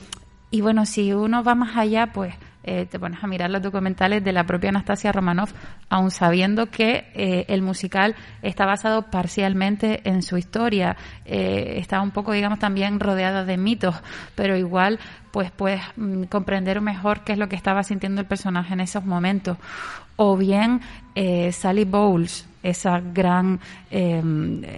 y 0.50 0.60
bueno, 0.60 0.86
si 0.86 1.12
uno 1.12 1.42
va 1.42 1.54
más 1.54 1.76
allá, 1.76 2.12
pues 2.12 2.34
eh, 2.64 2.86
te 2.86 2.98
pones 2.98 3.22
a 3.22 3.26
mirar 3.26 3.50
los 3.50 3.62
documentales 3.62 4.24
de 4.24 4.32
la 4.32 4.44
propia 4.44 4.70
Anastasia 4.70 5.12
Romanoff, 5.12 5.52
aun 5.88 6.10
sabiendo 6.10 6.66
que 6.66 7.10
eh, 7.14 7.44
el 7.48 7.62
musical 7.62 8.16
está 8.42 8.66
basado 8.66 9.10
parcialmente 9.10 10.08
en 10.08 10.22
su 10.22 10.36
historia, 10.36 10.96
eh, 11.24 11.74
está 11.76 12.00
un 12.00 12.10
poco, 12.10 12.32
digamos, 12.32 12.58
también 12.58 13.00
rodeada 13.00 13.44
de 13.44 13.56
mitos, 13.56 13.94
pero 14.34 14.56
igual, 14.56 14.98
pues 15.30 15.50
puedes 15.50 15.82
mm, 15.96 16.24
comprender 16.24 16.80
mejor 16.80 17.22
qué 17.24 17.32
es 17.32 17.38
lo 17.38 17.48
que 17.48 17.56
estaba 17.56 17.82
sintiendo 17.82 18.20
el 18.20 18.26
personaje 18.26 18.72
en 18.72 18.80
esos 18.80 19.04
momentos. 19.04 19.58
O 20.16 20.36
bien 20.36 20.80
Sally 21.50 21.84
Bowles, 21.84 22.46
esa 22.64 22.98
gran, 23.00 23.60
eh, 23.90 24.22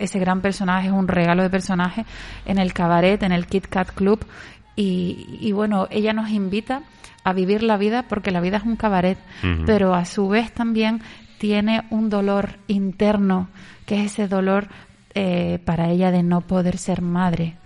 ese 0.01 0.19
gran 0.19 0.43
personaje, 0.43 0.91
un 0.91 1.09
regalo 1.09 1.43
de 1.43 1.51
personaje 1.51 2.05
en 2.45 2.59
el 2.59 2.75
cabaret, 2.75 3.23
en 3.23 3.33
el 3.33 3.47
Kit 3.47 3.69
Kat 3.69 3.93
Club, 3.93 4.27
y, 4.75 5.39
y 5.41 5.53
bueno, 5.53 5.87
ella 5.91 6.13
nos 6.13 6.29
invita 6.31 6.83
a 7.27 7.33
vivir 7.33 7.65
la 7.65 7.77
vida 7.77 8.05
porque 8.05 8.31
la 8.31 8.41
vida 8.41 8.59
es 8.59 8.63
un 8.63 8.77
cabaret, 8.77 9.19
pero 9.67 9.95
a 9.95 10.05
su 10.05 10.29
vez 10.29 10.53
también 10.53 11.03
tiene 11.39 11.83
un 11.91 12.09
dolor 12.09 12.51
interno, 12.69 13.49
que 13.85 13.97
es 13.97 14.13
ese 14.13 14.29
dolor 14.29 14.69
eh, 15.13 15.59
para 15.65 15.91
ella 15.91 16.13
de 16.13 16.23
no 16.23 16.43
poder 16.43 16.79
ser 16.79 17.03
madre. 17.03 17.57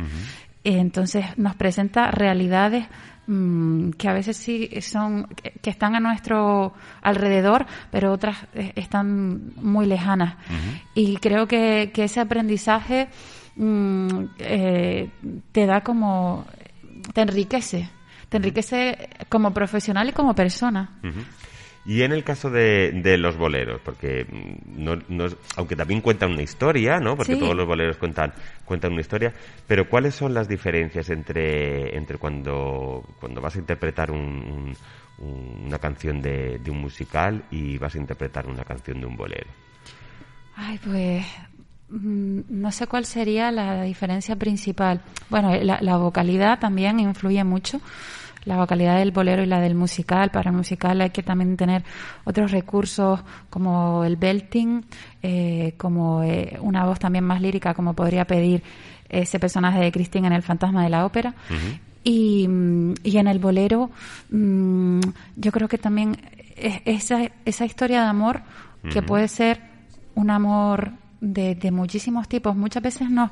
Entonces 0.65 1.27
nos 1.37 1.57
presenta 1.57 2.11
realidades 2.11 2.87
mm, 3.27 3.91
que 3.91 4.09
a 4.09 4.15
veces 4.15 4.39
sí 4.39 4.71
son 4.81 5.27
que, 5.27 5.69
están 5.69 5.95
a 5.95 6.01
nuestro 6.01 6.73
alrededor, 7.03 7.67
pero 7.91 8.13
otras 8.15 8.39
eh, 8.55 8.73
están 8.77 9.53
muy 9.57 9.85
lejanas. 9.85 10.37
Y 10.95 11.17
creo 11.17 11.47
que, 11.47 11.91
que 11.93 12.05
ese 12.05 12.21
aprendizaje 12.21 13.09
mm, 13.57 14.09
eh, 14.39 15.11
te 15.53 15.67
da 15.67 15.83
como 15.83 16.47
te 17.13 17.21
enriquece, 17.21 17.91
te 18.31 18.39
enriquece 18.39 19.11
como 19.29 19.53
profesional 19.53 20.09
y 20.09 20.13
como 20.13 20.35
persona. 20.35 20.89
Y 21.87 22.03
en 22.03 22.13
el 22.13 22.25
caso 22.25 22.51
de, 22.51 22.93
de 22.93 23.17
los 23.19 23.37
boleros, 23.37 23.81
porque 23.83 24.27
mm, 24.31 24.85
no, 24.85 24.97
no 25.09 25.27
aunque 25.57 25.77
también 25.77 26.01
cuentan 26.03 26.33
una 26.33 26.43
historia, 26.43 27.01
¿no? 27.01 27.17
Porque 27.17 27.35
Sí. 27.35 27.39
todos 27.41 27.57
los 27.57 27.67
boleros 27.67 27.97
cuentan, 27.97 28.33
cuentan 28.67 28.93
una 28.93 29.01
historia, 29.01 29.33
pero 29.67 29.89
¿cuáles 29.89 30.15
son 30.15 30.33
las 30.35 30.47
diferencias 30.47 31.09
entre, 31.11 31.97
entre 31.97 32.19
cuando, 32.19 33.03
cuando 33.19 33.41
vas 33.41 33.57
a 33.57 33.59
interpretar 33.59 34.11
un- 34.11 34.19
un- 34.21 34.77
un- 35.27 35.65
una 35.67 35.79
canción 35.79 36.21
de, 36.23 36.59
de 36.59 36.71
un 36.71 36.81
musical 36.83 37.45
y 37.51 37.79
vas 37.79 37.95
a 37.95 37.99
interpretar 37.99 38.47
una 38.47 38.63
canción 38.65 39.01
de 39.01 39.07
un 39.07 39.17
bolero? 39.17 39.49
Ay, 40.57 40.79
pues 40.85 41.25
mm, 41.89 42.41
no 42.51 42.71
sé 42.73 42.87
cuál 42.89 43.07
sería 43.07 43.51
la 43.51 43.83
diferencia 43.85 44.37
principal. 44.37 45.01
Bueno, 45.31 45.55
la, 45.63 45.79
la 45.81 45.97
vocalidad 45.97 46.59
también 46.59 47.01
influye 47.01 47.43
mucho. 47.43 47.81
La 48.45 48.57
vocalidad 48.57 48.99
del 48.99 49.11
bolero 49.13 49.43
y 49.43 49.47
la 49.47 49.61
del 49.61 49.75
musical. 49.75 50.31
Para 50.31 50.51
el 50.51 50.57
musical 50.57 51.01
hay 51.01 51.11
que 51.11 51.23
también 51.23 51.57
tener 51.57 51.83
otros 52.25 52.51
recursos 52.51 53.21
como 53.51 54.03
el 54.05 54.17
belting, 54.17 54.85
eh, 55.23 55.75
como 55.77 56.23
eh, 56.23 56.57
una 56.61 56.85
voz 56.87 56.99
también 56.99 57.25
más 57.25 57.41
lírica, 57.43 57.75
como 57.75 57.95
podría 57.95 58.25
pedir 58.27 58.63
ese 59.09 59.39
personaje 59.39 59.81
de 59.81 59.93
Christine 59.93 60.29
en 60.29 60.33
El 60.33 60.43
Fantasma 60.43 60.83
de 60.85 60.89
la 60.91 61.05
Ópera. 61.05 61.35
Y, 62.03 62.49
mm, 62.49 62.95
y 63.03 63.17
en 63.19 63.27
el 63.27 63.39
bolero, 63.41 63.91
mm, 64.31 65.01
yo 65.37 65.53
creo 65.53 65.69
que 65.69 65.79
también 65.79 66.17
es- 66.57 66.81
esa, 66.85 67.31
esa 67.45 67.65
historia 67.67 68.03
de 68.03 68.09
amor 68.09 68.41
que 68.91 69.03
puede 69.03 69.29
ser 69.29 69.61
un 70.15 70.31
amor 70.31 70.93
de, 71.21 71.55
de 71.55 71.71
muchísimos 71.71 72.27
tipos. 72.29 72.57
Muchas 72.57 72.83
veces 72.83 73.11
nos 73.11 73.31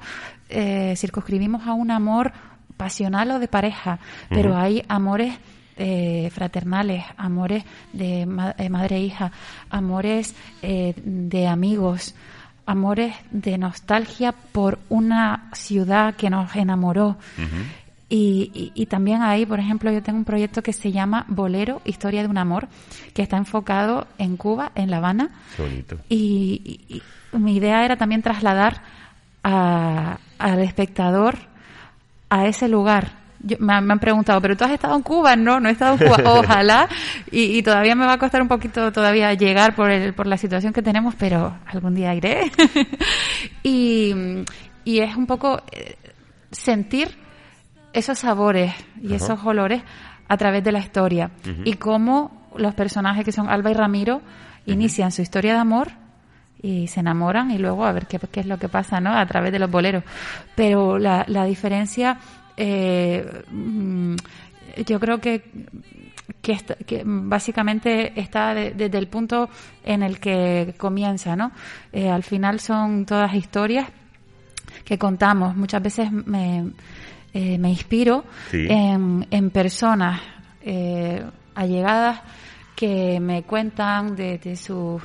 eh, 0.51 0.93
circunscribimos 0.97 1.67
a 1.67 1.73
un 1.73 1.91
amor 1.91 2.33
pasional 2.79 3.31
o 3.33 3.39
de 3.39 3.49
pareja, 3.49 3.99
pero 4.31 4.57
hay 4.57 4.83
amores 4.89 5.35
eh, 5.77 6.31
fraternales, 6.33 7.05
amores 7.19 7.63
de 7.93 8.25
ma- 8.27 8.55
eh, 8.57 8.71
madre 8.71 8.97
e 8.97 9.01
hija, 9.03 9.31
amores 9.71 10.35
eh, 10.63 10.95
de 11.05 11.47
amigos, 11.47 12.15
amores 12.67 13.15
de 13.31 13.59
nostalgia 13.59 14.33
por 14.33 14.79
una 14.89 15.51
ciudad 15.53 16.15
que 16.17 16.31
nos 16.31 16.57
enamoró. 16.57 17.17
Y, 18.11 18.51
y- 18.55 18.73
y 18.75 18.87
también 18.87 19.21
ahí, 19.23 19.45
por 19.45 19.61
ejemplo, 19.61 19.93
yo 19.93 20.03
tengo 20.03 20.19
un 20.19 20.25
proyecto 20.25 20.63
que 20.63 20.73
se 20.73 20.91
llama 20.91 21.27
Bolero, 21.29 21.83
Historia 21.85 22.23
de 22.23 22.29
un 22.29 22.39
Amor, 22.39 22.67
que 23.13 23.21
está 23.23 23.37
enfocado 23.37 24.07
en 24.17 24.37
Cuba, 24.39 24.73
en 24.75 24.91
La 24.91 24.97
Habana. 24.97 25.29
Qué 25.57 25.63
bonito. 25.63 25.97
Y- 26.09 26.81
y 26.89 27.03
mi 27.37 27.57
idea 27.57 27.85
era 27.85 27.97
también 27.97 28.23
trasladar 28.23 28.81
a- 29.45 30.19
al 30.39 30.59
espectador 30.61 31.37
a 32.31 32.47
ese 32.47 32.69
lugar. 32.69 33.13
Yo- 33.41 33.57
me, 33.61 33.73
han, 33.75 33.87
me 33.87 33.93
han 33.93 33.99
preguntado, 34.01 34.41
¿pero 34.41 34.57
tú 34.57 34.65
has 34.65 34.73
estado 34.73 34.97
en 34.97 35.03
Cuba? 35.03 35.37
No, 35.37 35.61
no 35.61 35.69
he 35.69 35.73
estado 35.73 35.97
en 35.99 36.09
Cuba. 36.11 36.17
Ojalá. 36.41 36.89
Y, 37.31 37.57
y 37.57 37.63
todavía 37.63 37.95
me 37.95 38.05
va 38.07 38.15
a 38.15 38.19
costar 38.19 38.43
un 38.43 38.49
poquito 38.49 38.91
todavía 38.93 39.33
llegar 39.35 39.75
por, 39.77 39.91
el, 39.91 40.13
por 40.15 40.27
la 40.27 40.37
situación 40.37 40.73
que 40.73 40.83
tenemos, 40.83 41.15
pero 41.17 41.57
algún 41.67 41.95
día 41.95 42.15
iré. 42.15 42.51
y, 43.63 44.13
y 44.85 44.99
es 45.01 45.17
un 45.17 45.27
poco 45.27 45.63
eh, 45.73 45.97
sentir 46.51 47.17
esos 47.93 48.19
sabores 48.19 48.75
y 49.01 49.07
Ajá. 49.09 49.17
esos 49.17 49.45
olores 49.45 49.83
a 50.29 50.37
través 50.37 50.63
de 50.65 50.73
la 50.73 50.79
historia. 50.81 51.31
Y 51.65 51.75
cómo 51.75 52.49
los 52.57 52.75
personajes 52.75 53.25
que 53.25 53.33
son 53.33 53.49
Alba 53.49 53.71
y 53.71 53.75
Ramiro 53.75 54.21
inician 54.67 55.11
su 55.13 55.23
historia 55.23 55.55
de 55.55 55.59
amor 55.61 55.89
y 56.63 56.87
se 56.89 57.01
enamoran 57.01 57.51
y 57.51 57.59
luego 57.59 57.85
a 57.85 57.93
ver 57.93 58.07
qué, 58.07 58.19
qué 58.31 58.41
es 58.41 58.47
lo 58.47 58.59
que 58.59 58.69
pasa 58.69 59.01
¿no? 59.01 59.17
a 59.17 59.25
través 59.27 59.53
de 59.53 59.59
los 59.59 59.71
boleros. 59.71 60.03
Pero 60.55 60.99
la, 60.99 61.25
la 61.29 61.45
diferencia, 61.45 62.19
eh, 62.57 63.25
mm, 63.51 64.17
yo 64.87 64.99
creo 65.01 65.19
que, 65.19 65.43
que, 66.43 67.03
básicamente 67.05 68.19
está 68.21 68.55
de- 68.55 68.73
desde 68.73 68.99
el 68.99 69.07
punto 69.09 69.49
en 69.85 70.03
el 70.03 70.19
que 70.19 70.75
comienza. 70.79 71.37
¿no? 71.37 71.53
Eh, 71.93 72.09
al 72.11 72.23
final 72.23 72.61
son 72.61 73.07
todas 73.07 73.35
historias 73.35 73.87
que 74.85 74.99
contamos. 74.99 75.57
Muchas 75.57 75.83
veces 75.83 76.11
me, 76.13 76.71
eh, 77.33 77.59
me 77.59 77.71
inspiro 77.71 78.25
Sí. 78.51 78.67
en, 78.69 79.27
en 79.31 79.51
personas 79.51 80.21
eh, 80.63 81.25
allegadas 81.55 82.21
que 82.75 83.19
me 83.21 83.43
cuentan 83.43 84.15
de, 84.17 84.39
de, 84.39 84.57
sus 84.57 85.03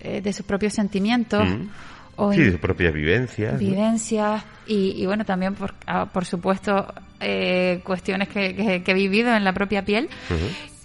eh, 0.00 0.20
de 0.20 0.32
sus 0.32 0.44
propios 0.46 0.72
sentimientos. 0.74 1.48
Mm. 1.48 1.68
o 2.16 2.32
Sí, 2.32 2.40
de 2.42 2.50
sus 2.52 2.60
propias 2.60 2.92
vivencias. 2.94 3.52
¿no? 3.54 3.58
vivencias 3.58 4.42
y, 4.66 4.94
y 5.02 5.06
bueno, 5.06 5.24
también, 5.24 5.54
por, 5.54 5.74
ah, 5.86 6.06
por 6.06 6.24
supuesto, 6.24 6.86
eh, 7.20 7.80
cuestiones 7.84 8.28
que, 8.28 8.54
que- 8.54 8.82
que 8.82 8.90
he 8.90 8.94
vivido 8.94 9.34
en 9.34 9.44
la 9.44 9.52
propia 9.52 9.84
piel 9.84 10.08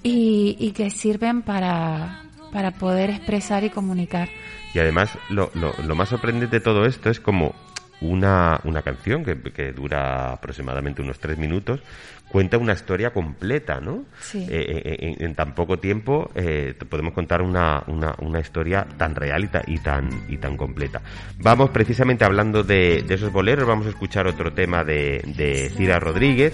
y, 0.03 0.55
y 0.59 0.71
que 0.71 0.89
sirven 0.89 1.41
para, 1.41 2.23
para 2.51 2.71
poder 2.71 3.09
expresar 3.09 3.63
y 3.63 3.69
comunicar. 3.69 4.29
Y 4.73 4.79
además, 4.79 5.17
lo, 5.29 5.51
lo, 5.53 5.73
lo 5.85 5.95
más 5.95 6.09
sorprendente 6.09 6.57
de 6.57 6.61
todo 6.63 6.85
esto 6.85 7.09
es 7.09 7.19
como 7.19 7.53
una, 8.01 8.59
una 8.63 8.81
canción 8.81 9.23
que, 9.23 9.39
que 9.41 9.71
dura 9.73 10.33
aproximadamente 10.33 11.01
unos 11.01 11.19
tres 11.19 11.37
minutos, 11.37 11.81
cuenta 12.27 12.57
una 12.57 12.73
historia 12.73 13.11
completa, 13.11 13.79
¿no? 13.81 14.05
Sí. 14.21 14.39
Eh, 14.49 14.81
eh, 14.85 15.15
en, 15.19 15.25
en 15.25 15.35
tan 15.35 15.53
poco 15.53 15.79
tiempo 15.79 16.31
eh, 16.33 16.73
podemos 16.89 17.13
contar 17.13 17.41
una, 17.41 17.83
una, 17.87 18.15
una 18.19 18.39
historia 18.39 18.87
tan 18.97 19.15
real 19.15 19.43
y, 19.43 19.47
ta- 19.47 19.63
y 19.67 19.77
tan, 19.79 20.09
y 20.29 20.37
tan 20.37 20.55
completa. 20.55 21.01
Vamos 21.39 21.71
precisamente 21.71 22.23
hablando 22.23 22.63
de, 22.63 23.03
de 23.05 23.15
esos 23.15 23.31
boleros, 23.33 23.67
vamos 23.67 23.85
a 23.85 23.89
escuchar 23.89 24.27
otro 24.27 24.53
tema 24.53 24.83
de, 24.85 25.21
de 25.37 25.69
Cira 25.75 25.99
Rodríguez, 25.99 26.53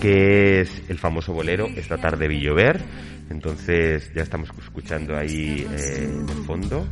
que 0.00 0.60
es 0.62 0.82
el 0.88 0.98
famoso 0.98 1.32
bolero 1.32 1.66
Esta 1.76 1.98
tarde 1.98 2.26
vi 2.26 2.40
llover. 2.40 2.80
Entonces 3.30 4.12
ya 4.14 4.22
estamos 4.22 4.50
escuchando 4.62 5.16
ahí 5.16 5.66
eh, 5.70 6.04
en 6.04 6.28
el 6.28 6.44
fondo. 6.44 6.86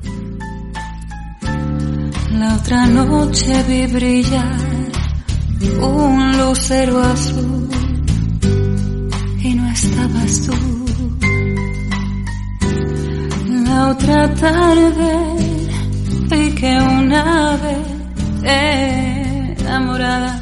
La 2.32 2.56
otra 2.56 2.86
noche 2.86 3.62
vi 3.68 3.86
brillar 3.86 4.90
un 5.80 6.38
lucero 6.38 7.00
azul 7.02 7.68
y 9.42 9.54
no 9.54 9.70
estabas 9.70 10.42
tú. 10.46 10.52
La 13.64 13.88
otra 13.88 14.32
tarde 14.34 15.18
vi 16.30 16.54
que 16.54 16.76
una 16.76 17.54
ave 17.54 17.76
enamorada 19.58 20.40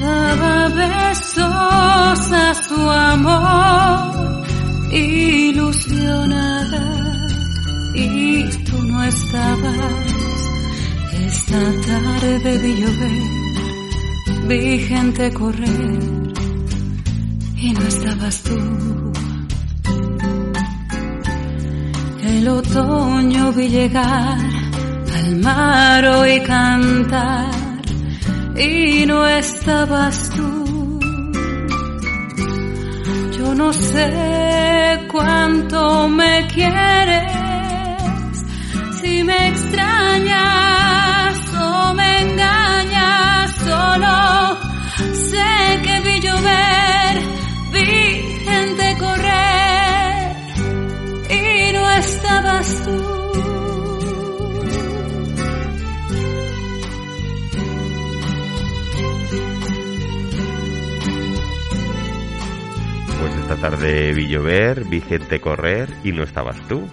daba 0.00 0.68
besos 0.68 2.32
a 2.32 2.54
su 2.54 2.90
amor 2.90 4.44
ilusionada 4.92 6.93
y 7.94 8.44
tú 8.64 8.82
no 8.82 9.02
estabas. 9.04 9.92
Esta 11.26 11.60
tarde 11.86 12.58
vi 12.58 12.74
llover, 12.80 14.48
vi 14.48 14.78
gente 14.78 15.32
correr 15.32 16.34
y 17.56 17.72
no 17.72 17.82
estabas 17.82 18.42
tú. 18.42 19.12
El 22.22 22.48
otoño 22.48 23.52
vi 23.52 23.68
llegar 23.68 24.38
al 25.16 25.36
mar 25.36 26.28
y 26.28 26.40
cantar 26.40 27.64
y 28.56 29.06
no 29.06 29.26
estabas 29.26 30.30
tú. 30.30 31.00
Yo 33.38 33.54
no 33.54 33.72
sé 33.72 35.06
cuánto 35.10 36.08
me 36.08 36.46
quieres, 36.52 37.33
si 39.04 39.22
me 39.22 39.48
extrañas 39.48 41.36
o 41.54 41.94
me 41.94 42.20
engañas, 42.22 43.54
solo 43.56 44.58
sé 45.12 45.80
que 45.84 46.00
vi 46.06 46.20
llover, 46.20 47.14
vi 47.74 47.88
gente 48.48 48.96
correr 48.98 50.36
y 51.28 51.72
no 51.74 51.90
estabas 51.92 52.84
tú. 52.84 52.98
Pues 63.20 63.34
esta 63.36 63.56
tarde 63.56 64.14
vi 64.14 64.28
llover, 64.28 64.84
vi 64.84 65.00
gente 65.02 65.40
correr 65.40 65.94
y 66.02 66.12
no 66.12 66.22
estabas 66.22 66.58
tú. 66.68 66.88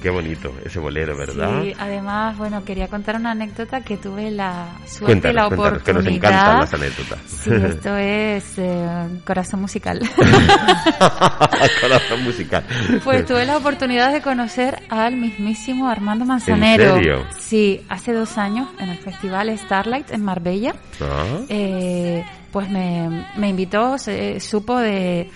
Qué 0.00 0.08
bonito 0.08 0.54
ese 0.64 0.78
bolero, 0.78 1.16
¿verdad? 1.16 1.62
Sí, 1.62 1.74
además, 1.78 2.36
bueno, 2.38 2.64
quería 2.64 2.88
contar 2.88 3.16
una 3.16 3.32
anécdota 3.32 3.82
que 3.82 3.98
tuve 3.98 4.30
la 4.30 4.68
suerte 4.86 5.30
y 5.30 5.32
la 5.34 5.48
cuéntanos, 5.48 5.82
que 5.82 5.92
nos 5.92 6.02
oportunidad. 6.02 6.30
encantan 6.30 6.58
las 6.60 6.74
anécdotas. 6.74 7.18
Sí, 7.26 7.50
esto 7.52 7.96
es 7.96 8.58
eh, 8.58 9.20
corazón 9.26 9.60
musical. 9.60 10.00
Corazón 11.80 12.24
musical. 12.24 12.64
Pues 13.04 13.26
tuve 13.26 13.44
la 13.46 13.56
oportunidad 13.56 14.12
de 14.12 14.20
conocer 14.22 14.82
al 14.88 15.16
mismísimo 15.16 15.88
Armando 15.88 16.24
Manzanero. 16.24 16.96
serio? 16.96 17.26
Sí, 17.38 17.84
hace 17.88 18.12
dos 18.12 18.38
años 18.38 18.68
en 18.78 18.88
el 18.90 18.98
festival 18.98 19.56
Starlight 19.58 20.10
en 20.10 20.24
Marbella. 20.24 20.74
Ah. 21.00 21.40
Eh, 21.48 22.24
pues 22.52 22.68
me, 22.70 23.26
me 23.36 23.48
invitó, 23.48 23.98
se, 23.98 24.40
supo 24.40 24.78
de... 24.78 25.30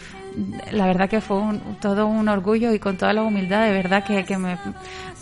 La 0.72 0.86
verdad 0.86 1.08
que 1.08 1.20
fue 1.20 1.38
un- 1.38 1.76
todo 1.80 2.06
un 2.06 2.28
orgullo 2.28 2.72
y 2.72 2.78
con 2.78 2.96
toda 2.96 3.12
la 3.12 3.22
humildad, 3.22 3.64
de 3.66 3.72
verdad 3.72 4.04
que, 4.04 4.24
que, 4.24 4.36
me, 4.36 4.58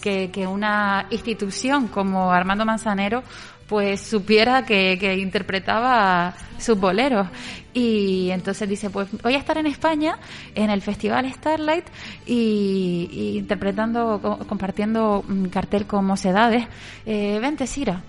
que, 0.01 0.31
una 0.47 1.07
institución 1.11 1.89
como 1.89 2.33
Armando 2.33 2.65
Manzanero 2.65 3.23
pues 3.69 4.01
supiera 4.03 4.65
que, 4.67 4.97
interpretaba 5.19 6.35
sus 6.59 6.79
boleros. 6.79 7.27
Y 7.73 8.29
entonces 8.31 8.69
dice, 8.69 8.91
pues 8.91 9.09
voy 9.23 9.35
a 9.35 9.39
estar 9.39 9.57
en 9.57 9.67
España 9.67 10.19
en 10.55 10.69
el 10.69 10.83
Festival 10.83 11.31
Starlight 11.33 11.87
y, 12.27 13.37
interpretando, 13.39 14.21
co- 14.21 14.39
compartiendo 14.47 15.25
cartel 15.51 15.87
con 15.87 16.05
Mocedades. 16.05 16.67
Eh, 17.07 17.39
vente, 17.41 17.67
Sira. 17.67 18.03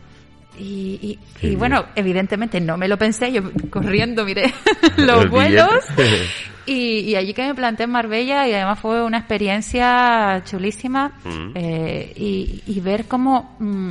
Y, 0.58 1.18
y- 1.42 1.48
y 1.48 1.56
bueno, 1.56 1.86
evidentemente 1.96 2.62
no 2.62 2.78
me 2.78 2.88
lo 2.88 2.98
pensé, 2.98 3.32
yo 3.32 3.42
corriendo 3.70 4.24
miré 4.26 4.54
los 4.98 5.24
El 5.24 5.30
vuelos 5.30 5.70
y, 6.66 7.00
y 7.00 7.16
allí 7.16 7.34
que 7.34 7.48
me 7.48 7.56
planté 7.56 7.84
en 7.84 7.90
Marbella 7.92 8.48
y 8.48 8.54
además 8.54 8.80
fue 8.80 9.04
una 9.04 9.18
experiencia 9.20 10.42
chulísima 10.46 11.12
Mm. 11.24 11.52
eh, 11.56 12.14
y, 12.16 12.62
y 12.68 12.80
ver 12.82 13.06
cómo 13.06 13.56
mm, 13.60 13.90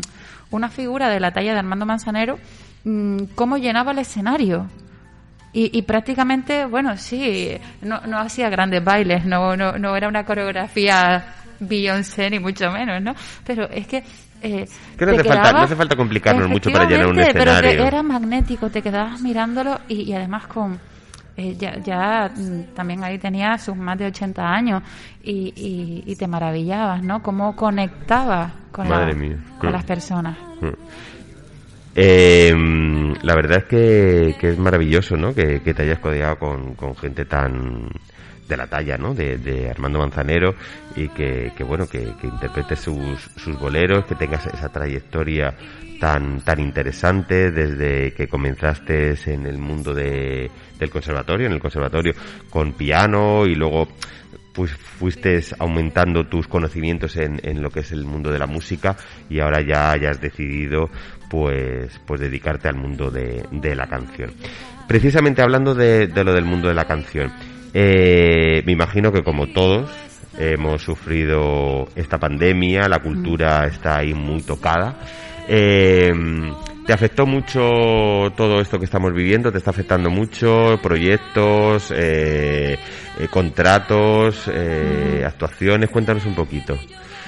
una 0.51 0.69
figura 0.69 1.09
de 1.09 1.19
la 1.21 1.33
talla 1.33 1.53
de 1.53 1.59
Armando 1.59 1.85
Manzanero, 1.87 2.39
mm, 2.85 3.25
cómo 3.35 3.57
llenaba 3.59 3.93
el 3.93 3.99
escenario. 3.99 4.69
Y, 5.55 5.77
y 5.77 5.83
prácticamente, 5.83 6.65
bueno, 6.65 6.97
sí, 6.97 7.51
no, 7.83 8.01
no 8.07 8.19
hacía 8.19 8.49
grandes 8.49 8.83
bailes, 8.83 9.25
no, 9.27 9.55
no, 9.57 9.73
no 9.79 9.95
era 9.97 10.09
una 10.09 10.25
coreografía 10.25 11.25
Beyoncé 11.61 12.31
ni 12.31 12.39
mucho 12.39 12.71
menos, 12.71 13.03
¿no? 13.03 13.15
Pero 13.45 13.69
es 13.69 13.87
que... 13.87 14.03
Eh, 14.43 14.67
Que 14.99 15.07
no 15.07 15.13
te 15.15 15.21
hace 15.21 15.29
falta- 15.29 15.53
no 15.53 15.59
hace 15.61 15.77
falta 15.77 15.97
complicarnos 15.97 16.49
mucho 16.49 16.71
para 16.71 16.85
llenar 16.87 17.07
un 17.07 17.19
Efectivamente, 17.21 17.39
Pero 17.39 17.51
escenario. 17.53 17.83
que 17.83 17.87
era 17.89 18.03
magnético, 18.03 18.71
te 18.71 18.83
quedabas 18.83 19.21
mirándolo 19.21 19.79
y, 19.89 20.03
y 20.03 20.13
además 20.15 20.47
con... 20.49 20.79
eh, 21.37 21.57
ya, 21.59 21.79
ya 21.79 22.31
mm, 22.35 22.75
también 22.75 23.03
ahí 23.05 23.19
tenía 23.19 23.57
sus 23.59 23.77
más 23.77 23.97
de 23.99 24.07
80 24.07 24.43
años 24.53 24.83
y, 25.23 25.53
y, 25.57 26.03
y 26.11 26.17
te 26.17 26.27
maravillabas, 26.27 27.03
¿no? 27.03 27.23
Cómo 27.23 27.55
conectaba 27.57 28.51
con, 28.73 28.89
la- 28.89 28.97
Madre 28.97 29.15
mía. 29.15 29.37
con 29.59 29.71
Mm. 29.71 29.73
las 29.73 29.85
personas. 29.85 30.37
Eh, 31.95 32.55
la 33.23 33.35
verdad 33.35 33.59
es 33.59 33.65
que, 33.65 34.35
que 34.41 34.51
es 34.51 34.59
maravilloso, 34.59 35.17
¿no? 35.17 35.35
Que, 35.35 35.61
que 35.61 35.75
te 35.75 35.83
hayas 35.83 35.99
codeado 35.99 36.39
con, 36.39 36.75
con 36.75 36.97
gente 36.97 37.27
tan 37.27 37.89
de 38.49 38.57
la 38.57 38.67
talla, 38.67 38.99
¿no? 38.99 39.15
De, 39.15 39.39
de 39.39 39.71
Armando 39.71 39.99
Manzanero 39.99 40.55
y 40.97 41.09
que, 41.09 41.53
que 41.57 41.65
bueno, 41.65 41.87
que, 41.87 42.13
que 42.21 42.27
interpretes 42.27 42.81
sus, 42.81 43.21
sus 43.37 43.59
boleros, 43.59 44.05
que 44.05 44.15
tengas 44.15 44.47
esa 44.47 44.69
trayectoria 44.69 45.55
tan, 46.01 46.41
tan 46.41 46.59
interesante 46.61 47.51
desde 47.51 48.13
que 48.13 48.27
comenzaste 48.27 49.15
en 49.27 49.47
el 49.47 49.59
mundo 49.59 49.95
de, 49.95 50.51
del 50.79 50.91
conservatorio, 50.91 51.47
en 51.47 51.53
el 51.53 51.61
conservatorio 51.61 52.13
con 52.51 52.73
piano 52.73 53.47
y 53.47 53.55
luego 53.55 53.89
pues 54.53 54.73
fuiste 54.73 55.41
aumentando 55.59 56.27
tus 56.27 56.47
conocimientos 56.47 57.17
en, 57.17 57.41
en 57.43 57.63
lo 57.63 57.71
que 57.71 57.81
es 57.81 57.93
el 57.93 58.05
mundo 58.05 58.31
de 58.31 58.39
la 58.39 58.47
música 58.47 58.97
y 59.31 59.41
ahora 59.41 59.61
ya 59.63 59.93
hayas 59.93 60.21
decidido 60.21 60.91
pues 61.31 62.01
pues 62.05 62.21
dedicarte 62.21 62.69
al 62.69 62.77
mundo 62.77 63.11
de, 63.11 63.47
de 63.51 63.75
la 63.75 63.87
canción. 63.87 64.33
Precisamente 64.87 65.41
hablando 65.41 65.75
de, 65.75 66.09
de 66.09 66.25
lo 66.25 66.35
del 66.35 66.45
mundo 66.45 66.69
de 66.69 66.75
la 66.75 66.85
canción, 66.85 67.33
eh, 67.75 68.63
me 68.65 68.73
imagino 68.73 69.13
que 69.13 69.23
como 69.23 69.47
todos 69.49 69.91
hemos 70.39 70.83
sufrido 70.83 71.89
esta 71.95 72.19
pandemia, 72.19 72.89
la 72.89 73.01
cultura 73.01 73.67
está 73.67 73.99
ahí 73.99 74.15
muy 74.15 74.43
tocada. 74.43 74.97
Eh, 75.49 76.13
¿Te 76.87 76.93
afectó 76.93 77.27
mucho 77.27 78.33
todo 78.37 78.61
esto 78.61 78.79
que 78.79 78.87
estamos 78.87 79.15
viviendo? 79.15 79.53
¿Te 79.53 79.59
está 79.59 79.71
afectando 79.71 80.11
mucho? 80.11 80.81
¿Proyectos? 80.83 81.93
Eh, 81.95 82.77
eh, 83.19 83.29
¿Contratos? 83.31 84.51
Eh, 84.53 85.23
¿Actuaciones? 85.25 85.91
Cuéntanos 85.91 86.27
un 86.27 86.35
poquito. 86.35 86.77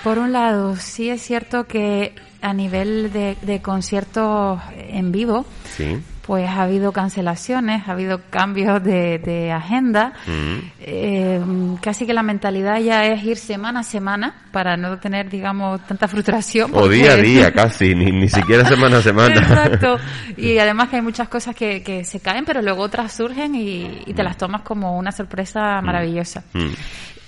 Por 0.03 0.18
un 0.18 0.32
lado, 0.32 0.74
sí 0.76 1.09
es 1.09 1.22
cierto 1.22 1.64
que 1.64 2.14
a 2.42 2.53
nivel 2.53 3.12
de, 3.12 3.36
de 3.42 3.62
conciertos 3.62 4.61
en 4.76 5.12
vivo, 5.12 5.47
Sí. 5.76 5.99
Pues 6.27 6.49
ha 6.49 6.62
habido 6.62 6.93
cancelaciones, 6.93 7.87
ha 7.87 7.93
habido 7.93 8.22
cambios 8.31 8.83
de, 8.83 9.53
agenda. 9.55 10.12
Mm. 10.27 10.59
Eh, 10.81 11.41
casi 11.83 12.07
que 12.07 12.14
la 12.14 12.22
mentalidad 12.22 12.81
ya 12.81 13.05
es 13.07 13.22
ir 13.25 13.37
semana 13.37 13.81
a 13.81 13.83
semana 13.83 14.35
para 14.51 14.77
no 14.77 14.99
tener, 14.99 15.29
digamos, 15.29 15.87
tanta 15.87 16.09
frustración. 16.09 16.70
O 16.75 16.89
día 16.89 17.12
a 17.12 17.16
día, 17.16 17.53
casi, 17.55 17.95
ni, 17.95 18.11
ni 18.11 18.29
siquiera 18.29 18.64
semana 18.64 18.99
a 18.99 19.03
semana. 19.03 19.35
Exacto. 19.35 19.99
Y 20.37 20.59
además 20.59 20.89
que 20.89 20.97
hay 20.97 21.03
muchas 21.03 21.29
cosas 21.29 21.55
que, 21.55 21.83
que 21.83 22.05
se 22.05 22.20
caen, 22.20 22.45
pero 22.45 22.62
luego 22.62 22.83
otras 22.83 23.12
surgen 23.12 23.55
y, 23.55 24.03
y 24.07 24.14
te 24.14 24.22
las 24.22 24.37
tomas 24.37 24.62
como 24.62 24.97
una 24.97 25.12
sorpresa 25.12 25.64
Mm. 25.81 25.85
maravillosa. 25.85 26.45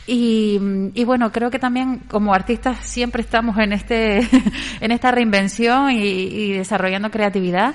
Y, 0.07 0.61
y 0.95 1.05
bueno, 1.05 1.33
creo 1.33 1.51
que 1.51 1.59
también 1.59 1.99
como 2.09 2.33
artistas 2.33 2.79
siempre 2.83 3.23
estamos 3.23 3.59
en 3.59 3.73
este 3.73 4.21
en 4.81 4.93
esta 4.93 5.11
reinvención 5.11 5.91
y, 5.91 6.53
desarrollando 6.53 7.11
creatividad. 7.11 7.75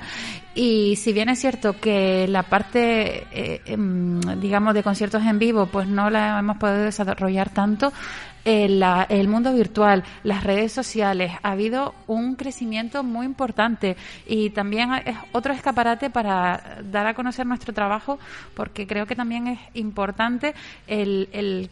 Y 0.54 0.96
si 0.96 1.12
bien 1.12 1.28
es 1.28 1.38
cierto 1.38 1.78
que 1.80 2.26
la 2.28 2.42
parte, 2.42 3.26
eh, 3.32 3.62
em, 3.66 4.20
digamos, 4.40 4.74
de 4.74 4.82
conciertos 4.82 5.22
en 5.24 5.38
vivo, 5.38 5.66
pues 5.66 5.88
no 5.88 6.10
la 6.10 6.38
hemos 6.38 6.58
podido 6.58 6.84
desarrollar 6.84 7.50
tanto, 7.50 7.92
eh, 8.44 8.68
la- 8.68 9.06
el 9.08 9.28
mundo 9.28 9.52
virtual, 9.54 10.02
las 10.24 10.44
redes 10.44 10.72
sociales, 10.72 11.32
ha 11.42 11.50
habido 11.52 11.94
un 12.06 12.34
crecimiento 12.36 13.02
muy 13.02 13.26
importante. 13.26 13.96
Y 14.26 14.50
también 14.50 14.92
es 15.04 15.16
otro 15.32 15.52
escaparate 15.52 16.10
para 16.10 16.78
dar 16.90 17.06
a 17.06 17.14
conocer 17.14 17.46
nuestro 17.46 17.72
trabajo, 17.72 18.18
porque 18.54 18.86
creo 18.86 19.06
que 19.06 19.14
también 19.16 19.46
es 19.48 19.58
importante 19.74 20.54
el, 20.86 21.28
el- 21.32 21.70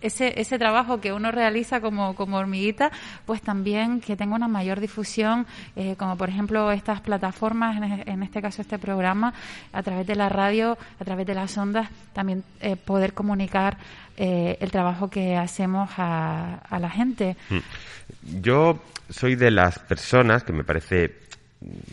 ese, 0.00 0.38
ese 0.40 0.58
trabajo 0.58 1.00
que 1.00 1.12
uno 1.12 1.30
realiza 1.32 1.80
como, 1.80 2.14
como 2.14 2.36
hormiguita, 2.36 2.90
pues 3.24 3.40
también 3.40 4.00
que 4.00 4.16
tenga 4.16 4.34
una 4.36 4.48
mayor 4.48 4.78
difusión, 4.80 5.46
eh, 5.76 5.96
como 5.98 6.16
por 6.16 6.28
ejemplo 6.28 6.70
estas 6.72 7.00
plataformas, 7.00 7.80
en 8.06 8.22
este 8.22 8.42
caso 8.42 8.60
este 8.60 8.78
programa, 8.78 9.32
a 9.72 9.82
través 9.82 10.06
de 10.06 10.14
la 10.14 10.28
radio, 10.28 10.76
a 11.00 11.04
través 11.04 11.26
de 11.26 11.34
las 11.34 11.56
ondas, 11.56 11.88
también 12.12 12.44
eh, 12.60 12.76
poder 12.76 13.14
comunicar 13.14 13.78
eh, 14.16 14.56
el 14.60 14.70
trabajo 14.70 15.10
que 15.10 15.36
hacemos 15.36 15.90
a, 15.96 16.56
a 16.56 16.78
la 16.78 16.90
gente. 16.90 17.36
Mm. 17.50 18.40
Yo 18.40 18.82
soy 19.10 19.34
de 19.34 19.50
las 19.50 19.78
personas 19.78 20.44
que 20.44 20.52
me 20.52 20.64
parece, 20.64 21.16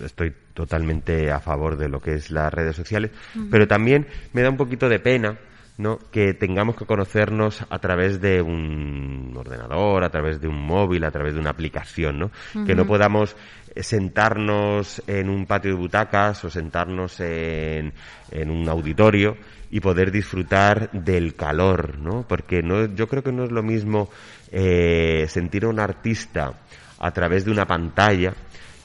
estoy 0.03 0.33
totalmente 0.53 1.31
a 1.31 1.39
favor 1.39 1.77
de 1.77 1.89
lo 1.89 1.99
que 1.99 2.13
es 2.15 2.31
las 2.31 2.53
redes 2.53 2.75
sociales, 2.75 3.11
Ujú. 3.35 3.47
pero 3.49 3.67
también 3.67 4.07
me 4.33 4.41
da 4.41 4.49
un 4.49 4.57
poquito 4.57 4.89
de 4.89 4.99
pena. 4.99 5.37
¿No? 5.77 5.97
que 6.11 6.33
tengamos 6.33 6.75
que 6.75 6.85
conocernos 6.85 7.65
a 7.69 7.79
través 7.79 8.21
de 8.21 8.41
un 8.41 9.33
ordenador, 9.35 10.03
a 10.03 10.09
través 10.09 10.39
de 10.41 10.47
un 10.47 10.61
móvil, 10.61 11.03
a 11.03 11.11
través 11.11 11.33
de 11.33 11.39
una 11.39 11.49
aplicación, 11.49 12.19
¿no? 12.19 12.31
Que 12.65 12.75
no 12.75 12.85
podamos 12.85 13.35
eh, 13.73 13.83
sentarnos 13.83 15.01
en 15.07 15.29
un 15.29 15.45
patio 15.45 15.71
de 15.71 15.77
butacas 15.77 16.43
o 16.43 16.49
sentarnos 16.49 17.19
en, 17.19 17.93
en 18.31 18.51
un 18.51 18.67
auditorio 18.67 19.37
y 19.71 19.79
poder 19.79 20.11
disfrutar 20.11 20.91
del 20.91 21.35
calor, 21.35 21.97
¿no? 21.97 22.25
Porque 22.27 22.61
no, 22.61 22.85
yo 22.93 23.07
creo 23.07 23.23
que 23.23 23.31
no 23.31 23.45
es 23.45 23.51
lo 23.51 23.63
mismo 23.63 24.09
eh, 24.51 25.25
sentir 25.29 25.63
a 25.63 25.69
un 25.69 25.79
artista 25.79 26.53
a 26.99 27.11
través 27.11 27.45
de 27.45 27.51
una 27.51 27.65
pantalla 27.65 28.33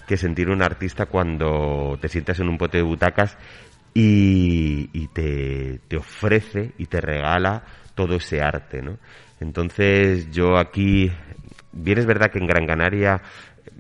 que 0.07 0.16
sentir 0.16 0.49
a 0.49 0.53
un 0.53 0.62
artista 0.62 1.07
cuando 1.07 1.99
te 2.01 2.09
sientas 2.09 2.39
en 2.39 2.49
un 2.49 2.57
pote 2.57 2.78
de 2.78 2.84
butacas 2.84 3.37
y, 3.99 5.09
te, 5.09 5.80
te 5.88 5.97
ofrece 5.97 6.72
y 6.76 6.86
te 6.86 7.01
regala 7.01 7.62
todo 7.94 8.16
ese 8.16 8.42
arte, 8.42 8.82
¿no? 8.82 8.99
Entonces 9.40 10.30
yo 10.30 10.59
aquí, 10.59 11.11
bien 11.72 11.99
es 11.99 12.07
verdad 12.07 12.30
que 12.30 12.38
en 12.38 12.47
Gran 12.47 12.66
Canaria 12.66 13.22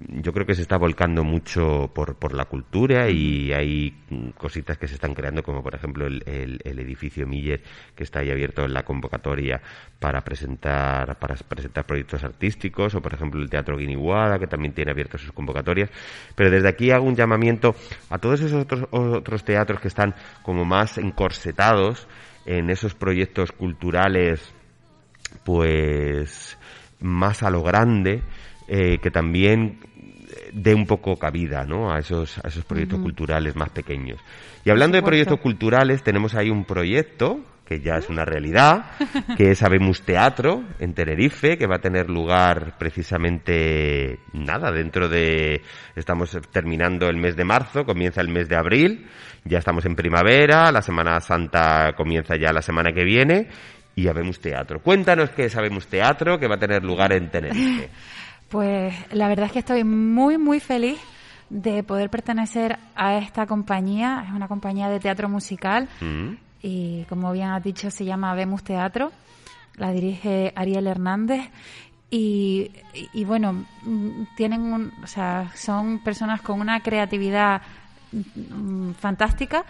yo 0.08 0.32
creo 0.32 0.44
que 0.44 0.54
se 0.54 0.62
está 0.62 0.76
volcando 0.76 1.24
mucho 1.24 1.90
por, 1.94 2.16
por 2.16 2.34
la 2.34 2.44
cultura 2.44 3.08
y 3.08 3.52
hay 3.52 3.94
cositas 4.36 4.76
que 4.76 4.86
se 4.88 4.94
están 4.94 5.14
creando, 5.14 5.42
como 5.42 5.62
por 5.62 5.74
ejemplo 5.74 6.06
el, 6.06 6.22
el- 6.26 6.60
el 6.64 6.78
edificio 6.80 7.26
Miller, 7.26 7.62
que 7.94 8.04
está 8.04 8.20
ahí 8.20 8.30
abierto 8.30 8.62
en 8.64 8.74
la 8.74 8.82
convocatoria 8.84 9.60
para 9.98 10.20
presentar, 10.22 11.18
para 11.18 11.34
presentar 11.36 11.86
proyectos 11.86 12.22
artísticos, 12.24 12.94
o 12.94 13.00
por 13.00 13.14
ejemplo 13.14 13.40
el 13.40 13.48
Teatro 13.48 13.76
Guiniguada, 13.78 14.38
que 14.38 14.46
también 14.46 14.74
tiene 14.74 14.90
abiertas 14.90 15.22
sus 15.22 15.32
convocatorias. 15.32 15.90
Pero 16.34 16.50
desde 16.50 16.68
aquí 16.68 16.90
hago 16.90 17.06
un 17.06 17.16
llamamiento 17.16 17.74
a 18.10 18.18
todos 18.18 18.40
esos 18.42 18.62
otros, 18.64 18.86
otros 18.90 19.44
teatros 19.44 19.80
que 19.80 19.88
están 19.88 20.14
como 20.42 20.64
más 20.66 20.98
encorsetados 20.98 22.06
en 22.44 22.68
esos 22.70 22.94
proyectos 22.94 23.50
culturales 23.52 24.52
pues 25.44 26.56
más 27.00 27.42
a 27.42 27.50
lo 27.50 27.62
grande 27.62 28.22
eh, 28.68 28.98
que 28.98 29.10
también 29.10 29.78
dé 30.56 30.74
un 30.74 30.86
poco 30.86 31.18
cabida 31.18 31.64
¿no? 31.64 31.92
a 31.92 31.98
esos 31.98 32.38
a 32.38 32.48
esos 32.48 32.64
proyectos 32.64 33.00
culturales 33.00 33.54
más 33.56 33.68
pequeños 33.68 34.18
y 34.64 34.70
hablando 34.70 34.96
de 34.96 35.02
proyectos 35.02 35.38
culturales 35.38 36.02
tenemos 36.02 36.34
ahí 36.34 36.48
un 36.48 36.64
proyecto 36.64 37.40
que 37.66 37.80
ya 37.80 37.96
es 37.96 38.08
una 38.08 38.24
realidad 38.24 38.92
que 39.36 39.50
es 39.50 39.62
Habemos 39.62 40.00
Teatro 40.00 40.64
en 40.78 40.94
Tenerife 40.94 41.58
que 41.58 41.66
va 41.66 41.76
a 41.76 41.80
tener 41.80 42.08
lugar 42.08 42.78
precisamente 42.78 44.20
nada 44.32 44.72
dentro 44.72 45.10
de 45.10 45.60
estamos 45.94 46.38
terminando 46.50 47.10
el 47.10 47.16
mes 47.18 47.36
de 47.36 47.44
marzo 47.44 47.84
comienza 47.84 48.22
el 48.22 48.30
mes 48.30 48.48
de 48.48 48.56
abril 48.56 49.06
ya 49.44 49.58
estamos 49.58 49.84
en 49.84 49.94
primavera 49.94 50.72
la 50.72 50.80
Semana 50.80 51.20
Santa 51.20 51.92
comienza 51.94 52.34
ya 52.36 52.50
la 52.50 52.62
semana 52.62 52.92
que 52.92 53.04
viene 53.04 53.48
y 53.96 54.08
Habemos 54.08 54.38
Teatro. 54.40 54.80
Cuéntanos 54.80 55.30
qué 55.30 55.46
es 55.46 55.56
Habemos 55.56 55.86
Teatro, 55.86 56.38
que 56.38 56.46
va 56.46 56.56
a 56.56 56.58
tener 56.58 56.84
lugar 56.84 57.14
en 57.14 57.30
Tenerife. 57.30 57.88
Pues 58.48 58.94
la 59.12 59.28
verdad 59.28 59.46
es 59.46 59.52
que 59.52 59.58
estoy 59.58 59.84
muy, 59.84 60.38
muy 60.38 60.60
feliz 60.60 60.98
de 61.50 61.82
poder 61.82 62.10
pertenecer 62.10 62.78
a 62.94 63.18
esta 63.18 63.46
compañía. 63.46 64.24
Es 64.26 64.32
una 64.32 64.48
compañía 64.48 64.88
de 64.88 65.00
teatro 65.00 65.28
musical 65.28 65.88
Mm. 66.00 66.34
y 66.62 67.04
como 67.08 67.32
bien 67.32 67.48
has 67.48 67.62
dicho 67.62 67.90
se 67.90 68.04
llama 68.04 68.34
Vemos 68.34 68.62
Teatro. 68.62 69.12
La 69.76 69.92
dirige 69.92 70.52
Ariel 70.56 70.86
Hernández 70.86 71.50
y, 72.10 72.70
y- 72.94 73.08
y 73.12 73.24
bueno, 73.24 73.64
mm, 73.82 74.22
tienen 74.36 74.60
un, 74.62 74.92
o 75.02 75.06
sea, 75.06 75.50
son 75.54 75.98
personas 75.98 76.40
con 76.40 76.60
una 76.60 76.80
creatividad 76.80 77.60
mm, 78.12 78.92
fantástica 78.92 79.64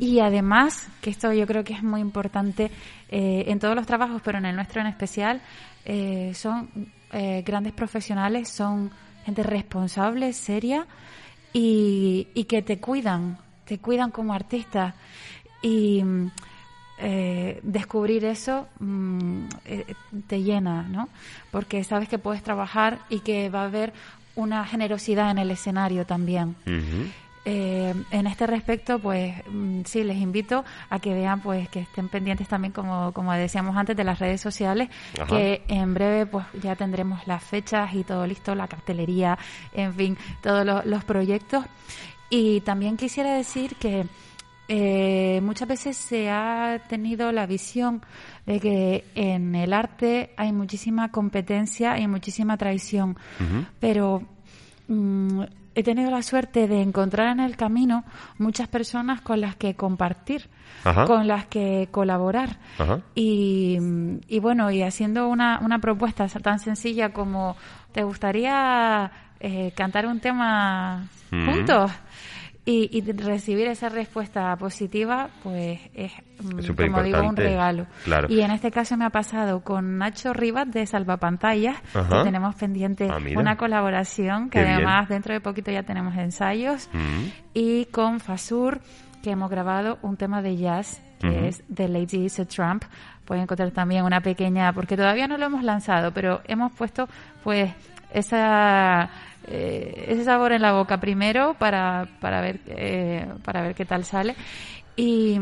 y 0.00 0.20
además, 0.20 0.88
que 1.00 1.10
esto 1.10 1.32
yo 1.32 1.46
creo 1.46 1.64
que 1.64 1.74
es 1.74 1.82
muy 1.82 2.00
importante 2.00 2.70
eh, 3.08 3.44
en 3.46 3.58
todos 3.58 3.74
los 3.74 3.86
trabajos, 3.86 4.22
pero 4.24 4.38
en 4.38 4.46
el 4.46 4.56
nuestro 4.56 4.80
en 4.80 4.86
especial, 4.86 5.40
eh, 5.84 6.32
son 6.34 6.68
eh, 7.12 7.42
grandes 7.44 7.72
profesionales, 7.72 8.48
son 8.48 8.90
gente 9.24 9.42
responsable, 9.42 10.32
seria 10.32 10.86
y, 11.52 12.28
y 12.34 12.44
que 12.44 12.62
te 12.62 12.78
cuidan, 12.78 13.38
te 13.64 13.78
cuidan 13.78 14.10
como 14.10 14.32
artista. 14.34 14.94
Y 15.60 16.02
mm, 16.02 16.30
descubrir 17.62 18.24
eso 18.24 18.68
mm, 18.78 19.46
te 20.28 20.40
llena, 20.40 20.82
¿no? 20.84 21.08
Porque 21.50 21.82
sabes 21.82 22.08
que 22.08 22.18
puedes 22.18 22.44
trabajar 22.44 23.00
y 23.08 23.20
que 23.20 23.48
va 23.50 23.62
a 23.62 23.64
haber 23.64 23.92
una 24.34 24.64
generosidad 24.64 25.30
en 25.30 25.38
el 25.38 25.50
escenario 25.50 26.06
también. 26.06 26.56
Eh, 27.44 27.92
en 28.12 28.26
este 28.28 28.46
respecto, 28.46 29.00
pues 29.00 29.34
mm, 29.50 29.80
sí, 29.84 30.04
les 30.04 30.16
invito 30.18 30.64
a 30.90 31.00
que 31.00 31.12
vean, 31.12 31.40
pues 31.40 31.68
que 31.68 31.80
estén 31.80 32.08
pendientes 32.08 32.46
también, 32.46 32.72
como, 32.72 33.12
como 33.12 33.32
decíamos 33.32 33.76
antes, 33.76 33.96
de 33.96 34.04
las 34.04 34.20
redes 34.20 34.40
sociales, 34.40 34.88
Ajá. 35.20 35.26
que 35.26 35.62
en 35.66 35.92
breve 35.92 36.26
pues 36.26 36.46
ya 36.62 36.76
tendremos 36.76 37.26
las 37.26 37.42
fechas 37.42 37.92
y 37.94 38.04
todo 38.04 38.26
listo, 38.28 38.54
la 38.54 38.68
cartelería, 38.68 39.36
en 39.72 39.92
fin, 39.92 40.16
todos 40.40 40.64
lo- 40.64 40.82
los 40.84 41.02
proyectos. 41.04 41.64
Y 42.30 42.60
también 42.60 42.96
quisiera 42.96 43.34
decir 43.34 43.74
que 43.76 44.06
eh, 44.68 45.40
muchas 45.42 45.66
veces 45.68 45.96
se 45.96 46.30
ha 46.30 46.80
tenido 46.88 47.32
la 47.32 47.46
visión 47.46 48.02
de 48.46 48.60
que 48.60 49.04
en 49.16 49.54
el 49.56 49.72
arte 49.72 50.32
hay 50.36 50.52
muchísima 50.52 51.10
competencia 51.10 51.98
y 51.98 52.06
muchísima 52.06 52.56
traición, 52.56 53.16
pero 53.80 54.22
mm, 54.88 55.42
he 55.74 55.82
tenido 55.82 56.10
la 56.10 56.22
suerte 56.22 56.68
de 56.68 56.82
encontrar 56.82 57.28
en 57.28 57.40
el 57.40 57.56
camino 57.56 58.04
muchas 58.38 58.68
personas 58.68 59.20
con 59.20 59.40
las 59.40 59.56
que 59.56 59.74
compartir, 59.74 60.48
Ajá. 60.84 61.04
con 61.04 61.26
las 61.26 61.46
que 61.46 61.88
colaborar. 61.90 62.58
Y, 63.14 63.78
y 64.28 64.38
bueno, 64.40 64.70
y 64.70 64.82
haciendo 64.82 65.28
una, 65.28 65.60
una 65.60 65.78
propuesta 65.78 66.26
tan 66.28 66.58
sencilla 66.58 67.12
como, 67.12 67.56
¿te 67.92 68.02
gustaría 68.02 69.10
eh, 69.40 69.72
cantar 69.76 70.06
un 70.06 70.20
tema 70.20 71.08
Mm. 71.32 71.46
Y, 72.64 72.96
y 72.96 73.00
recibir 73.12 73.66
esa 73.66 73.88
respuesta 73.88 74.54
positiva, 74.56 75.30
pues 75.42 75.80
es, 75.94 76.12
mm, 76.40 76.58
Es 76.60 76.70
como 76.70 77.02
digo, 77.02 77.20
un 77.20 77.34
regalo. 77.34 77.86
Claro. 78.04 78.28
Y 78.30 78.40
en 78.40 78.52
este 78.52 78.70
caso 78.70 78.96
me 78.96 79.04
ha 79.04 79.10
pasado 79.10 79.62
con 79.64 79.98
Nacho 79.98 80.32
Rivas 80.32 80.70
de 80.70 80.86
Salvapantallas, 80.86 81.76
Ajá. 81.92 82.18
que 82.18 82.22
tenemos 82.24 82.54
pendiente 82.54 83.08
Ah, 83.10 83.18
una 83.36 83.56
colaboración, 83.56 84.48
que 84.48 84.60
Qué 84.60 84.64
bien. 84.64 84.74
además 84.76 85.08
dentro 85.08 85.34
de 85.34 85.40
poquito 85.40 85.72
ya 85.72 85.82
tenemos 85.82 86.14
ensayos, 86.16 86.88
Mm. 86.92 87.24
y 87.52 87.86
con 87.86 88.20
Fasur, 88.20 88.80
que 89.24 89.30
hemos 89.32 89.50
grabado 89.50 89.98
un 90.02 90.16
tema 90.16 90.40
de 90.40 90.56
jazz, 90.56 91.02
que 91.20 91.48
es 91.48 91.64
The 91.72 91.88
Lady 91.88 92.24
is 92.26 92.38
a 92.38 92.44
Trump. 92.44 92.84
Pueden 93.24 93.42
encontrar 93.44 93.70
también 93.72 94.04
una 94.04 94.20
pequeña, 94.20 94.72
porque 94.72 94.96
todavía 94.96 95.26
no 95.26 95.36
lo 95.36 95.46
hemos 95.46 95.64
lanzado, 95.64 96.12
pero 96.12 96.40
hemos 96.46 96.72
puesto 96.72 97.08
pues 97.44 97.72
esa 98.12 99.08
eh, 99.44 100.06
ese 100.08 100.24
sabor 100.24 100.52
en 100.52 100.62
la 100.62 100.72
boca 100.72 101.00
primero 101.00 101.54
para, 101.58 102.08
para 102.20 102.40
ver 102.40 102.60
eh, 102.66 103.26
para 103.44 103.62
ver 103.62 103.74
qué 103.74 103.84
tal 103.84 104.04
sale 104.04 104.34
y 104.96 105.38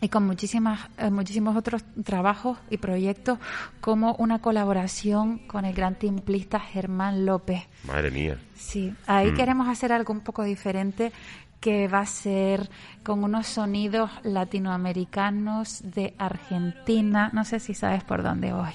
y 0.00 0.08
con 0.10 0.26
muchísimas, 0.26 0.80
eh, 0.98 1.08
muchísimos 1.08 1.56
otros 1.56 1.82
trabajos 2.04 2.58
y 2.68 2.76
proyectos, 2.76 3.38
como 3.80 4.14
una 4.16 4.40
colaboración 4.40 5.38
con 5.46 5.64
el 5.64 5.72
gran 5.72 5.94
timplista 5.94 6.60
Germán 6.60 7.24
López. 7.24 7.62
Madre 7.86 8.10
mía. 8.10 8.36
Sí, 8.54 8.92
ahí 9.06 9.30
Mm. 9.30 9.34
queremos 9.34 9.68
hacer 9.68 9.92
algo 9.92 10.12
un 10.12 10.20
poco 10.20 10.42
diferente 10.42 11.10
que 11.58 11.88
va 11.88 12.00
a 12.00 12.06
ser 12.06 12.68
con 13.02 13.24
unos 13.24 13.46
sonidos 13.46 14.10
latinoamericanos 14.24 15.80
de 15.94 16.12
Argentina. 16.18 17.30
No 17.32 17.46
sé 17.46 17.58
si 17.58 17.72
sabes 17.72 18.04
por 18.04 18.22
dónde 18.22 18.52
voy. 18.52 18.74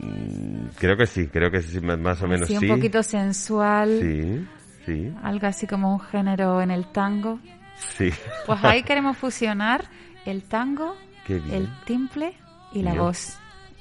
Mm, 0.00 0.68
Creo 0.78 0.96
que 0.96 1.06
sí, 1.06 1.26
creo 1.28 1.50
que 1.50 1.60
sí, 1.62 1.80
más- 1.80 2.22
o 2.22 2.26
menos 2.28 2.48
sí. 2.48 2.56
un 2.56 2.68
poquito 2.68 3.02
sensual, 3.02 3.98
Sí, 4.00 4.46
sí, 4.86 5.12
algo 5.22 5.46
así 5.46 5.66
como 5.66 5.92
un 5.92 6.00
género 6.00 6.60
en 6.62 6.70
el 6.70 6.86
tango. 6.92 7.40
sí. 7.96 8.10
Pues 8.46 8.62
ahí 8.64 8.82
queremos 8.84 9.16
fusionar 9.16 9.84
el 10.24 10.42
tango, 10.44 10.94
el 11.28 11.68
timple 11.84 12.34
y 12.72 12.82
la 12.82 12.92
Bien. 12.92 13.02
voz. 13.04 13.36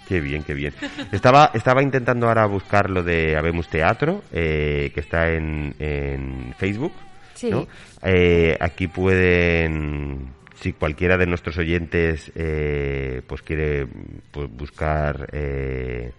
Qué 0.07 0.21
bien, 0.21 0.41
qué 0.43 0.53
bien. 0.53 0.73
Estaba, 1.11 1.51
estaba 1.53 1.83
intentando 1.83 2.27
ahora 2.29 2.45
buscar 2.45 2.89
lo 2.89 3.03
de 3.03 3.35
Habemos 3.35 3.67
Teatro, 3.67 4.23
eh, 4.31 4.89
que 4.93 5.01
está 5.01 5.29
en, 5.33 5.75
en 5.79 6.53
Facebook. 6.57 6.93
Sí. 7.33 7.49
¿no? 7.51 7.67
Eh, 8.01 8.57
aquí 8.59 8.87
pueden, 8.87 10.29
si 10.59 10.73
cualquiera 10.73 11.17
de 11.17 11.27
nuestros 11.27 11.57
oyentes 11.57 12.31
eh, 12.35 13.21
pues 13.27 13.41
quiere 13.41 13.87
pues, 14.31 14.49
buscar 14.51 15.29
eh, 15.31 16.11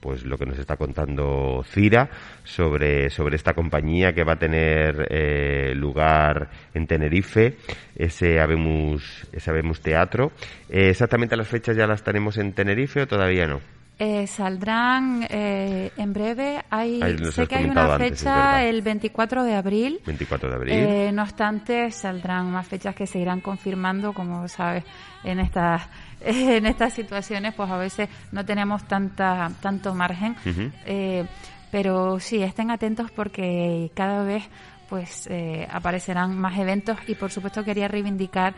pues 0.00 0.24
lo 0.24 0.38
que 0.38 0.46
nos 0.46 0.58
está 0.58 0.76
contando 0.76 1.64
Cira 1.64 2.08
sobre, 2.44 3.10
sobre 3.10 3.36
esta 3.36 3.54
compañía 3.54 4.12
que 4.12 4.24
va 4.24 4.34
a 4.34 4.38
tener 4.38 5.08
eh, 5.10 5.74
lugar 5.74 6.48
en 6.74 6.86
Tenerife, 6.86 7.56
ese 7.96 8.38
Habemos, 8.38 9.26
ese 9.32 9.50
Habemos 9.50 9.80
Teatro. 9.80 10.32
Eh, 10.68 10.90
exactamente 10.90 11.36
las 11.36 11.48
fechas 11.48 11.76
ya 11.76 11.86
las 11.86 12.04
tenemos 12.04 12.38
en 12.38 12.52
Tenerife 12.52 13.02
o 13.02 13.06
todavía 13.06 13.46
no. 13.46 13.60
Eh, 13.98 14.26
saldrán 14.26 15.26
eh, 15.30 15.90
en 15.96 16.12
breve. 16.12 16.62
Hay, 16.68 17.00
Ahí 17.02 17.16
sé 17.32 17.46
que 17.46 17.56
hay 17.56 17.64
una 17.64 17.96
fecha 17.96 18.62
el 18.62 18.82
24 18.82 19.42
de 19.42 19.54
abril. 19.54 20.00
24 20.04 20.50
de 20.50 20.54
abril. 20.54 20.74
Eh, 20.74 21.12
no 21.12 21.22
obstante, 21.22 21.90
saldrán 21.90 22.50
más 22.50 22.66
fechas 22.66 22.94
que 22.94 23.06
se 23.06 23.18
irán 23.18 23.40
confirmando, 23.40 24.12
como 24.12 24.48
sabes, 24.48 24.84
en 25.24 25.40
estas 25.40 25.88
en 26.20 26.66
estas 26.66 26.92
situaciones, 26.92 27.54
pues 27.54 27.70
a 27.70 27.78
veces 27.78 28.08
no 28.32 28.44
tenemos 28.44 28.86
tanta 28.86 29.50
tanto 29.62 29.94
margen. 29.94 30.36
Eh, 30.84 31.24
pero 31.70 32.20
sí, 32.20 32.42
estén 32.42 32.70
atentos 32.70 33.10
porque 33.10 33.90
cada 33.94 34.24
vez 34.24 34.44
pues 34.88 35.26
eh, 35.30 35.66
aparecerán 35.70 36.38
más 36.38 36.58
eventos 36.58 36.98
y 37.06 37.14
por 37.14 37.30
supuesto 37.30 37.64
quería 37.64 37.88
reivindicar 37.88 38.54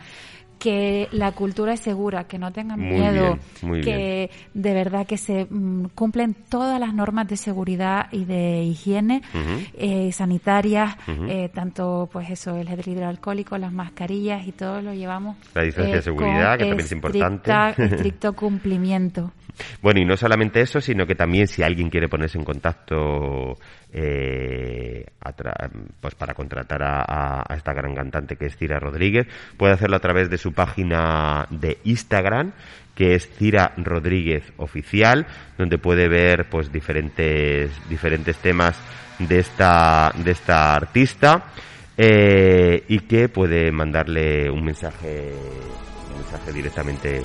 que 0.59 1.07
la 1.11 1.31
cultura 1.31 1.73
es 1.73 1.79
segura, 1.79 2.25
que 2.25 2.37
no 2.37 2.51
tengan 2.51 2.79
Muy 2.79 2.99
miedo, 2.99 3.39
bien, 3.61 3.81
que 3.81 4.29
de 4.53 4.73
verdad 4.73 5.07
que 5.07 5.17
se 5.17 5.47
mm, 5.49 5.85
cumplen 5.95 6.35
todas 6.49 6.79
las 6.79 6.93
normas 6.93 7.27
de 7.27 7.37
seguridad 7.37 8.07
y 8.11 8.25
de 8.25 8.63
higiene 8.63 9.21
eh, 9.73 10.11
sanitarias, 10.11 10.95
eh, 11.07 11.49
tanto 11.53 12.09
pues 12.11 12.29
eso, 12.29 12.55
el 12.57 12.67
gel 12.67 12.83
hidroalcohólico, 12.85 13.57
las 13.57 13.71
mascarillas 13.71 14.45
y 14.45 14.51
todo 14.51 14.81
lo 14.81 14.93
llevamos. 14.93 15.37
La 15.55 15.63
distancia 15.63 15.93
de 15.93 15.99
eh, 15.99 16.03
seguridad, 16.03 16.57
que 16.57 16.65
también 16.65 16.85
es 16.85 16.91
importante. 16.91 17.51
estricto 17.77 18.33
cumplimiento. 18.33 19.31
Bueno, 19.81 19.99
y 20.01 20.05
no 20.05 20.15
solamente 20.15 20.61
eso, 20.61 20.81
sino 20.81 21.05
que 21.05 21.15
también 21.15 21.47
si 21.47 21.63
alguien 21.63 21.89
quiere 21.89 22.07
ponerse 22.07 22.37
en 22.37 22.45
contacto 22.45 23.57
eh, 23.91 24.98
pues 26.01 26.15
para 26.15 26.33
contratar 26.33 26.81
a, 26.83 27.43
esta 27.55 27.73
gran 27.73 27.95
cantante 27.95 28.35
que 28.35 28.45
es 28.45 28.57
Cira 28.57 28.79
Rodríguez, 28.79 29.27
puede 29.57 29.73
hacerlo 29.73 29.97
a 29.97 30.01
través 30.01 30.29
de 30.29 30.37
su 30.37 30.53
página 30.53 31.47
de 31.49 31.77
Instagram 31.83 32.53
que 32.95 33.15
es 33.15 33.29
Cira 33.37 33.73
Rodríguez 33.77 34.43
Oficial, 34.57 35.25
donde 35.57 35.77
puede 35.77 36.09
ver 36.09 36.49
pues 36.49 36.71
diferentes, 36.71 37.71
diferentes 37.87 38.35
temas 38.37 38.77
de 39.19 39.39
esta, 39.39 40.11
de 40.17 40.31
esta 40.31 40.75
artista 40.75 41.45
eh, 41.97 42.83
y 42.87 42.99
que 42.99 43.29
puede 43.29 43.71
mandarle 43.71 44.49
un 44.49 44.63
mensaje, 44.63 45.33
un 46.11 46.21
mensaje 46.21 46.51
directamente 46.51 47.21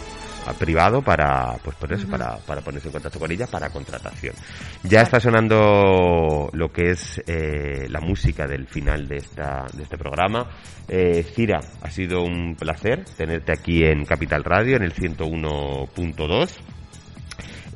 privado 0.52 1.00
para 1.02 1.56
pues 1.64 1.74
por 1.76 1.92
eso 1.92 2.06
para, 2.08 2.36
para 2.38 2.60
ponerse 2.60 2.88
en 2.88 2.92
contacto 2.92 3.18
con 3.18 3.30
ella 3.32 3.46
para 3.46 3.70
contratación. 3.70 4.34
Ya 4.82 5.00
está 5.00 5.18
sonando 5.18 6.50
lo 6.52 6.70
que 6.70 6.90
es 6.90 7.22
eh, 7.26 7.86
la 7.88 8.00
música 8.00 8.46
del 8.46 8.66
final 8.68 9.08
de 9.08 9.16
esta 9.16 9.64
de 9.72 9.82
este 9.84 9.96
programa. 9.96 10.48
Eh, 10.88 11.22
Cira 11.34 11.60
ha 11.82 11.90
sido 11.90 12.22
un 12.22 12.54
placer 12.56 13.04
tenerte 13.16 13.52
aquí 13.52 13.84
en 13.84 14.04
Capital 14.04 14.44
Radio 14.44 14.76
en 14.76 14.82
el 14.82 14.92
101.2 14.94 16.50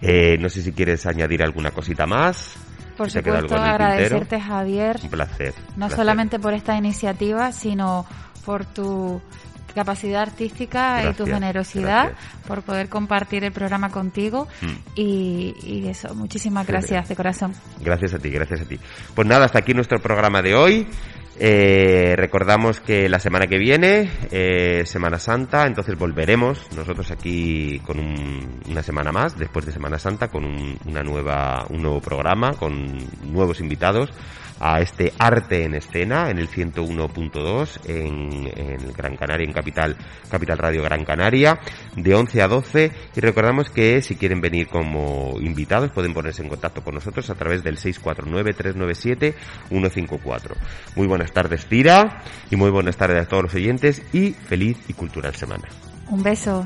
eh, 0.01 0.37
no 0.39 0.49
sé 0.49 0.63
si 0.63 0.73
quieres 0.73 1.07
añadir 1.07 1.43
alguna 1.43 1.71
cosita 1.73 2.07
más 2.07 2.55
Por 2.97 3.11
Si 3.11 3.19
supuesto, 3.19 3.59
tintero. 3.65 3.65
agradecerte, 3.65 4.41
Javier, 4.41 5.01
un 5.03 5.11
placer 5.11 5.55
no 5.77 5.89
placer. 5.89 5.97
solamente 5.97 6.39
por 6.39 6.53
esta 6.55 6.77
iniciativa, 6.77 7.51
sino 7.53 8.07
por 8.45 8.65
tu 8.65 9.21
capacidad 9.75 10.23
artística 10.23 11.01
y 11.03 11.15
tu 11.15 11.25
Gracias, 11.25 11.35
generosidad, 11.41 12.13
por 12.47 12.63
poder 12.63 12.89
compartir 12.89 13.45
el 13.45 13.53
programa 13.53 13.91
contigo 13.91 14.49
Mm. 14.61 14.67
y, 14.97 15.55
y 15.63 15.89
eso, 15.89 16.15
muchísimas 16.15 16.67
gracias 16.67 17.09
de 17.09 17.17
corazón. 17.17 17.53
Gracias 17.81 18.15
a 18.15 18.19
ti, 18.19 18.31
gracias 18.31 18.61
a 18.61 18.65
ti. 18.65 18.79
Pues 19.15 19.27
nada, 19.29 19.45
hasta 19.47 19.59
aquí 19.61 19.75
nuestro 19.75 19.99
programa 20.01 20.43
de 20.43 20.55
hoy. 20.55 20.87
Eh, 21.41 22.15
recordamos 22.17 22.81
que 22.81 23.09
la 23.09 23.21
semana 23.21 23.47
que 23.47 23.59
viene, 23.59 24.11
eh, 24.33 24.83
Semana 24.85 25.21
Santa, 25.21 25.67
entonces 25.69 25.97
volveremos 25.97 26.67
nosotros 26.77 27.13
aquí 27.13 27.79
con 27.87 28.01
un- 28.01 28.61
una 28.69 28.83
semana 28.83 29.13
más, 29.13 29.39
después 29.39 29.65
de 29.65 29.71
Semana 29.71 30.01
Santa, 30.01 30.27
con 30.29 30.45
un, 30.45 30.77
una 30.87 31.03
nueva, 31.05 31.65
un 31.71 31.81
nuevo 31.83 32.01
programa, 32.01 32.55
con 32.55 32.99
nuevos 33.33 33.61
invitados 33.61 34.11
a 34.61 34.81
este 34.81 35.13
arte 35.19 35.65
en 35.65 35.75
escena 35.75 36.31
en 36.31 36.39
el 36.39 36.49
101.2 36.49 37.81
en, 37.87 38.49
en 38.57 38.93
Gran 38.93 39.17
Canaria, 39.17 39.45
en 39.45 39.53
Capital, 39.53 39.97
Capital 40.31 40.59
Radio 40.59 40.83
Gran 40.83 41.05
Canaria, 41.05 41.59
de 41.97 42.15
11 42.15 42.43
a 42.43 42.49
12. 42.49 42.93
Y 43.15 43.21
recordamos 43.21 43.71
que 43.71 44.03
si 44.03 44.17
quieren 44.17 44.41
venir 44.41 44.67
como 44.69 45.37
invitados 45.41 45.91
pueden 45.91 46.15
ponerse 46.15 46.43
en 46.43 46.49
contacto 46.49 46.83
con 46.83 46.95
nosotros 46.95 47.29
a 47.31 47.35
través 47.35 47.63
del 47.63 47.77
649-397-154. 47.79 50.55
Muy 50.97 51.07
buenas 51.07 51.33
tardes, 51.33 51.67
Tira, 51.67 52.23
y 52.51 52.57
muy 52.57 52.71
buenas 52.71 52.97
tardes 52.97 53.23
a 53.23 53.29
todos 53.29 53.45
los 53.45 53.55
oyentes 53.55 54.03
y 54.13 54.33
feliz 54.33 54.79
y 54.89 54.95
cultural 54.95 55.35
semana. 55.35 55.69
Un 56.11 56.23
beso. 56.23 56.65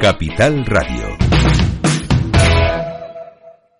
Capital 0.00 0.64
Radio. 0.64 1.29